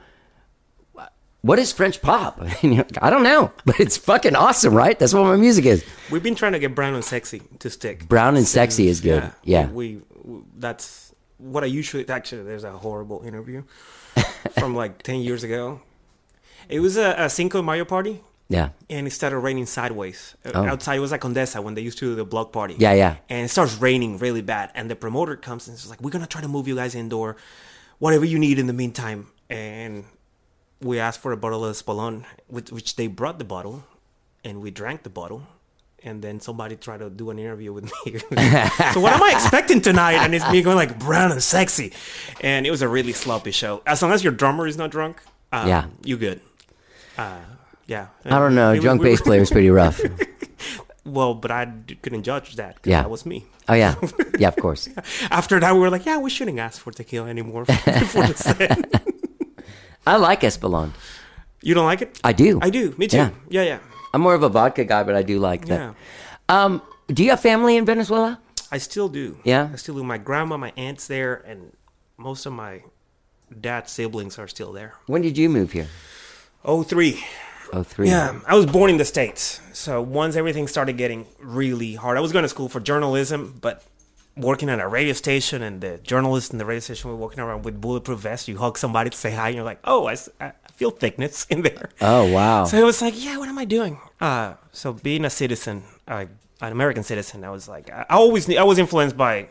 what 1.42 1.58
is 1.58 1.72
French 1.72 2.00
pop?" 2.00 2.40
Like, 2.62 3.02
I 3.02 3.10
don't 3.10 3.22
know, 3.22 3.52
but 3.64 3.80
it's 3.80 3.96
fucking 3.96 4.36
awesome, 4.36 4.74
right? 4.74 4.98
That's 4.98 5.12
what 5.12 5.24
my 5.24 5.36
music 5.36 5.64
is. 5.64 5.84
We've 6.10 6.22
been 6.22 6.34
trying 6.34 6.52
to 6.52 6.58
get 6.58 6.74
brown 6.74 6.94
and 6.94 7.04
sexy 7.04 7.42
to 7.58 7.70
stick. 7.70 8.08
Brown 8.08 8.36
and 8.36 8.46
sexy 8.46 8.88
is 8.88 9.00
good. 9.00 9.30
Yeah. 9.44 9.68
We, 9.68 10.00
we 10.24 10.40
that's 10.56 11.14
what 11.38 11.64
I 11.64 11.66
usually 11.66 12.08
actually. 12.08 12.44
There's 12.44 12.64
a 12.64 12.72
horrible 12.72 13.22
interview 13.24 13.64
from 14.58 14.74
like 14.74 15.02
ten 15.02 15.20
years 15.20 15.42
ago. 15.42 15.80
It 16.68 16.80
was 16.80 16.96
a, 16.96 17.14
a 17.16 17.30
Cinco 17.30 17.62
Mayo 17.62 17.84
party, 17.86 18.20
Yeah, 18.50 18.70
and 18.88 19.06
it 19.06 19.10
started 19.12 19.38
raining 19.40 19.66
sideways. 19.66 20.34
Uh, 20.44 20.52
Oh. 20.54 20.64
Outside, 20.66 20.96
it 20.96 21.00
was 21.00 21.10
like 21.12 21.20
Condesa 21.20 21.62
when 21.62 21.74
they 21.74 21.82
used 21.82 21.98
to 21.98 22.06
do 22.06 22.14
the 22.14 22.24
block 22.24 22.50
party. 22.52 22.76
Yeah, 22.78 22.94
yeah. 22.94 23.16
And 23.28 23.44
it 23.44 23.48
starts 23.50 23.76
raining 23.76 24.18
really 24.18 24.40
bad, 24.42 24.70
and 24.74 24.90
the 24.90 24.96
promoter 24.96 25.36
comes 25.36 25.68
and 25.68 25.76
is 25.76 25.90
like, 25.90 26.00
"We're 26.00 26.10
gonna 26.10 26.26
try 26.26 26.40
to 26.40 26.48
move 26.48 26.66
you 26.66 26.74
guys 26.76 26.94
indoor, 26.94 27.36
whatever 27.98 28.24
you 28.24 28.38
need 28.38 28.58
in 28.58 28.66
the 28.66 28.72
meantime." 28.72 29.26
And 29.50 30.04
we 30.80 30.98
asked 30.98 31.20
for 31.20 31.32
a 31.32 31.36
bottle 31.36 31.64
of 31.64 31.76
Spalon, 31.76 32.24
which, 32.46 32.70
which 32.70 32.96
they 32.96 33.06
brought 33.06 33.38
the 33.38 33.44
bottle, 33.44 33.84
and 34.44 34.60
we 34.62 34.70
drank 34.70 35.02
the 35.02 35.10
bottle. 35.10 35.42
And 36.04 36.22
then 36.22 36.38
somebody 36.40 36.76
tried 36.76 37.00
to 37.00 37.10
do 37.10 37.28
an 37.30 37.38
interview 37.40 37.72
with 37.72 37.84
me. 38.06 38.18
so 38.94 39.00
what 39.00 39.12
am 39.12 39.20
I 39.22 39.32
expecting 39.34 39.80
tonight? 39.80 40.14
And 40.24 40.32
it's 40.32 40.48
me 40.48 40.62
going 40.62 40.76
like 40.76 40.96
brown 40.98 41.32
and 41.32 41.42
sexy, 41.42 41.92
and 42.40 42.66
it 42.66 42.70
was 42.70 42.80
a 42.82 42.88
really 42.88 43.12
sloppy 43.12 43.50
show. 43.50 43.82
As 43.84 44.00
long 44.00 44.12
as 44.12 44.22
your 44.22 44.32
drummer 44.32 44.66
is 44.68 44.76
not 44.78 44.90
drunk, 44.90 45.20
um, 45.52 45.66
Yeah. 45.68 45.84
you 46.04 46.16
good. 46.16 46.40
Uh, 47.18 47.40
yeah, 47.88 48.06
I 48.24 48.38
don't 48.38 48.54
know. 48.54 48.70
We- 48.72 48.78
we- 48.78 48.82
Drunk 48.84 49.02
we- 49.02 49.08
bass 49.10 49.20
player 49.20 49.40
is 49.42 49.50
pretty 49.50 49.70
rough. 49.70 50.00
Well, 51.08 51.32
but 51.32 51.50
I 51.50 51.64
couldn't 52.02 52.22
judge 52.24 52.56
that. 52.56 52.82
'cause 52.82 52.90
Yeah. 52.90 53.00
that 53.00 53.08
was 53.10 53.24
me. 53.24 53.46
Oh 53.66 53.72
yeah, 53.72 53.94
yeah, 54.38 54.48
of 54.48 54.56
course. 54.56 54.90
After 55.30 55.58
that, 55.58 55.72
we 55.72 55.80
were 55.80 55.88
like, 55.88 56.04
yeah, 56.04 56.18
we 56.18 56.28
shouldn't 56.28 56.58
ask 56.58 56.82
for 56.82 56.92
tequila 56.92 57.28
anymore 57.30 57.64
before 57.64 58.26
the 58.26 58.34
set. 58.36 59.02
I 60.06 60.16
like 60.18 60.42
Espolon. 60.42 60.90
You 61.62 61.72
don't 61.72 61.86
like 61.86 62.02
it? 62.02 62.20
I 62.22 62.32
do. 62.34 62.58
I 62.60 62.68
do. 62.68 62.92
Me 62.98 63.06
too. 63.06 63.16
Yeah. 63.16 63.30
Yeah, 63.48 63.62
yeah. 63.62 63.78
I'm 64.12 64.20
more 64.20 64.34
of 64.34 64.42
a 64.42 64.50
vodka 64.50 64.84
guy, 64.84 65.02
but 65.02 65.14
I 65.14 65.22
do 65.22 65.38
like 65.38 65.66
Yeah. 65.66 65.94
that. 66.48 66.54
Um, 66.54 66.82
do 67.08 67.24
you 67.24 67.30
have 67.30 67.40
family 67.40 67.78
in 67.78 67.86
Venezuela? 67.86 68.38
I 68.70 68.76
still 68.76 69.08
do. 69.08 69.38
Yeah? 69.44 69.70
I 69.72 69.76
still 69.76 69.94
do. 69.94 70.04
My 70.04 70.18
grandma, 70.18 70.58
my 70.58 70.72
aunt's 70.76 71.06
there, 71.06 71.42
and 71.46 71.72
most 72.18 72.44
of 72.44 72.52
my 72.52 72.82
dad's 73.48 73.90
siblings 73.92 74.38
are 74.38 74.48
still 74.48 74.72
there. 74.72 74.92
When 75.06 75.22
did 75.22 75.38
you 75.38 75.48
move 75.48 75.72
here? 75.72 75.88
Oh, 76.64 76.82
three. 76.82 77.24
Oh, 77.72 77.82
three. 77.82 78.08
Yeah, 78.08 78.40
I 78.46 78.54
was 78.54 78.66
born 78.66 78.90
in 78.90 78.96
the 78.96 79.04
States. 79.04 79.60
So 79.72 80.00
once 80.00 80.36
everything 80.36 80.66
started 80.68 80.96
getting 80.96 81.26
really 81.40 81.94
hard, 81.94 82.16
I 82.16 82.20
was 82.20 82.32
going 82.32 82.42
to 82.44 82.48
school 82.48 82.68
for 82.68 82.80
journalism, 82.80 83.58
but 83.60 83.82
working 84.36 84.68
at 84.70 84.80
a 84.80 84.86
radio 84.88 85.12
station 85.12 85.62
and 85.62 85.80
the 85.80 85.98
journalists 85.98 86.50
in 86.50 86.58
the 86.58 86.64
radio 86.64 86.80
station 86.80 87.10
were 87.10 87.16
walking 87.16 87.40
around 87.40 87.64
with 87.64 87.80
bulletproof 87.80 88.20
vests. 88.20 88.48
You 88.48 88.58
hug 88.58 88.78
somebody 88.78 89.10
to 89.10 89.16
say 89.16 89.32
hi, 89.32 89.48
and 89.48 89.56
you're 89.56 89.64
like, 89.64 89.80
oh, 89.84 90.06
I 90.08 90.16
feel 90.72 90.90
thickness 90.90 91.46
in 91.50 91.62
there. 91.62 91.90
Oh, 92.00 92.32
wow. 92.32 92.64
So 92.64 92.78
it 92.78 92.84
was 92.84 93.02
like, 93.02 93.14
yeah, 93.22 93.36
what 93.36 93.48
am 93.48 93.58
I 93.58 93.64
doing? 93.64 93.98
Uh, 94.20 94.54
so 94.72 94.92
being 94.92 95.24
a 95.24 95.30
citizen, 95.30 95.82
uh, 96.06 96.26
an 96.60 96.72
American 96.72 97.02
citizen, 97.02 97.44
I 97.44 97.50
was 97.50 97.68
like, 97.68 97.90
I 97.90 98.06
I 98.08 98.14
always, 98.14 98.48
I 98.56 98.62
was 98.62 98.78
influenced 98.78 99.16
by. 99.16 99.48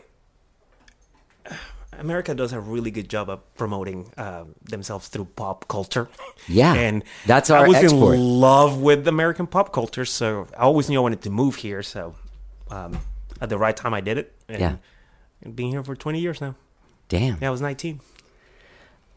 America 1.98 2.34
does 2.34 2.52
a 2.52 2.60
really 2.60 2.90
good 2.90 3.08
job 3.10 3.28
of 3.28 3.40
promoting 3.56 4.12
uh, 4.16 4.44
themselves 4.62 5.08
through 5.08 5.26
pop 5.36 5.66
culture. 5.68 6.08
Yeah, 6.46 6.74
and 6.84 7.04
that's 7.26 7.50
I 7.50 7.66
was 7.66 7.76
export. 7.76 8.14
in 8.14 8.20
love 8.40 8.80
with 8.80 9.06
American 9.08 9.46
pop 9.46 9.72
culture, 9.72 10.04
so 10.04 10.46
I 10.56 10.62
always 10.62 10.88
knew 10.88 10.98
I 10.98 11.02
wanted 11.02 11.22
to 11.22 11.30
move 11.30 11.56
here. 11.56 11.82
So 11.82 12.14
um, 12.70 13.00
at 13.40 13.48
the 13.48 13.58
right 13.58 13.76
time, 13.76 13.94
I 13.94 14.00
did 14.00 14.18
it. 14.18 14.32
And, 14.48 14.60
Yeah. 14.60 14.76
and 15.42 15.54
being 15.56 15.70
here 15.72 15.82
for 15.84 15.94
twenty 15.96 16.20
years 16.20 16.40
now. 16.40 16.54
Damn. 17.08 17.38
Yeah, 17.40 17.48
I 17.48 17.50
was 17.50 17.60
nineteen. 17.60 18.00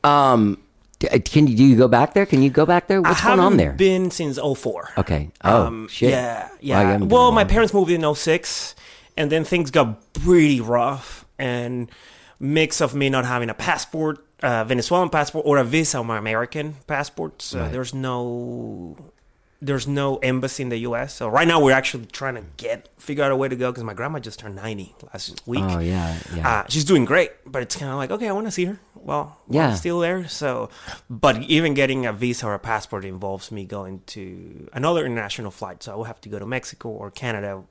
Um, 0.04 0.58
can 1.00 1.48
you 1.48 1.56
do 1.56 1.64
you 1.64 1.76
go 1.76 1.88
back 1.88 2.14
there? 2.14 2.26
Can 2.26 2.42
you 2.42 2.50
go 2.50 2.66
back 2.66 2.88
there? 2.88 3.02
What's 3.02 3.24
going 3.24 3.40
on 3.40 3.58
there? 3.58 3.74
Been 3.74 4.12
since 4.12 4.38
04. 4.40 4.90
okay. 5.00 5.32
Oh 5.44 5.66
Um, 5.68 5.88
shit. 5.88 6.12
Yeah, 6.12 6.50
yeah. 6.60 6.80
haven't 6.82 7.10
well, 7.10 7.32
my 7.32 7.44
parents 7.44 7.74
moved 7.74 7.92
in 7.92 8.04
06, 8.16 8.76
and 9.18 9.32
then 9.32 9.44
things 9.44 9.72
got 9.72 10.14
pretty 10.14 10.62
rough. 10.62 11.26
And 11.40 11.90
mix 12.42 12.82
of 12.82 12.96
me 12.96 13.08
not 13.10 13.24
having 13.26 13.50
a 13.50 13.54
passport, 13.54 14.26
uh, 14.44 14.64
Venezuelan 14.66 15.10
passport, 15.10 15.46
or 15.46 15.58
a 15.60 15.64
visa 15.64 16.00
on 16.00 16.08
my 16.08 16.18
American 16.18 16.76
passport. 16.88 17.42
So 17.42 17.60
Right. 17.60 17.72
there's 17.72 17.94
no. 17.94 18.98
There's 19.64 19.88
no 19.88 20.18
embassy 20.18 20.64
in 20.64 20.70
the 20.70 20.80
U.S. 20.90 21.14
So 21.14 21.28
right 21.28 21.48
now 21.48 21.62
we're 21.64 21.72
actually 21.78 22.08
trying 22.08 22.34
to 22.34 22.44
get 22.58 22.90
figure 22.98 23.24
out 23.24 23.32
a 23.32 23.36
way 23.36 23.48
to 23.48 23.56
go 23.56 23.70
because 23.72 23.84
my 23.84 23.94
grandma 23.94 24.18
just 24.18 24.40
turned 24.40 24.56
90 24.56 24.96
last 25.14 25.40
week. 25.46 25.62
Oh 25.64 25.78
yeah, 25.78 26.18
yeah. 26.36 26.50
Uh, 26.50 26.64
she's 26.68 26.84
doing 26.84 27.06
great, 27.06 27.30
but 27.46 27.62
it's 27.62 27.76
kind 27.76 27.92
of 27.92 27.98
like, 28.00 28.10
okay, 28.10 28.28
I 28.28 28.32
want 28.32 28.48
to 28.48 28.52
see 28.52 28.66
her. 28.66 28.80
Well, 28.96 29.38
Yeah. 29.48 29.70
I'm 29.70 29.76
still 29.76 30.00
there. 30.00 30.28
So, 30.28 30.70
but 31.12 31.44
even 31.44 31.76
getting 31.76 32.08
a 32.08 32.14
visa 32.14 32.48
or 32.48 32.56
a 32.56 32.60
passport 32.60 33.06
involves 33.06 33.52
me 33.52 33.66
going 33.66 34.02
to 34.08 34.68
another 34.74 35.06
international 35.06 35.52
flight. 35.52 35.84
So 35.84 35.92
I 35.92 35.96
will 35.96 36.06
have 36.06 36.22
to 36.22 36.30
go 36.30 36.40
to 36.40 36.46
Mexico 36.48 36.90
or 36.90 37.12
Canada 37.12 37.64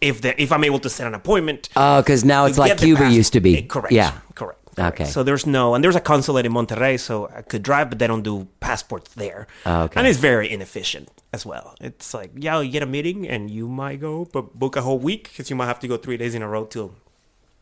if 0.00 0.20
the, 0.20 0.40
if 0.40 0.52
I'm 0.52 0.64
able 0.64 0.78
to 0.80 0.90
set 0.90 1.06
an 1.06 1.14
appointment. 1.14 1.68
Oh, 1.76 2.00
because 2.02 2.24
now 2.24 2.46
it's 2.46 2.58
like 2.58 2.78
Cuba 2.78 3.10
used 3.10 3.32
to 3.34 3.40
be. 3.40 3.58
Eh, 3.58 3.62
Correct. 3.66 3.92
Yeah. 3.92 4.10
Correct. 4.34 4.34
correct. 4.34 4.58
Okay. 4.78 5.04
So 5.04 5.22
there's 5.22 5.46
no, 5.46 5.74
and 5.74 5.84
there's 5.84 5.96
a 5.96 6.00
consulate 6.00 6.46
in 6.46 6.52
Monterrey, 6.52 6.98
so 6.98 7.28
I 7.28 7.42
could 7.42 7.62
drive, 7.62 7.90
but 7.90 7.98
they 7.98 8.06
don't 8.06 8.22
do 8.22 8.48
passports 8.60 9.12
there. 9.14 9.46
Oh, 9.66 9.82
okay. 9.82 9.98
And 10.00 10.06
it's 10.08 10.18
very 10.18 10.50
inefficient 10.50 11.10
as 11.32 11.44
well. 11.44 11.74
It's 11.80 12.14
like, 12.14 12.30
yeah, 12.36 12.60
you 12.60 12.70
get 12.70 12.82
a 12.82 12.86
meeting 12.86 13.28
and 13.28 13.50
you 13.50 13.68
might 13.68 14.00
go, 14.00 14.24
but 14.32 14.58
book 14.58 14.76
a 14.76 14.82
whole 14.82 14.98
week 14.98 15.24
because 15.28 15.50
you 15.50 15.56
might 15.56 15.66
have 15.66 15.80
to 15.80 15.88
go 15.88 15.96
three 15.98 16.16
days 16.16 16.34
in 16.34 16.42
a 16.42 16.48
row 16.48 16.64
till 16.64 16.94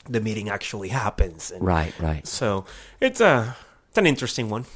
the 0.08 0.20
meeting 0.20 0.48
actually 0.48 0.88
happens. 0.88 1.50
And 1.50 1.64
Right, 1.64 1.98
right. 1.98 2.26
So 2.26 2.64
it's 3.00 3.20
a, 3.20 3.56
it's 3.88 3.98
an 3.98 4.06
interesting 4.06 4.48
one. 4.48 4.66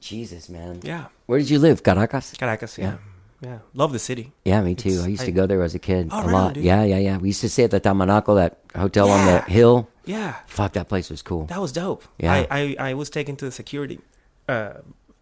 Jesus, 0.00 0.48
man. 0.48 0.80
Yeah. 0.82 1.06
Where 1.26 1.38
did 1.38 1.50
you 1.50 1.60
live? 1.60 1.82
Caracas. 1.84 2.32
Caracas. 2.36 2.78
Yeah. 2.78 2.84
Yeah. 2.84 2.96
Yeah, 3.42 3.58
love 3.74 3.92
the 3.92 3.98
city. 3.98 4.32
Yeah, 4.44 4.60
me 4.62 4.74
too. 4.76 4.90
It's- 4.90 5.04
I 5.04 5.08
used 5.08 5.24
to 5.24 5.32
go 5.32 5.46
there 5.46 5.62
as 5.62 5.74
a 5.74 5.78
kid 5.80 6.08
Oh, 6.12 6.20
a 6.20 6.24
right 6.26 6.32
lot. 6.32 6.46
on, 6.48 6.52
dude. 6.54 6.64
Yeah, 6.64 6.84
yeah, 6.84 6.98
yeah. 6.98 7.16
We 7.18 7.28
used 7.28 7.40
to 7.42 7.48
stay 7.48 7.64
at 7.64 7.72
the 7.72 7.80
Tamanaco, 7.80 8.36
that 8.36 8.58
hotel 8.74 9.10
on 9.10 9.26
the 9.26 9.40
hill. 9.42 9.88
Yeah. 10.04 10.36
Fuck, 10.46 10.74
that 10.74 10.88
place 10.88 11.10
was 11.10 11.22
cool. 11.22 11.46
That 11.46 11.60
was 11.60 11.72
dope. 11.72 12.04
Yeah. 12.18 12.32
I, 12.32 12.46
I, 12.78 12.90
I 12.90 12.94
was 12.94 13.10
taken 13.10 13.34
to 13.36 13.44
the 13.44 13.50
security 13.50 13.98
uh, 14.48 14.74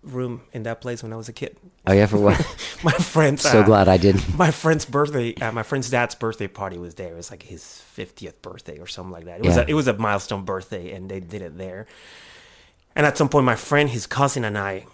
room 0.02 0.42
in 0.52 0.64
that 0.64 0.80
place 0.82 1.02
when 1.02 1.12
I 1.14 1.16
was 1.16 1.28
a 1.30 1.32
kid. 1.32 1.56
Oh 1.86 1.92
yeah, 1.94 2.04
for 2.06 2.18
what? 2.18 2.36
My 2.84 2.92
friend's 2.92 3.40
so 3.42 3.60
uh, 3.60 3.64
glad 3.64 3.88
I 3.88 3.96
didn't. 3.96 4.34
My 4.36 4.50
friend's 4.50 4.84
birthday, 4.84 5.34
uh, 5.36 5.52
my 5.52 5.62
friend's 5.62 5.88
dad's 5.90 6.14
birthday 6.14 6.46
party 6.48 6.76
was 6.78 6.94
there. 6.96 7.12
It 7.12 7.16
was 7.16 7.30
like 7.30 7.42
his 7.42 7.80
fiftieth 7.80 8.40
birthday 8.42 8.78
or 8.78 8.86
something 8.86 9.12
like 9.12 9.24
that. 9.24 9.40
It 9.40 9.46
was 9.46 9.56
Yeah. 9.56 9.62
a, 9.62 9.66
it 9.70 9.74
was 9.74 9.88
a 9.88 9.94
milestone 9.94 10.44
birthday, 10.44 10.92
and 10.92 11.10
they 11.10 11.20
did 11.20 11.40
it 11.42 11.56
there. 11.58 11.86
And 12.96 13.06
at 13.06 13.16
some 13.18 13.28
point, 13.30 13.44
my 13.46 13.56
friend, 13.56 13.88
his 13.88 14.06
cousin, 14.06 14.44
and 14.44 14.56
I 14.58 14.86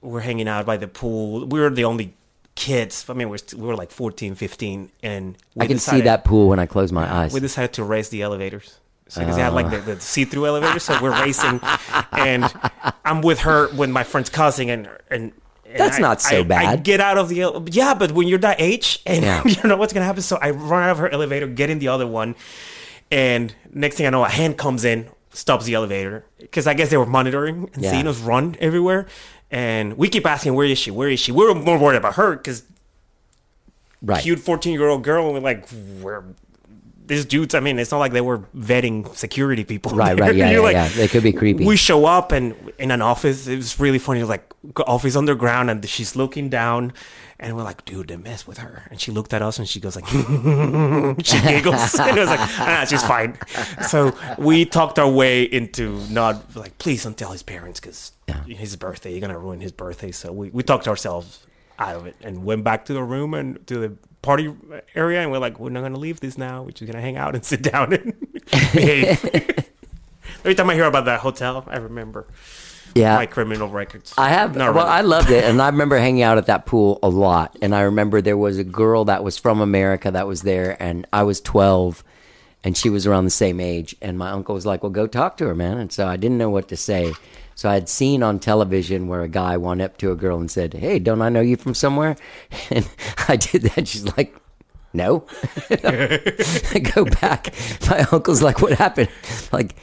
were 0.00 0.20
hanging 0.20 0.48
out 0.48 0.64
by 0.66 0.76
the 0.76 0.88
pool. 0.88 1.46
We 1.46 1.58
were 1.60 1.70
the 1.70 1.84
only 1.84 2.14
kids. 2.54 3.04
I 3.08 3.12
mean, 3.14 3.28
we 3.28 3.36
were, 3.38 3.56
we 3.62 3.66
were 3.66 3.76
like 3.76 3.90
14, 3.90 4.34
15, 4.34 4.90
and 5.02 5.36
we 5.54 5.64
I 5.64 5.66
can 5.68 5.78
see 5.78 6.00
that 6.02 6.24
pool 6.24 6.48
when 6.48 6.58
I 6.58 6.66
close 6.66 6.92
my 6.92 7.10
eyes. 7.12 7.32
we 7.32 7.40
decided 7.40 7.72
to 7.74 7.84
race 7.84 8.08
the 8.08 8.22
elevators. 8.22 8.78
So 9.08 9.20
because 9.20 9.36
they 9.36 9.42
had 9.42 9.52
like 9.52 9.70
the, 9.70 9.78
the 9.78 9.92
oh. 9.92 9.98
see-through 9.98 10.46
elevators, 10.46 10.82
so 10.84 10.98
we're 11.02 11.12
racing, 11.22 11.60
and 12.12 12.50
I'm 13.04 13.20
with 13.20 13.40
her 13.40 13.68
with 13.74 13.90
my 13.90 14.02
friend's 14.02 14.30
cousin, 14.30 14.70
and 14.70 14.86
and. 15.10 15.32
and 15.66 15.78
That's 15.78 15.98
I- 15.98 16.00
not 16.00 16.22
so 16.22 16.36
I- 16.36 16.40
I 16.40 16.42
bad. 16.42 16.84
get 16.84 17.00
out 17.00 17.18
of 17.18 17.28
the 17.28 17.68
yeah, 17.70 17.92
but 17.94 18.12
when 18.12 18.28
you're 18.28 18.38
that 18.38 18.60
age 18.60 19.00
and 19.04 19.22
Yeah. 19.22 19.42
you 19.44 19.54
don't 19.56 19.68
know 19.68 19.76
what's 19.76 19.92
gonna 19.92 20.06
happen, 20.06 20.22
so 20.22 20.38
I 20.40 20.50
run 20.50 20.84
out 20.84 20.90
of 20.90 20.98
her 20.98 21.08
elevator, 21.10 21.46
get 21.46 21.68
in 21.68 21.80
the 21.80 21.88
other 21.88 22.06
one, 22.06 22.34
and 23.10 23.54
next 23.72 23.96
thing 23.96 24.06
I 24.06 24.10
know, 24.10 24.24
a 24.24 24.28
hand 24.28 24.56
comes 24.56 24.84
in, 24.84 25.08
stops 25.32 25.66
the 25.66 25.74
elevator 25.74 26.24
because 26.38 26.66
I 26.66 26.72
guess 26.74 26.88
they 26.90 26.96
were 26.96 27.06
monitoring 27.06 27.68
and 27.74 27.82
Yeah. 27.84 27.90
seeing 27.90 28.06
us 28.06 28.18
run 28.20 28.56
everywhere, 28.58 29.06
and 29.54 29.96
we 29.96 30.08
keep 30.08 30.26
asking, 30.26 30.52
"Where 30.54 30.66
is 30.66 30.78
she? 30.78 30.90
Where 30.90 31.08
is 31.08 31.20
she?" 31.20 31.30
We 31.32 31.46
were 31.46 31.54
more 31.54 31.78
worried 31.78 31.96
about 31.98 32.14
her 32.16 32.36
because 32.36 32.64
right. 34.02 34.22
cute 34.22 34.40
14 34.40 34.72
year 34.72 34.88
old 34.88 35.02
girl 35.04 35.24
and 35.26 35.34
we're 35.34 35.40
like 35.40 35.68
where 36.02 36.24
these 37.06 37.24
dudes 37.26 37.54
i 37.54 37.60
mean 37.60 37.78
it's 37.78 37.90
not 37.90 37.98
like 37.98 38.12
they 38.12 38.20
were 38.30 38.38
vetting 38.56 39.14
security 39.14 39.62
people 39.62 39.92
Right, 39.92 40.16
there. 40.16 40.26
right, 40.26 40.34
yeah, 40.34 40.50
yeah, 40.54 40.60
like- 40.60 40.74
yeah. 40.74 40.88
They 40.88 41.06
could 41.08 41.22
be 41.22 41.32
creepy. 41.32 41.64
we 41.66 41.76
show 41.76 42.06
up 42.06 42.32
and 42.32 42.54
in 42.78 42.90
an 42.90 43.02
office 43.02 43.46
it 43.46 43.56
was 43.56 43.78
really 43.78 43.98
funny 43.98 44.22
like 44.24 44.44
office 44.86 45.14
underground 45.16 45.70
and 45.70 45.86
she's 45.86 46.16
looking 46.16 46.48
down 46.48 46.92
and 47.44 47.54
we're 47.56 47.62
like 47.62 47.84
dude 47.84 48.08
they 48.08 48.16
mess 48.16 48.46
with 48.46 48.58
her. 48.58 48.82
And 48.90 49.00
she 49.00 49.12
looked 49.12 49.32
at 49.34 49.42
us 49.42 49.58
and 49.58 49.68
she 49.68 49.78
goes 49.78 49.94
like 49.96 50.06
she 51.24 51.40
giggles. 51.40 51.94
And 52.00 52.16
it 52.16 52.20
was 52.20 52.28
like 52.30 52.40
ah 52.58 52.84
she's 52.88 53.02
fine. 53.04 53.36
So 53.88 54.12
we 54.38 54.64
talked 54.64 54.98
our 54.98 55.08
way 55.10 55.42
into 55.44 55.98
not 56.10 56.56
like 56.56 56.78
please 56.78 57.04
don't 57.04 57.16
tell 57.16 57.32
his 57.32 57.42
parents 57.42 57.78
because 57.80 58.12
Yeah. 58.26 58.42
his 58.44 58.74
birthday 58.76 59.12
you're 59.12 59.20
gonna 59.20 59.38
ruin 59.38 59.60
his 59.60 59.72
birthday. 59.72 60.10
So 60.10 60.32
we, 60.32 60.48
we 60.50 60.62
talked 60.62 60.88
ourselves 60.88 61.46
out 61.78 61.96
of 61.96 62.06
it 62.06 62.16
and 62.22 62.44
went 62.44 62.64
back 62.64 62.84
to 62.86 62.92
the 62.94 63.02
room 63.02 63.34
and 63.34 63.64
to 63.66 63.78
the 63.78 63.96
party 64.22 64.52
area 64.94 65.20
and 65.20 65.30
we're 65.30 65.38
like 65.38 65.60
we're 65.60 65.68
not 65.70 65.82
gonna 65.82 65.98
leave 65.98 66.20
this 66.20 66.38
now. 66.38 66.62
We're 66.62 66.70
just 66.70 66.90
gonna 66.90 67.02
hang 67.02 67.16
out 67.18 67.34
and 67.34 67.44
sit 67.52 67.62
down 67.62 67.92
and 67.92 68.14
behave. 68.72 69.22
Every 70.40 70.54
time 70.54 70.68
i 70.70 70.74
hear 70.74 70.84
about 70.84 71.06
that 71.06 71.20
hotel 71.20 71.64
i 71.68 71.76
remember 71.78 72.26
yeah. 72.94 73.16
my 73.16 73.26
criminal 73.26 73.68
records 73.68 74.14
I 74.16 74.28
have. 74.28 74.56
Not 74.56 74.74
well, 74.74 74.84
really. 74.84 74.96
I 74.96 75.00
loved 75.02 75.30
it, 75.30 75.44
and 75.44 75.60
I 75.60 75.66
remember 75.70 75.98
hanging 75.98 76.22
out 76.22 76.38
at 76.38 76.46
that 76.46 76.66
pool 76.66 76.98
a 77.02 77.08
lot. 77.08 77.56
And 77.62 77.74
I 77.74 77.82
remember 77.82 78.20
there 78.20 78.36
was 78.36 78.58
a 78.58 78.64
girl 78.64 79.04
that 79.06 79.24
was 79.24 79.36
from 79.38 79.60
America 79.60 80.10
that 80.10 80.26
was 80.26 80.42
there, 80.42 80.80
and 80.82 81.06
I 81.12 81.22
was 81.22 81.40
twelve, 81.40 82.04
and 82.62 82.76
she 82.76 82.90
was 82.90 83.06
around 83.06 83.24
the 83.24 83.30
same 83.30 83.60
age. 83.60 83.96
And 84.00 84.18
my 84.18 84.30
uncle 84.30 84.54
was 84.54 84.66
like, 84.66 84.82
"Well, 84.82 84.90
go 84.90 85.06
talk 85.06 85.36
to 85.38 85.46
her, 85.46 85.54
man." 85.54 85.78
And 85.78 85.92
so 85.92 86.06
I 86.06 86.16
didn't 86.16 86.38
know 86.38 86.50
what 86.50 86.68
to 86.68 86.76
say. 86.76 87.12
So 87.56 87.68
I 87.68 87.74
had 87.74 87.88
seen 87.88 88.22
on 88.22 88.40
television 88.40 89.06
where 89.06 89.22
a 89.22 89.28
guy 89.28 89.56
went 89.56 89.80
up 89.80 89.96
to 89.98 90.10
a 90.10 90.16
girl 90.16 90.38
and 90.38 90.50
said, 90.50 90.74
"Hey, 90.74 90.98
don't 90.98 91.22
I 91.22 91.28
know 91.28 91.40
you 91.40 91.56
from 91.56 91.74
somewhere?" 91.74 92.16
And 92.70 92.88
I 93.28 93.36
did 93.36 93.62
that. 93.62 93.88
She's 93.88 94.16
like. 94.16 94.36
No. 94.96 95.26
I 95.70 96.80
go 96.94 97.04
back. 97.04 97.52
My 97.90 98.06
uncle's 98.12 98.42
like, 98.42 98.62
what 98.62 98.74
happened? 98.74 99.08
Like, 99.52 99.74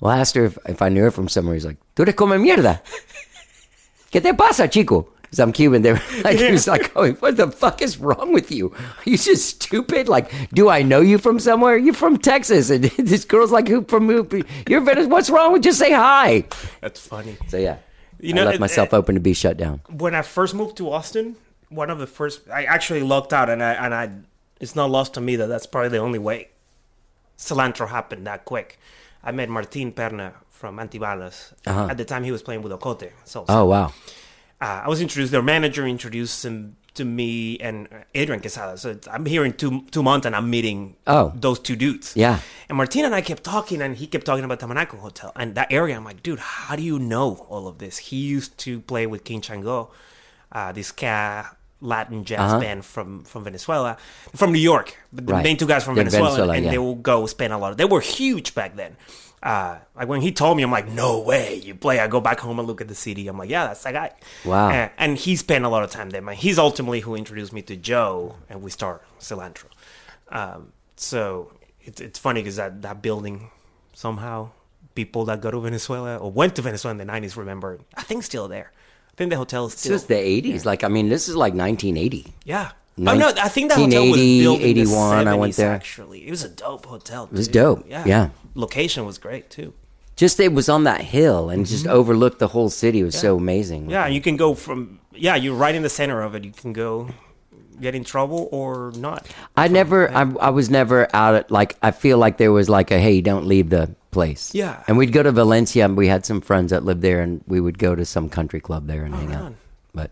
well, 0.00 0.12
I 0.12 0.18
asked 0.18 0.34
her 0.36 0.44
if, 0.44 0.58
if 0.66 0.82
I 0.82 0.88
knew 0.88 1.02
her 1.02 1.10
from 1.10 1.28
somewhere. 1.28 1.54
He's 1.54 1.66
like, 1.66 1.78
tú 1.96 2.00
eres 2.02 2.14
come 2.14 2.30
mierda. 2.38 2.80
¿Qué 4.12 4.22
te 4.22 4.32
pasa, 4.32 4.68
chico? 4.68 5.08
Because 5.22 5.40
I'm 5.40 5.52
Cuban. 5.52 5.82
They 5.82 5.92
were 5.92 6.00
like, 6.24 6.38
he 6.38 6.50
was 6.50 6.66
like, 6.66 6.90
oh, 6.96 7.12
what 7.14 7.36
the 7.36 7.50
fuck 7.50 7.82
is 7.82 7.98
wrong 7.98 8.32
with 8.32 8.50
you? 8.50 8.70
Are 8.70 9.10
you 9.10 9.18
just 9.18 9.60
stupid? 9.62 10.08
Like, 10.08 10.30
do 10.54 10.70
I 10.70 10.82
know 10.82 11.00
you 11.02 11.18
from 11.18 11.38
somewhere? 11.38 11.76
You're 11.76 11.92
from 11.92 12.16
Texas. 12.16 12.70
And 12.70 12.84
this 12.98 13.26
girl's 13.26 13.52
like, 13.52 13.68
who 13.68 13.84
from 13.84 14.06
who? 14.08 14.26
You're 14.66 14.80
Venezuela. 14.80 15.08
What's 15.08 15.28
wrong 15.28 15.52
with 15.52 15.62
just 15.62 15.78
say 15.78 15.92
hi? 15.92 16.44
that's 16.80 17.00
funny 17.00 17.36
So, 17.48 17.58
yeah. 17.58 17.76
You 18.20 18.32
I 18.32 18.36
know, 18.36 18.44
left 18.44 18.54
it- 18.56 18.60
myself 18.60 18.88
it- 18.88 18.96
open 18.96 19.14
to 19.16 19.20
be 19.20 19.34
shut 19.34 19.58
down. 19.58 19.80
when 19.90 20.14
I 20.14 20.22
first 20.22 20.54
moved 20.54 20.76
to 20.78 20.90
Austin, 20.90 21.36
one 21.68 21.90
of 21.90 21.98
the 21.98 22.06
first 22.06 22.48
I 22.48 22.64
actually 22.64 23.02
lucked 23.02 23.34
out, 23.34 23.50
and 23.50 23.62
I 23.62 23.74
and 23.74 23.94
I 23.94 24.10
it's 24.58 24.74
not 24.74 24.90
lost 24.90 25.14
to 25.14 25.20
me 25.20 25.36
that 25.36 25.46
that's 25.48 25.66
probably 25.66 25.90
the 25.90 25.98
only 25.98 26.18
way 26.18 26.48
cilantro 27.36 27.88
happened 27.88 28.26
that 28.26 28.44
quick. 28.46 28.78
I 29.22 29.32
met 29.32 29.48
Martin 29.48 29.92
Perna 29.92 30.32
from 30.48 30.78
Antibalas. 30.78 31.52
Uh-huh. 31.66 31.88
At 31.90 31.96
the 31.98 32.04
time, 32.04 32.24
he 32.24 32.32
was 32.32 32.42
playing 32.42 32.62
with 32.62 32.72
Ocote. 32.72 33.10
So 33.24 33.44
Oh, 33.48 33.64
wow. 33.66 33.92
uh, 34.60 34.82
I 34.84 34.88
was 34.88 35.00
introduced. 35.00 35.32
Their 35.32 35.42
manager 35.42 35.86
introduced 35.86 36.44
him 36.44 36.76
to 36.94 37.04
me 37.04 37.58
and 37.60 37.88
Adrian 38.14 38.40
Quesada. 38.40 38.76
So 38.76 38.98
I'm 39.10 39.24
here 39.26 39.44
in 39.44 39.52
two 39.52 39.82
two 39.90 40.02
months, 40.02 40.26
and 40.26 40.34
I'm 40.34 40.50
meeting 40.50 40.96
Oh. 41.06 41.32
those 41.36 41.58
two 41.60 41.76
dudes. 41.76 42.14
Yeah. 42.16 42.40
And 42.68 42.76
Martina 42.76 43.06
and 43.06 43.14
I 43.14 43.20
kept 43.20 43.44
talking, 43.44 43.80
and 43.82 43.96
he 43.96 44.06
kept 44.08 44.24
talking 44.26 44.44
about 44.44 44.58
Tamanaco 44.60 44.98
Hotel 44.98 45.30
and 45.36 45.54
that 45.54 45.70
area. 45.70 45.94
I'm 45.96 46.04
like, 46.04 46.22
dude, 46.24 46.40
how 46.40 46.74
do 46.76 46.82
you 46.82 46.98
know 46.98 47.46
all 47.48 47.68
of 47.68 47.78
this? 47.78 47.98
He 47.98 48.16
used 48.16 48.58
to 48.58 48.80
play 48.80 49.06
with 49.06 49.22
King 49.24 49.40
Chango, 49.40 49.90
uh, 50.50 50.72
this 50.72 50.88
ska 50.88 51.56
Latin 51.80 52.24
jazz 52.24 52.40
Uh-huh. 52.40 52.60
band 52.60 52.84
from 52.84 53.24
from 53.24 53.44
Venezuela, 53.44 53.96
from 54.34 54.52
New 54.52 54.58
York. 54.58 54.96
But 55.12 55.26
the 55.26 55.32
Right. 55.34 55.44
main 55.44 55.56
two 55.56 55.66
guys 55.66 55.84
from 55.84 55.94
They're 55.94 56.04
Venezuela, 56.04 56.30
Venezuela, 56.30 56.54
and 56.54 56.64
yeah. 56.64 56.70
they 56.72 56.78
will 56.78 56.96
go 56.96 57.26
spend 57.26 57.52
a 57.52 57.58
lot. 57.58 57.72
Of, 57.72 57.76
they 57.78 57.84
were 57.84 58.00
huge 58.00 58.54
back 58.54 58.76
then. 58.76 58.96
Uh, 59.40 59.76
like 59.94 60.08
when 60.08 60.20
he 60.20 60.32
told 60.32 60.56
me, 60.56 60.64
I'm 60.64 60.72
like, 60.72 60.88
no 60.88 61.20
way, 61.20 61.54
you 61.62 61.72
play. 61.72 62.00
I 62.00 62.08
go 62.08 62.20
back 62.20 62.40
home 62.40 62.58
and 62.58 62.66
look 62.66 62.80
at 62.80 62.88
the 62.88 62.94
CD. 62.96 63.28
I'm 63.28 63.38
like, 63.38 63.48
yeah, 63.48 63.68
that's 63.68 63.84
that 63.84 63.92
guy. 63.94 64.10
Wow. 64.44 64.68
Uh, 64.70 64.88
and 64.98 65.16
he 65.16 65.36
spent 65.36 65.64
a 65.64 65.68
lot 65.68 65.84
of 65.84 65.90
time 65.92 66.10
there. 66.10 66.20
Man, 66.20 66.34
he's 66.34 66.58
ultimately 66.58 66.98
who 67.00 67.14
introduced 67.14 67.52
me 67.52 67.62
to 67.62 67.76
Joe, 67.76 68.34
and 68.50 68.62
we 68.62 68.70
start 68.72 69.04
Cilantro. 69.20 69.66
Um, 70.30 70.72
so 70.96 71.52
it's 71.82 72.00
it's 72.00 72.18
funny 72.18 72.40
because 72.42 72.56
that 72.56 72.82
that 72.82 73.00
building 73.02 73.50
somehow 73.94 74.50
people 74.96 75.24
that 75.26 75.40
go 75.40 75.50
to 75.52 75.60
Venezuela 75.60 76.16
or 76.16 76.32
went 76.32 76.56
to 76.56 76.62
Venezuela 76.62 76.98
in 77.00 77.06
the 77.06 77.12
'90s 77.12 77.36
remember. 77.36 77.78
I 77.96 78.02
think 78.02 78.24
still 78.24 78.48
there. 78.48 78.72
Think 79.18 79.30
the 79.30 79.36
hotel 79.36 79.66
is 79.66 79.72
This 79.72 79.80
still 79.80 79.94
is 79.96 80.04
the 80.04 80.14
80s. 80.14 80.64
Like, 80.64 80.84
I 80.84 80.88
mean, 80.88 81.08
this 81.08 81.28
is 81.28 81.34
like 81.34 81.52
1980. 81.52 82.32
yeah. 82.44 82.70
Oh 83.00 83.16
no, 83.16 83.28
I 83.28 83.48
think 83.48 83.70
that 83.70 83.78
hotel 83.78 84.02
was 84.02 84.18
1980, 84.18 84.42
built 84.42 84.56
in 84.56 84.62
the 84.62 84.70
81, 84.70 85.28
I 85.28 85.34
went 85.34 85.56
there. 85.56 85.70
Actually, 85.70 86.26
it 86.26 86.30
was 86.30 86.42
a 86.42 86.48
dope 86.48 86.86
hotel. 86.86 87.24
It 87.24 87.32
was 87.32 87.46
dope, 87.46 87.84
yeah. 87.88 88.04
yeah. 88.04 88.30
location 88.56 89.06
was 89.06 89.18
great 89.18 89.50
too. 89.50 89.72
Just 90.16 90.40
it 90.40 90.52
was 90.52 90.68
on 90.68 90.82
that 90.82 91.00
hill 91.00 91.48
and 91.48 91.64
just 91.64 91.86
overlooked 91.86 92.40
the 92.40 92.48
whole 92.48 92.70
city. 92.70 93.00
It 93.00 93.04
was 93.04 93.16
so 93.18 93.36
amazing. 93.36 93.82
Mm-hmm. 93.82 93.90
Yeah, 93.90 94.06
you 94.08 94.20
can 94.20 94.36
go 94.36 94.54
from 94.54 94.98
yeah, 95.14 95.36
you're 95.36 95.54
right 95.54 95.76
in 95.76 95.82
the 95.82 95.88
center 95.88 96.22
of 96.22 96.34
it. 96.34 96.44
You 96.44 96.50
can 96.50 96.72
go 96.72 97.10
get 97.80 97.94
in 97.94 98.02
trouble 98.02 98.48
or 98.50 98.92
not. 98.96 99.28
I 99.56 99.68
never, 99.68 100.10
I, 100.10 100.22
I 100.40 100.50
was 100.50 100.70
never 100.70 101.08
out 101.14 101.36
at 101.36 101.50
like. 101.52 101.76
I 101.82 101.92
feel 101.92 102.18
like 102.18 102.38
there 102.38 102.50
was 102.50 102.68
like 102.68 102.90
a 102.90 102.98
hey, 102.98 103.20
don't 103.20 103.46
leave 103.46 103.70
the 103.70 103.94
place. 104.10 104.54
Yeah. 104.54 104.82
and 104.88 104.96
we'd 104.98 105.12
go 105.12 105.22
to 105.22 105.32
Valencia. 105.32 105.84
and 105.84 105.96
We 105.96 106.08
had 106.08 106.24
some 106.26 106.40
friends 106.40 106.70
that 106.70 106.84
lived 106.84 107.02
there, 107.02 107.20
and 107.20 107.42
we 107.46 107.60
would 107.60 107.78
go 107.78 107.94
to 107.94 108.04
some 108.04 108.28
country 108.28 108.60
club 108.60 108.86
there 108.86 109.04
and 109.04 109.14
hang 109.14 109.32
out. 109.34 109.54
But 109.94 110.10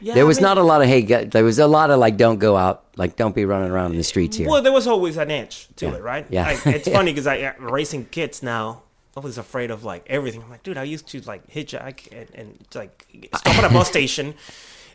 Yeah, 0.00 0.14
there 0.14 0.24
I 0.24 0.26
was 0.26 0.38
mean- 0.38 0.44
not 0.44 0.58
a 0.58 0.62
lot 0.62 0.82
of 0.82 0.88
hey. 0.88 1.02
There 1.02 1.44
was 1.44 1.58
a 1.58 1.66
lot 1.66 1.90
of 1.90 1.98
like, 1.98 2.16
don't 2.16 2.38
go 2.38 2.56
out. 2.56 2.84
Like, 2.96 3.16
don't 3.16 3.34
be 3.34 3.44
running 3.44 3.70
around 3.70 3.92
in 3.92 3.96
the 3.98 4.04
streets 4.04 4.36
here. 4.36 4.48
Well, 4.48 4.62
there 4.62 4.72
was 4.72 4.86
always 4.86 5.16
an 5.16 5.30
edge 5.30 5.68
to 5.76 5.86
Yeah. 5.86 5.94
it, 5.94 6.02
right? 6.02 6.26
Yeah. 6.30 6.44
Like, 6.46 6.66
it's 6.66 6.88
funny 6.98 7.12
because 7.12 7.26
I 7.26 7.40
uh, 7.40 7.52
raising 7.58 8.04
kids 8.06 8.42
now. 8.42 8.82
I 9.16 9.20
was 9.20 9.36
afraid 9.38 9.70
of 9.70 9.84
like 9.84 10.04
everything. 10.08 10.42
I'm 10.42 10.48
like, 10.50 10.62
dude, 10.62 10.78
I 10.78 10.84
used 10.84 11.06
to 11.08 11.20
like 11.22 11.46
hitchhike 11.50 12.08
and, 12.12 12.28
and 12.34 12.66
like 12.74 13.06
stop 13.36 13.58
at 13.58 13.64
a 13.64 13.68
bus 13.74 13.88
station 13.94 14.34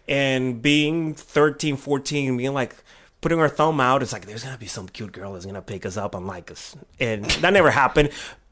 and 0.07 0.61
being 0.61 1.13
13, 1.13 1.75
14, 1.77 2.37
being 2.37 2.53
like 2.53 2.75
putting 3.21 3.39
our 3.39 3.49
thumb 3.49 3.79
out. 3.79 4.01
It's 4.03 4.13
like 4.13 4.25
there's 4.25 4.43
gonna 4.43 4.57
be 4.57 4.67
some 4.67 4.87
cute 4.87 5.11
girl 5.11 5.33
that's 5.33 5.45
gonna 5.45 5.61
pick 5.61 5.85
us 5.85 5.97
up 5.97 6.15
and 6.15 6.27
like 6.27 6.51
us, 6.51 6.75
and 6.99 7.25
that 7.25 7.53
never 7.53 7.71
happened. 7.71 8.09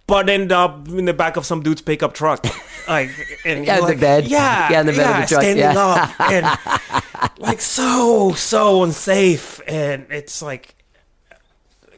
But 0.07 0.29
end 0.29 0.51
up 0.51 0.87
in 0.87 1.05
the 1.05 1.13
back 1.13 1.35
of 1.35 1.45
some 1.47 1.63
dude's 1.63 1.81
pickup 1.81 2.13
truck, 2.13 2.45
like 2.87 3.09
and 3.45 3.65
Yeah, 3.65 3.79
you're 3.79 3.87
the 3.87 3.95
bed. 3.95 4.27
yeah, 4.27 4.71
Yeah, 4.71 4.81
in 4.81 4.85
the 4.85 4.93
bed 4.93 5.09
of 5.15 5.21
the 5.21 5.27
truck, 5.27 5.41
standing 5.41 5.63
yeah. 5.63 5.77
up, 5.77 6.19
and 6.31 7.31
like 7.39 7.59
so 7.59 8.33
so 8.33 8.83
unsafe, 8.83 9.61
and 9.67 10.05
it's 10.11 10.41
like 10.41 10.75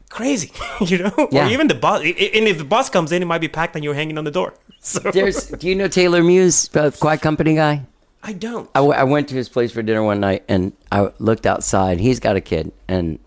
crazy, 0.09 0.51
you 0.81 0.99
know? 0.99 1.27
Yeah. 1.31 1.47
Or 1.47 1.51
even 1.51 1.67
the 1.67 1.75
bus. 1.75 2.01
And 2.01 2.47
if 2.47 2.57
the 2.57 2.63
bus 2.65 2.89
comes 2.89 3.11
in, 3.11 3.21
it 3.21 3.25
might 3.25 3.41
be 3.41 3.47
packed 3.47 3.75
and 3.75 3.83
you're 3.83 3.93
hanging 3.93 4.17
on 4.17 4.23
the 4.23 4.31
door. 4.31 4.53
So 4.79 4.99
There's. 4.99 5.47
Do 5.49 5.67
you 5.67 5.75
know 5.75 5.87
Taylor 5.87 6.23
Muse, 6.23 6.69
the 6.69 6.91
Quiet 6.91 7.21
Company 7.21 7.55
guy? 7.55 7.85
I 8.23 8.33
don't. 8.33 8.69
I, 8.75 8.79
w- 8.79 8.93
I 8.93 9.03
went 9.03 9.29
to 9.29 9.35
his 9.35 9.47
place 9.49 9.71
for 9.71 9.81
dinner 9.81 10.03
one 10.03 10.19
night 10.19 10.43
and 10.47 10.73
I 10.91 11.11
looked 11.19 11.45
outside. 11.45 11.99
He's 11.99 12.19
got 12.19 12.35
a 12.35 12.41
kid 12.41 12.71
and 12.87 13.19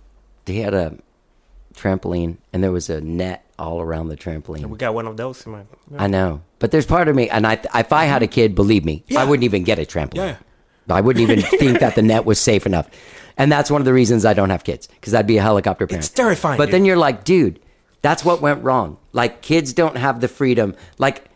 he 0.46 0.60
had 0.60 0.74
a 0.74 0.96
trampoline 1.74 2.36
and 2.52 2.62
there 2.62 2.72
was 2.72 2.90
a 2.90 3.00
net 3.00 3.44
all 3.58 3.80
around 3.80 4.08
the 4.08 4.16
trampoline. 4.16 4.66
We 4.66 4.78
got 4.78 4.94
one 4.94 5.06
of 5.06 5.16
those 5.16 5.44
in 5.46 5.52
my. 5.52 5.62
I 5.98 6.06
know, 6.06 6.42
but 6.58 6.70
there's 6.70 6.86
part 6.86 7.08
of 7.08 7.14
me, 7.16 7.28
and 7.28 7.46
I, 7.46 7.60
if 7.74 7.92
I 7.92 8.04
had 8.04 8.22
a 8.22 8.26
kid, 8.26 8.54
believe 8.54 8.84
me, 8.84 9.04
I 9.16 9.24
wouldn't 9.24 9.44
even 9.44 9.64
get 9.64 9.78
a 9.78 9.82
trampoline. 9.82 10.14
Yeah. 10.16 10.36
I 10.88 11.02
wouldn't 11.02 11.22
even 11.22 11.40
think 11.58 11.80
that 11.80 11.94
the 11.94 12.02
net 12.02 12.24
was 12.24 12.40
safe 12.40 12.64
enough, 12.66 12.88
and 13.36 13.52
that's 13.52 13.70
one 13.70 13.80
of 13.80 13.84
the 13.84 13.92
reasons 13.92 14.24
I 14.24 14.32
don't 14.34 14.50
have 14.50 14.64
kids 14.64 14.86
because 14.88 15.14
I'd 15.14 15.26
be 15.26 15.36
a 15.36 15.42
helicopter 15.42 15.86
parent. 15.86 16.04
It's 16.04 16.12
terrifying, 16.12 16.56
But 16.58 16.70
then 16.70 16.84
you're 16.84 16.96
like, 16.96 17.22
dude, 17.22 17.60
that's 18.02 18.24
what 18.24 18.40
went 18.40 18.64
wrong. 18.64 18.96
Like 19.12 19.42
kids 19.42 19.72
don't 19.74 19.96
have 19.96 20.20
the 20.22 20.28
freedom. 20.28 20.74
Like 20.98 21.29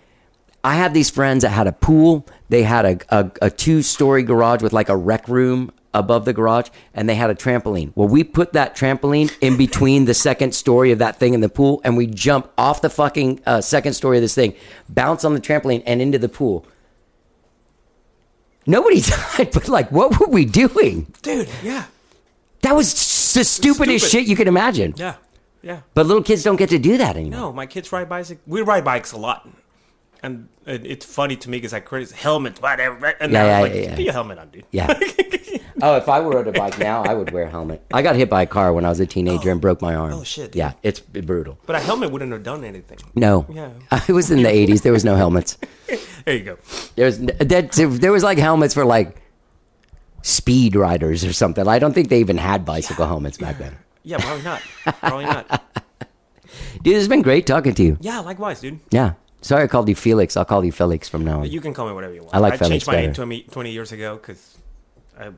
I 0.64 0.76
had 0.76 0.94
these 0.94 1.10
friends 1.10 1.42
that 1.42 1.50
had 1.50 1.66
a 1.66 1.72
pool. 1.72 2.26
They 2.48 2.62
had 2.62 2.86
a, 2.86 2.98
a, 3.20 3.30
a 3.42 3.50
two 3.50 3.82
story 3.82 4.22
garage 4.22 4.62
with 4.62 4.72
like 4.72 4.88
a 4.88 4.96
rec 4.96 5.28
room 5.28 5.70
above 5.92 6.24
the 6.24 6.32
garage, 6.32 6.70
and 6.94 7.08
they 7.08 7.14
had 7.14 7.30
a 7.30 7.34
trampoline. 7.34 7.92
Well, 7.94 8.08
we 8.08 8.24
put 8.24 8.54
that 8.54 8.74
trampoline 8.74 9.30
in 9.40 9.56
between 9.56 10.06
the 10.06 10.14
second 10.14 10.54
story 10.54 10.90
of 10.90 10.98
that 10.98 11.20
thing 11.20 11.34
in 11.34 11.40
the 11.40 11.50
pool, 11.50 11.82
and 11.84 11.96
we 11.96 12.06
jump 12.06 12.50
off 12.58 12.80
the 12.80 12.90
fucking 12.90 13.42
uh, 13.46 13.60
second 13.60 13.92
story 13.92 14.16
of 14.16 14.22
this 14.22 14.34
thing, 14.34 14.54
bounce 14.88 15.24
on 15.24 15.34
the 15.34 15.40
trampoline, 15.40 15.82
and 15.86 16.02
into 16.02 16.18
the 16.18 16.28
pool. 16.28 16.66
Nobody 18.66 19.00
died, 19.36 19.50
but 19.52 19.68
like, 19.68 19.92
what 19.92 20.18
were 20.18 20.28
we 20.28 20.46
doing? 20.46 21.12
Dude, 21.22 21.48
yeah. 21.62 21.84
That 22.62 22.74
was 22.74 22.90
the 23.34 23.44
stupidest 23.44 24.06
stupid. 24.06 24.10
shit 24.10 24.26
you 24.28 24.34
could 24.34 24.48
imagine. 24.48 24.94
Yeah. 24.96 25.16
Yeah. 25.62 25.80
But 25.92 26.06
little 26.06 26.22
kids 26.22 26.42
don't 26.42 26.56
get 26.56 26.70
to 26.70 26.78
do 26.78 26.96
that 26.96 27.16
anymore. 27.16 27.40
No, 27.40 27.52
my 27.52 27.66
kids 27.66 27.92
ride 27.92 28.08
bicycles. 28.08 28.42
We 28.46 28.62
ride 28.62 28.84
bikes 28.84 29.12
a 29.12 29.18
lot. 29.18 29.46
And 30.24 30.48
it's 30.64 31.04
funny 31.04 31.36
to 31.36 31.50
me 31.50 31.58
because 31.58 31.74
I 31.74 31.80
criticize 31.80 32.18
helmet, 32.18 32.62
whatever. 32.62 33.08
And 33.20 33.30
Yeah, 33.30 33.44
yeah, 33.44 33.56
I'm 33.56 33.62
like, 33.62 33.74
yeah, 33.74 33.80
yeah. 33.80 33.94
put 33.94 34.04
your 34.04 34.12
helmet 34.14 34.38
on, 34.38 34.48
dude. 34.48 34.64
Yeah. 34.70 34.86
oh, 35.82 35.96
if 35.96 36.08
I 36.08 36.20
were 36.20 36.38
on 36.38 36.48
a 36.48 36.52
bike 36.52 36.78
now, 36.78 37.02
I 37.02 37.12
would 37.12 37.30
wear 37.30 37.44
a 37.44 37.50
helmet. 37.50 37.84
I 37.92 38.00
got 38.00 38.16
hit 38.16 38.30
by 38.30 38.40
a 38.40 38.46
car 38.46 38.72
when 38.72 38.86
I 38.86 38.88
was 38.88 39.00
a 39.00 39.06
teenager 39.06 39.50
and 39.50 39.58
oh. 39.58 39.60
broke 39.60 39.82
my 39.82 39.94
arm. 39.94 40.14
Oh, 40.14 40.24
shit. 40.24 40.56
Yeah, 40.56 40.72
it's 40.82 40.98
brutal. 41.00 41.58
But 41.66 41.76
a 41.76 41.78
helmet 41.78 42.10
wouldn't 42.10 42.32
have 42.32 42.42
done 42.42 42.64
anything. 42.64 42.96
No. 43.14 43.44
Yeah. 43.52 43.72
It 44.08 44.14
was 44.14 44.30
in 44.30 44.42
the 44.42 44.48
80s. 44.48 44.80
There 44.80 44.92
was 44.92 45.04
no 45.04 45.14
helmets. 45.14 45.58
There 46.24 46.34
you 46.34 46.42
go. 46.42 46.58
There 46.96 47.04
was 47.04 47.18
that, 47.18 47.72
there 47.72 48.10
was 48.10 48.22
like 48.22 48.38
helmets 48.38 48.72
for 48.72 48.86
like 48.86 49.20
speed 50.22 50.74
riders 50.74 51.22
or 51.22 51.34
something. 51.34 51.68
I 51.68 51.78
don't 51.78 51.92
think 51.92 52.08
they 52.08 52.20
even 52.20 52.38
had 52.38 52.64
bicycle 52.64 53.06
helmets 53.06 53.36
back 53.36 53.58
then. 53.58 53.76
Yeah, 54.04 54.16
probably 54.16 54.42
not. 54.42 54.62
Probably 55.00 55.26
not. 55.26 55.84
Dude, 56.82 56.96
it's 56.96 57.08
been 57.08 57.20
great 57.20 57.46
talking 57.46 57.74
to 57.74 57.82
you. 57.82 57.98
Yeah, 58.00 58.20
likewise, 58.20 58.62
dude. 58.62 58.80
Yeah. 58.90 59.14
Sorry 59.44 59.62
I 59.62 59.66
called 59.66 59.90
you 59.90 59.94
Felix. 59.94 60.38
I'll 60.38 60.46
call 60.46 60.64
you 60.64 60.72
Felix 60.72 61.06
from 61.06 61.22
now 61.22 61.40
on. 61.40 61.50
You 61.50 61.60
can 61.60 61.74
call 61.74 61.86
me 61.86 61.92
whatever 61.92 62.14
you 62.14 62.22
want. 62.22 62.34
I 62.34 62.38
like 62.38 62.54
I 62.54 62.56
Felix 62.56 62.70
changed 62.70 62.86
my 62.86 62.94
name 62.94 63.10
better. 63.10 63.16
20, 63.16 63.42
20 63.42 63.70
years 63.70 63.92
ago 63.92 64.16
because 64.16 64.56
I, 65.20 65.32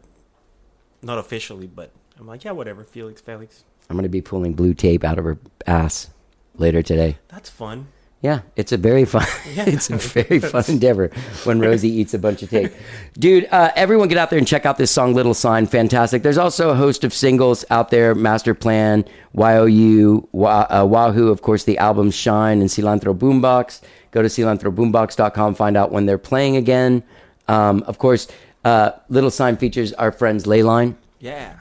not 1.03 1.19
officially, 1.19 1.67
but 1.67 1.91
I'm 2.17 2.29
like, 2.29 2.45
yeah, 2.45 2.53
whatever. 2.53 2.85
Felix, 2.85 3.21
Felix. 3.21 3.65
I'm 3.91 3.97
going 3.97 4.05
to 4.05 4.09
be 4.09 4.23
pulling 4.23 4.55
blue 4.55 4.75
tape 4.75 5.03
out 5.03 5.19
of 5.19 5.25
her 5.25 5.39
ass 5.67 6.11
later 6.55 6.83
today. 6.83 7.19
That's 7.27 7.51
fun. 7.51 7.89
Yeah, 8.23 8.41
it's 8.57 8.73
a 8.73 8.77
very 8.77 9.05
fun. 9.05 9.27
it's 9.47 9.91
a 9.91 9.97
very 9.97 10.41
fun 10.41 10.65
endeavor 10.69 11.11
when 11.45 11.61
Rosie 11.61 11.91
eats 11.91 12.15
a 12.15 12.19
bunch 12.19 12.43
of 12.43 12.51
tape. 12.51 12.73
Dude, 13.19 13.47
uh, 13.53 13.71
everyone 13.77 14.09
get 14.09 14.19
out 14.19 14.31
there 14.31 14.39
and 14.39 14.49
check 14.49 14.65
out 14.67 14.79
this 14.79 14.91
song, 14.91 15.13
Little 15.15 15.35
Sign. 15.35 15.67
Fantastic. 15.67 16.23
There's 16.23 16.39
also 16.39 16.71
a 16.71 16.75
host 16.75 17.05
of 17.05 17.13
singles 17.13 17.65
out 17.71 17.91
there: 17.91 18.15
Master 18.15 18.55
Plan, 18.55 19.05
YOU, 19.35 20.27
uh, 20.35 20.87
Wahoo, 20.89 21.29
of 21.29 21.43
course, 21.43 21.65
the 21.65 21.79
album 21.79 22.11
Shine, 22.11 22.61
and 22.61 22.71
Cilantro 22.71 23.17
Boombox. 23.17 23.83
Go 24.13 24.23
to 24.23 24.29
cilantroboombox.com, 24.29 25.55
find 25.55 25.77
out 25.77 25.93
when 25.93 26.07
they're 26.07 26.17
playing 26.19 26.57
again. 26.57 27.03
Um, 27.49 27.83
of 27.87 27.99
course, 27.99 28.29
uh, 28.65 28.93
Little 29.09 29.31
Sign 29.31 29.57
features 29.59 29.93
our 29.93 30.11
friends 30.11 30.47
Ley 30.47 30.63
Line. 30.63 30.97
Yeah, 31.21 31.59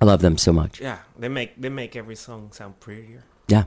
I 0.00 0.04
love 0.04 0.20
them 0.20 0.36
so 0.36 0.52
much. 0.52 0.78
yeah. 0.80 0.98
They 1.18 1.28
make 1.28 1.60
they 1.60 1.70
make 1.70 1.96
every 1.96 2.16
song 2.16 2.52
sound 2.52 2.78
prettier. 2.80 3.24
Yeah. 3.48 3.64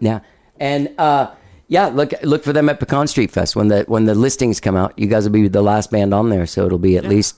Yeah. 0.00 0.20
And 0.60 0.94
uh 0.98 1.32
yeah, 1.68 1.86
look 1.88 2.12
look 2.22 2.44
for 2.44 2.52
them 2.52 2.68
at 2.68 2.80
Pecan 2.80 3.06
Street 3.06 3.30
Fest 3.30 3.54
when 3.56 3.68
the 3.68 3.84
when 3.88 4.04
the 4.06 4.14
listings 4.14 4.60
come 4.60 4.76
out. 4.76 4.98
You 4.98 5.06
guys 5.06 5.24
will 5.24 5.32
be 5.32 5.48
the 5.48 5.62
last 5.62 5.90
band 5.90 6.14
on 6.14 6.30
there, 6.30 6.46
so 6.46 6.66
it'll 6.66 6.78
be 6.78 6.96
at 6.96 7.04
Yeah. 7.04 7.10
least 7.10 7.36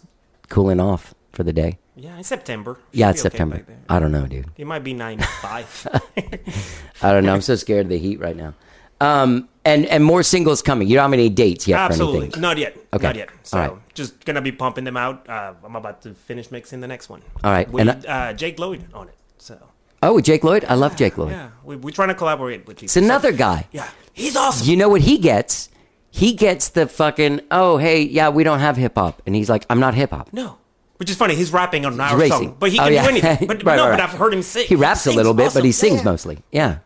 cooling 0.49 0.81
off 0.81 1.15
for 1.33 1.43
the 1.43 1.53
day. 1.53 1.79
Yeah, 1.97 2.17
in 2.17 2.25
September. 2.25 2.79
Yeah, 2.93 3.11
it's 3.11 3.21
okay 3.21 3.31
September. 3.31 3.65
I 3.89 3.99
don't 3.99 4.13
know, 4.13 4.27
dude. 4.27 4.47
It 4.57 4.67
might 4.67 4.85
be 4.85 4.95
95. 4.95 5.87
I 7.03 7.13
don't 7.13 7.25
know. 7.25 7.35
I'm 7.35 7.43
so 7.43 7.57
scared 7.57 7.87
of 7.87 7.91
the 7.91 7.99
heat 7.99 8.21
right 8.21 8.37
now. 8.37 8.55
Um 9.01 9.49
and 9.65 9.85
and 9.87 10.05
more 10.05 10.23
singles 10.23 10.63
coming. 10.63 10.89
You 10.89 10.97
don't 10.97 11.05
have 11.05 11.13
any 11.13 11.29
dates 11.29 11.69
yet 11.69 11.77
for 11.79 11.93
Absolutely. 11.93 12.41
Not 12.41 12.59
yet. 12.59 12.77
Okay. 12.93 13.07
Not 13.07 13.17
yet. 13.17 13.29
So 13.43 13.59
right. 13.59 13.95
just 13.95 14.25
to 14.25 14.41
be 14.41 14.53
pumping 14.53 14.85
them 14.85 14.97
out. 14.97 15.29
Uh, 15.29 15.55
I'm 15.65 15.77
about 15.77 16.03
to 16.03 16.15
finish 16.15 16.51
mixing 16.51 16.81
the 16.81 16.89
next 16.89 17.09
one. 17.09 17.23
All 17.45 17.51
right. 17.53 17.69
With 17.71 17.89
And 17.89 18.07
uh, 18.07 18.33
Jake 18.33 18.59
Lloyd 18.59 18.85
on 18.95 19.09
it. 19.09 19.15
So, 19.39 19.59
Oh, 20.03 20.21
Jake 20.21 20.45
Lloyd? 20.45 20.65
I 20.69 20.75
love 20.75 20.97
Jake 20.97 21.19
Lloyd. 21.19 21.33
yeah. 21.33 21.51
We, 21.65 21.77
we're 21.77 21.91
trying 21.91 22.09
to 22.09 22.15
collaborate 22.15 22.67
with 22.67 22.77
people. 22.77 22.85
It's 22.87 22.97
another 22.97 23.33
guy. 23.33 23.67
Yeah. 23.73 23.89
He's 24.13 24.35
awesome. 24.37 24.67
You 24.69 24.77
know 24.77 24.89
what 24.89 25.03
he 25.03 25.19
gets? 25.19 25.69
He 26.11 26.33
gets 26.35 26.71
the 26.71 26.87
fucking, 26.89 27.41
oh, 27.51 27.77
hey, 27.77 28.03
yeah, 28.03 28.31
we 28.31 28.43
don't 28.43 28.59
have 28.61 28.77
hip 28.77 28.95
hop. 28.97 29.23
And 29.27 29.35
he's 29.37 29.49
like, 29.51 29.65
I'm 29.71 29.79
not 29.79 29.95
hip 29.95 30.11
hop. 30.11 30.33
No. 30.33 30.59
Which 30.97 31.09
is 31.11 31.17
funny. 31.17 31.35
He's 31.35 31.53
rapping 31.53 31.85
on 31.87 31.99
our 32.01 32.17
racing. 32.19 32.49
song. 32.49 32.57
But 32.59 32.73
he 32.73 32.79
Oh, 32.81 32.85
can 32.85 32.93
yeah. 32.93 33.03
do 33.05 33.09
anything. 33.11 33.47
But, 33.47 33.63
Right, 33.63 33.77
no, 33.77 33.85
right, 33.85 33.91
but 33.97 34.01
right. 34.01 34.11
I've 34.11 34.19
heard 34.19 34.35
him 34.35 34.43
sing. 34.43 34.67
He 34.67 34.75
raps 34.75 35.01
a 35.01 35.03
sings 35.05 35.17
little 35.17 35.35
bit, 35.35 35.55
but 35.55 35.65
he 35.65 35.71
awesome. 35.71 35.89
sings 35.89 36.01
Yeah. 36.01 36.05
mostly. 36.05 36.39
Yeah. 36.51 36.79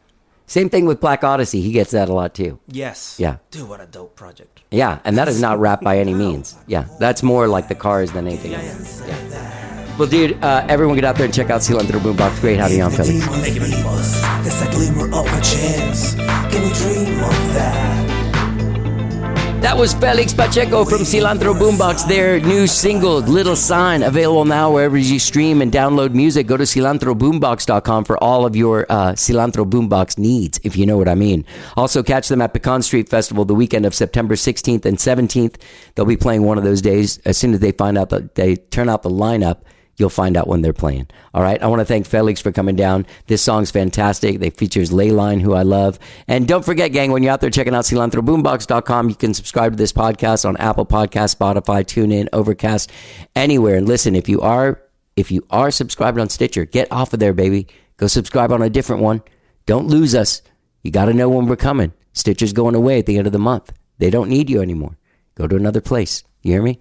Same 0.47 0.69
thing 0.69 0.85
with 0.85 1.01
Black 1.01 1.25
Odyssey. 1.25 1.62
He 1.62 1.73
gets 1.73 1.93
that 1.93 2.09
a 2.11 2.12
lot 2.12 2.35
too. 2.35 2.59
Yes. 2.69 3.17
Yeah. 3.19 3.39
Dude, 3.51 3.67
what 3.69 3.81
a 3.81 3.87
dope 3.87 4.15
project. 4.15 4.61
Yeah, 4.71 4.99
and 5.05 5.17
that 5.17 5.27
is 5.27 5.41
not 5.41 5.59
rap 5.59 5.81
by 5.81 5.99
any 5.99 6.12
means. 6.12 6.55
Yeah, 6.67 6.87
that's 7.01 7.23
more 7.23 7.49
like 7.49 7.69
the 7.69 7.75
cars 7.75 8.12
than 8.12 8.27
anything 8.27 8.53
else. 8.55 9.03
Yeah. 9.09 9.61
Well, 9.99 10.09
dude, 10.09 10.42
uh, 10.42 10.66
everyone 10.68 10.97
get 10.97 11.05
out 11.05 11.14
there 11.14 11.24
and 11.24 11.32
check 11.32 11.51
out 11.51 11.61
Cilantro 11.61 12.01
Boombox. 12.01 12.40
Great 12.40 12.59
having 12.59 12.78
you 12.78 12.82
on, 12.82 12.90
The 12.90 13.05
Felix. 13.05 13.26
demons 13.26 13.59
leave 13.74 13.86
us. 13.86 14.62
A 14.62 14.70
glimmer 14.72 15.07
of 15.14 15.26
a 15.26 15.40
chance. 15.40 16.14
Can 16.14 16.62
we 16.62 16.72
dream 16.74 17.22
of 17.22 17.55
that? 17.55 18.05
That 19.62 19.78
was 19.78 19.95
Felix 19.95 20.34
Pacheco 20.34 20.84
from 20.84 20.99
Cilantro 21.03 21.57
Boombox. 21.59 22.09
Their 22.09 22.40
new 22.40 22.66
single, 22.66 23.20
Little 23.20 23.55
Sign, 23.57 24.03
available 24.03 24.45
now 24.45 24.72
wherever 24.72 24.99
you 24.99 25.18
stream 25.20 25.62
and 25.62 25.70
download 25.72 26.12
music. 26.12 26.49
Go 26.49 26.57
to 26.57 26.64
cilantroboombox.com 26.64 28.05
for 28.05 28.22
all 28.22 28.45
of 28.45 28.57
your 28.57 28.86
uh, 28.90 29.12
Cilantro 29.12 29.64
Boombox 29.68 30.18
needs, 30.18 30.61
if 30.64 30.76
you 30.76 30.86
know 30.86 30.99
what 30.99 31.09
I 31.09 31.14
mean. 31.14 31.47
Also, 31.76 32.03
catch 32.03 32.28
them 32.28 32.42
at 32.42 32.53
Pecan 32.53 32.82
Street 32.82 33.09
Festival 33.09 33.45
the 33.45 33.55
weekend 33.55 33.86
of 33.86 33.95
September 33.95 34.34
16th 34.34 34.84
and 34.84 34.99
17th. 34.99 35.55
They'll 35.95 36.05
be 36.05 36.16
playing 36.16 36.42
one 36.42 36.59
of 36.59 36.64
those 36.64 36.82
days. 36.82 37.18
As 37.24 37.38
soon 37.38 37.55
as 37.55 37.61
they 37.61 37.72
find 37.72 37.97
out 37.97 38.11
that 38.11 38.34
they 38.34 38.57
turn 38.57 38.88
out 38.90 39.03
the 39.03 39.11
lineup, 39.11 39.59
you'll 39.97 40.11
find 40.11 40.36
out 40.36 40.49
when 40.49 40.62
they're 40.62 40.72
playing. 40.72 41.09
All 41.32 41.42
right. 41.42 41.62
I 41.62 41.66
want 41.66 41.80
to 41.80 41.84
thank 41.84 42.07
Felix 42.07 42.40
for 42.40 42.53
coming 42.53 42.76
down. 42.76 43.07
This 43.26 43.42
song's 43.42 43.70
fantastic. 43.70 44.40
They 44.40 44.51
features 44.51 44.92
Ley 44.92 45.11
Line, 45.11 45.40
who 45.40 45.55
I 45.55 45.62
love. 45.62 45.99
And 46.28 46.49
don't 46.49 46.64
forget, 46.64 46.92
gang, 46.92 47.12
when 47.12 47.22
you're 47.22 47.32
out 47.32 47.40
there 47.40 47.51
checking 47.51 47.74
out 47.74 47.84
cilantroboombox.com, 47.84 49.09
you 49.09 49.14
can 49.14 49.34
subscribe 49.34 49.72
to 49.72 49.76
this 49.76 49.92
podcast 49.92 50.49
on 50.49 50.57
Apple 50.57 50.86
Podcast, 50.86 51.36
Spotify, 51.36 51.84
TuneIn, 51.84 52.28
Overcast, 52.32 52.90
anywhere. 53.36 53.76
And 53.76 53.88
listen, 53.88 54.14
if 54.14 54.28
you 54.28 54.40
are 54.40 54.80
if 55.16 55.30
you 55.30 55.47
are 55.51 55.70
subscribed 55.70 56.18
on 56.18 56.28
Stitcher, 56.28 56.64
get 56.64 56.90
off 56.90 57.12
of 57.12 57.20
there, 57.20 57.32
baby. 57.32 57.68
Go 57.97 58.07
subscribe 58.07 58.51
on 58.53 58.62
a 58.62 58.70
different 58.70 59.03
one. 59.03 59.22
Don't 59.66 59.86
lose 59.86 60.14
us. 60.14 60.42
You 60.82 60.90
got 60.90 61.07
to 61.07 61.14
know 61.14 61.28
when 61.28 61.47
we're 61.47 61.57
coming. 61.57 61.92
Stitcher's 62.12 62.53
going 62.53 62.74
away 62.74 62.99
at 62.99 63.07
the 63.07 63.16
end 63.16 63.26
of 63.26 63.32
the 63.32 63.38
month. 63.38 63.72
They 63.99 64.11
don't 64.11 64.28
need 64.28 64.51
you 64.51 64.61
anymore. 64.61 64.99
Go 65.34 65.47
to 65.47 65.57
another 65.57 65.80
place. 65.80 66.24
You 66.42 66.53
hear 66.53 66.62
me? 66.62 66.80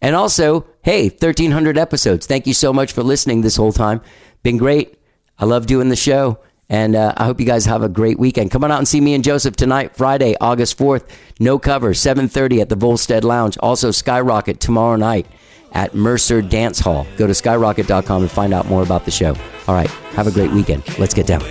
And 0.00 0.14
also, 0.14 0.66
hey, 0.82 1.08
1,300 1.08 1.76
episodes. 1.76 2.26
Thank 2.26 2.46
you 2.46 2.54
so 2.54 2.72
much 2.72 2.92
for 2.92 3.02
listening 3.02 3.40
this 3.40 3.56
whole 3.56 3.72
time. 3.72 4.00
Been 4.42 4.56
great. 4.56 4.98
I 5.38 5.44
love 5.44 5.66
doing 5.66 5.88
the 5.88 5.96
show. 5.96 6.38
And 6.70 6.94
uh, 6.94 7.14
I 7.16 7.24
hope 7.24 7.40
you 7.40 7.46
guys 7.46 7.64
have 7.64 7.82
a 7.82 7.88
great 7.88 8.18
weekend. 8.18 8.50
Come 8.50 8.62
on 8.62 8.70
out 8.70 8.78
and 8.78 8.86
see 8.86 9.00
me 9.00 9.14
and 9.14 9.24
Joseph 9.24 9.56
tonight, 9.56 9.96
Friday, 9.96 10.36
August 10.40 10.78
4th. 10.78 11.08
No 11.40 11.58
cover, 11.58 11.94
7.30 11.94 12.60
at 12.60 12.68
the 12.68 12.76
Volstead 12.76 13.24
Lounge. 13.24 13.56
Also, 13.58 13.90
Skyrocket 13.90 14.60
tomorrow 14.60 14.96
night 14.96 15.26
at 15.72 15.94
Mercer 15.94 16.42
Dance 16.42 16.78
Hall. 16.78 17.06
Go 17.16 17.26
to 17.26 17.34
skyrocket.com 17.34 18.22
and 18.22 18.30
find 18.30 18.52
out 18.52 18.66
more 18.66 18.82
about 18.82 19.06
the 19.06 19.10
show. 19.10 19.34
All 19.66 19.74
right, 19.74 19.90
have 20.12 20.26
a 20.26 20.30
great 20.30 20.50
weekend. 20.52 20.98
Let's 20.98 21.14
get 21.14 21.26
down. 21.26 21.42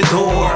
the 0.00 0.06
door. 0.10 0.47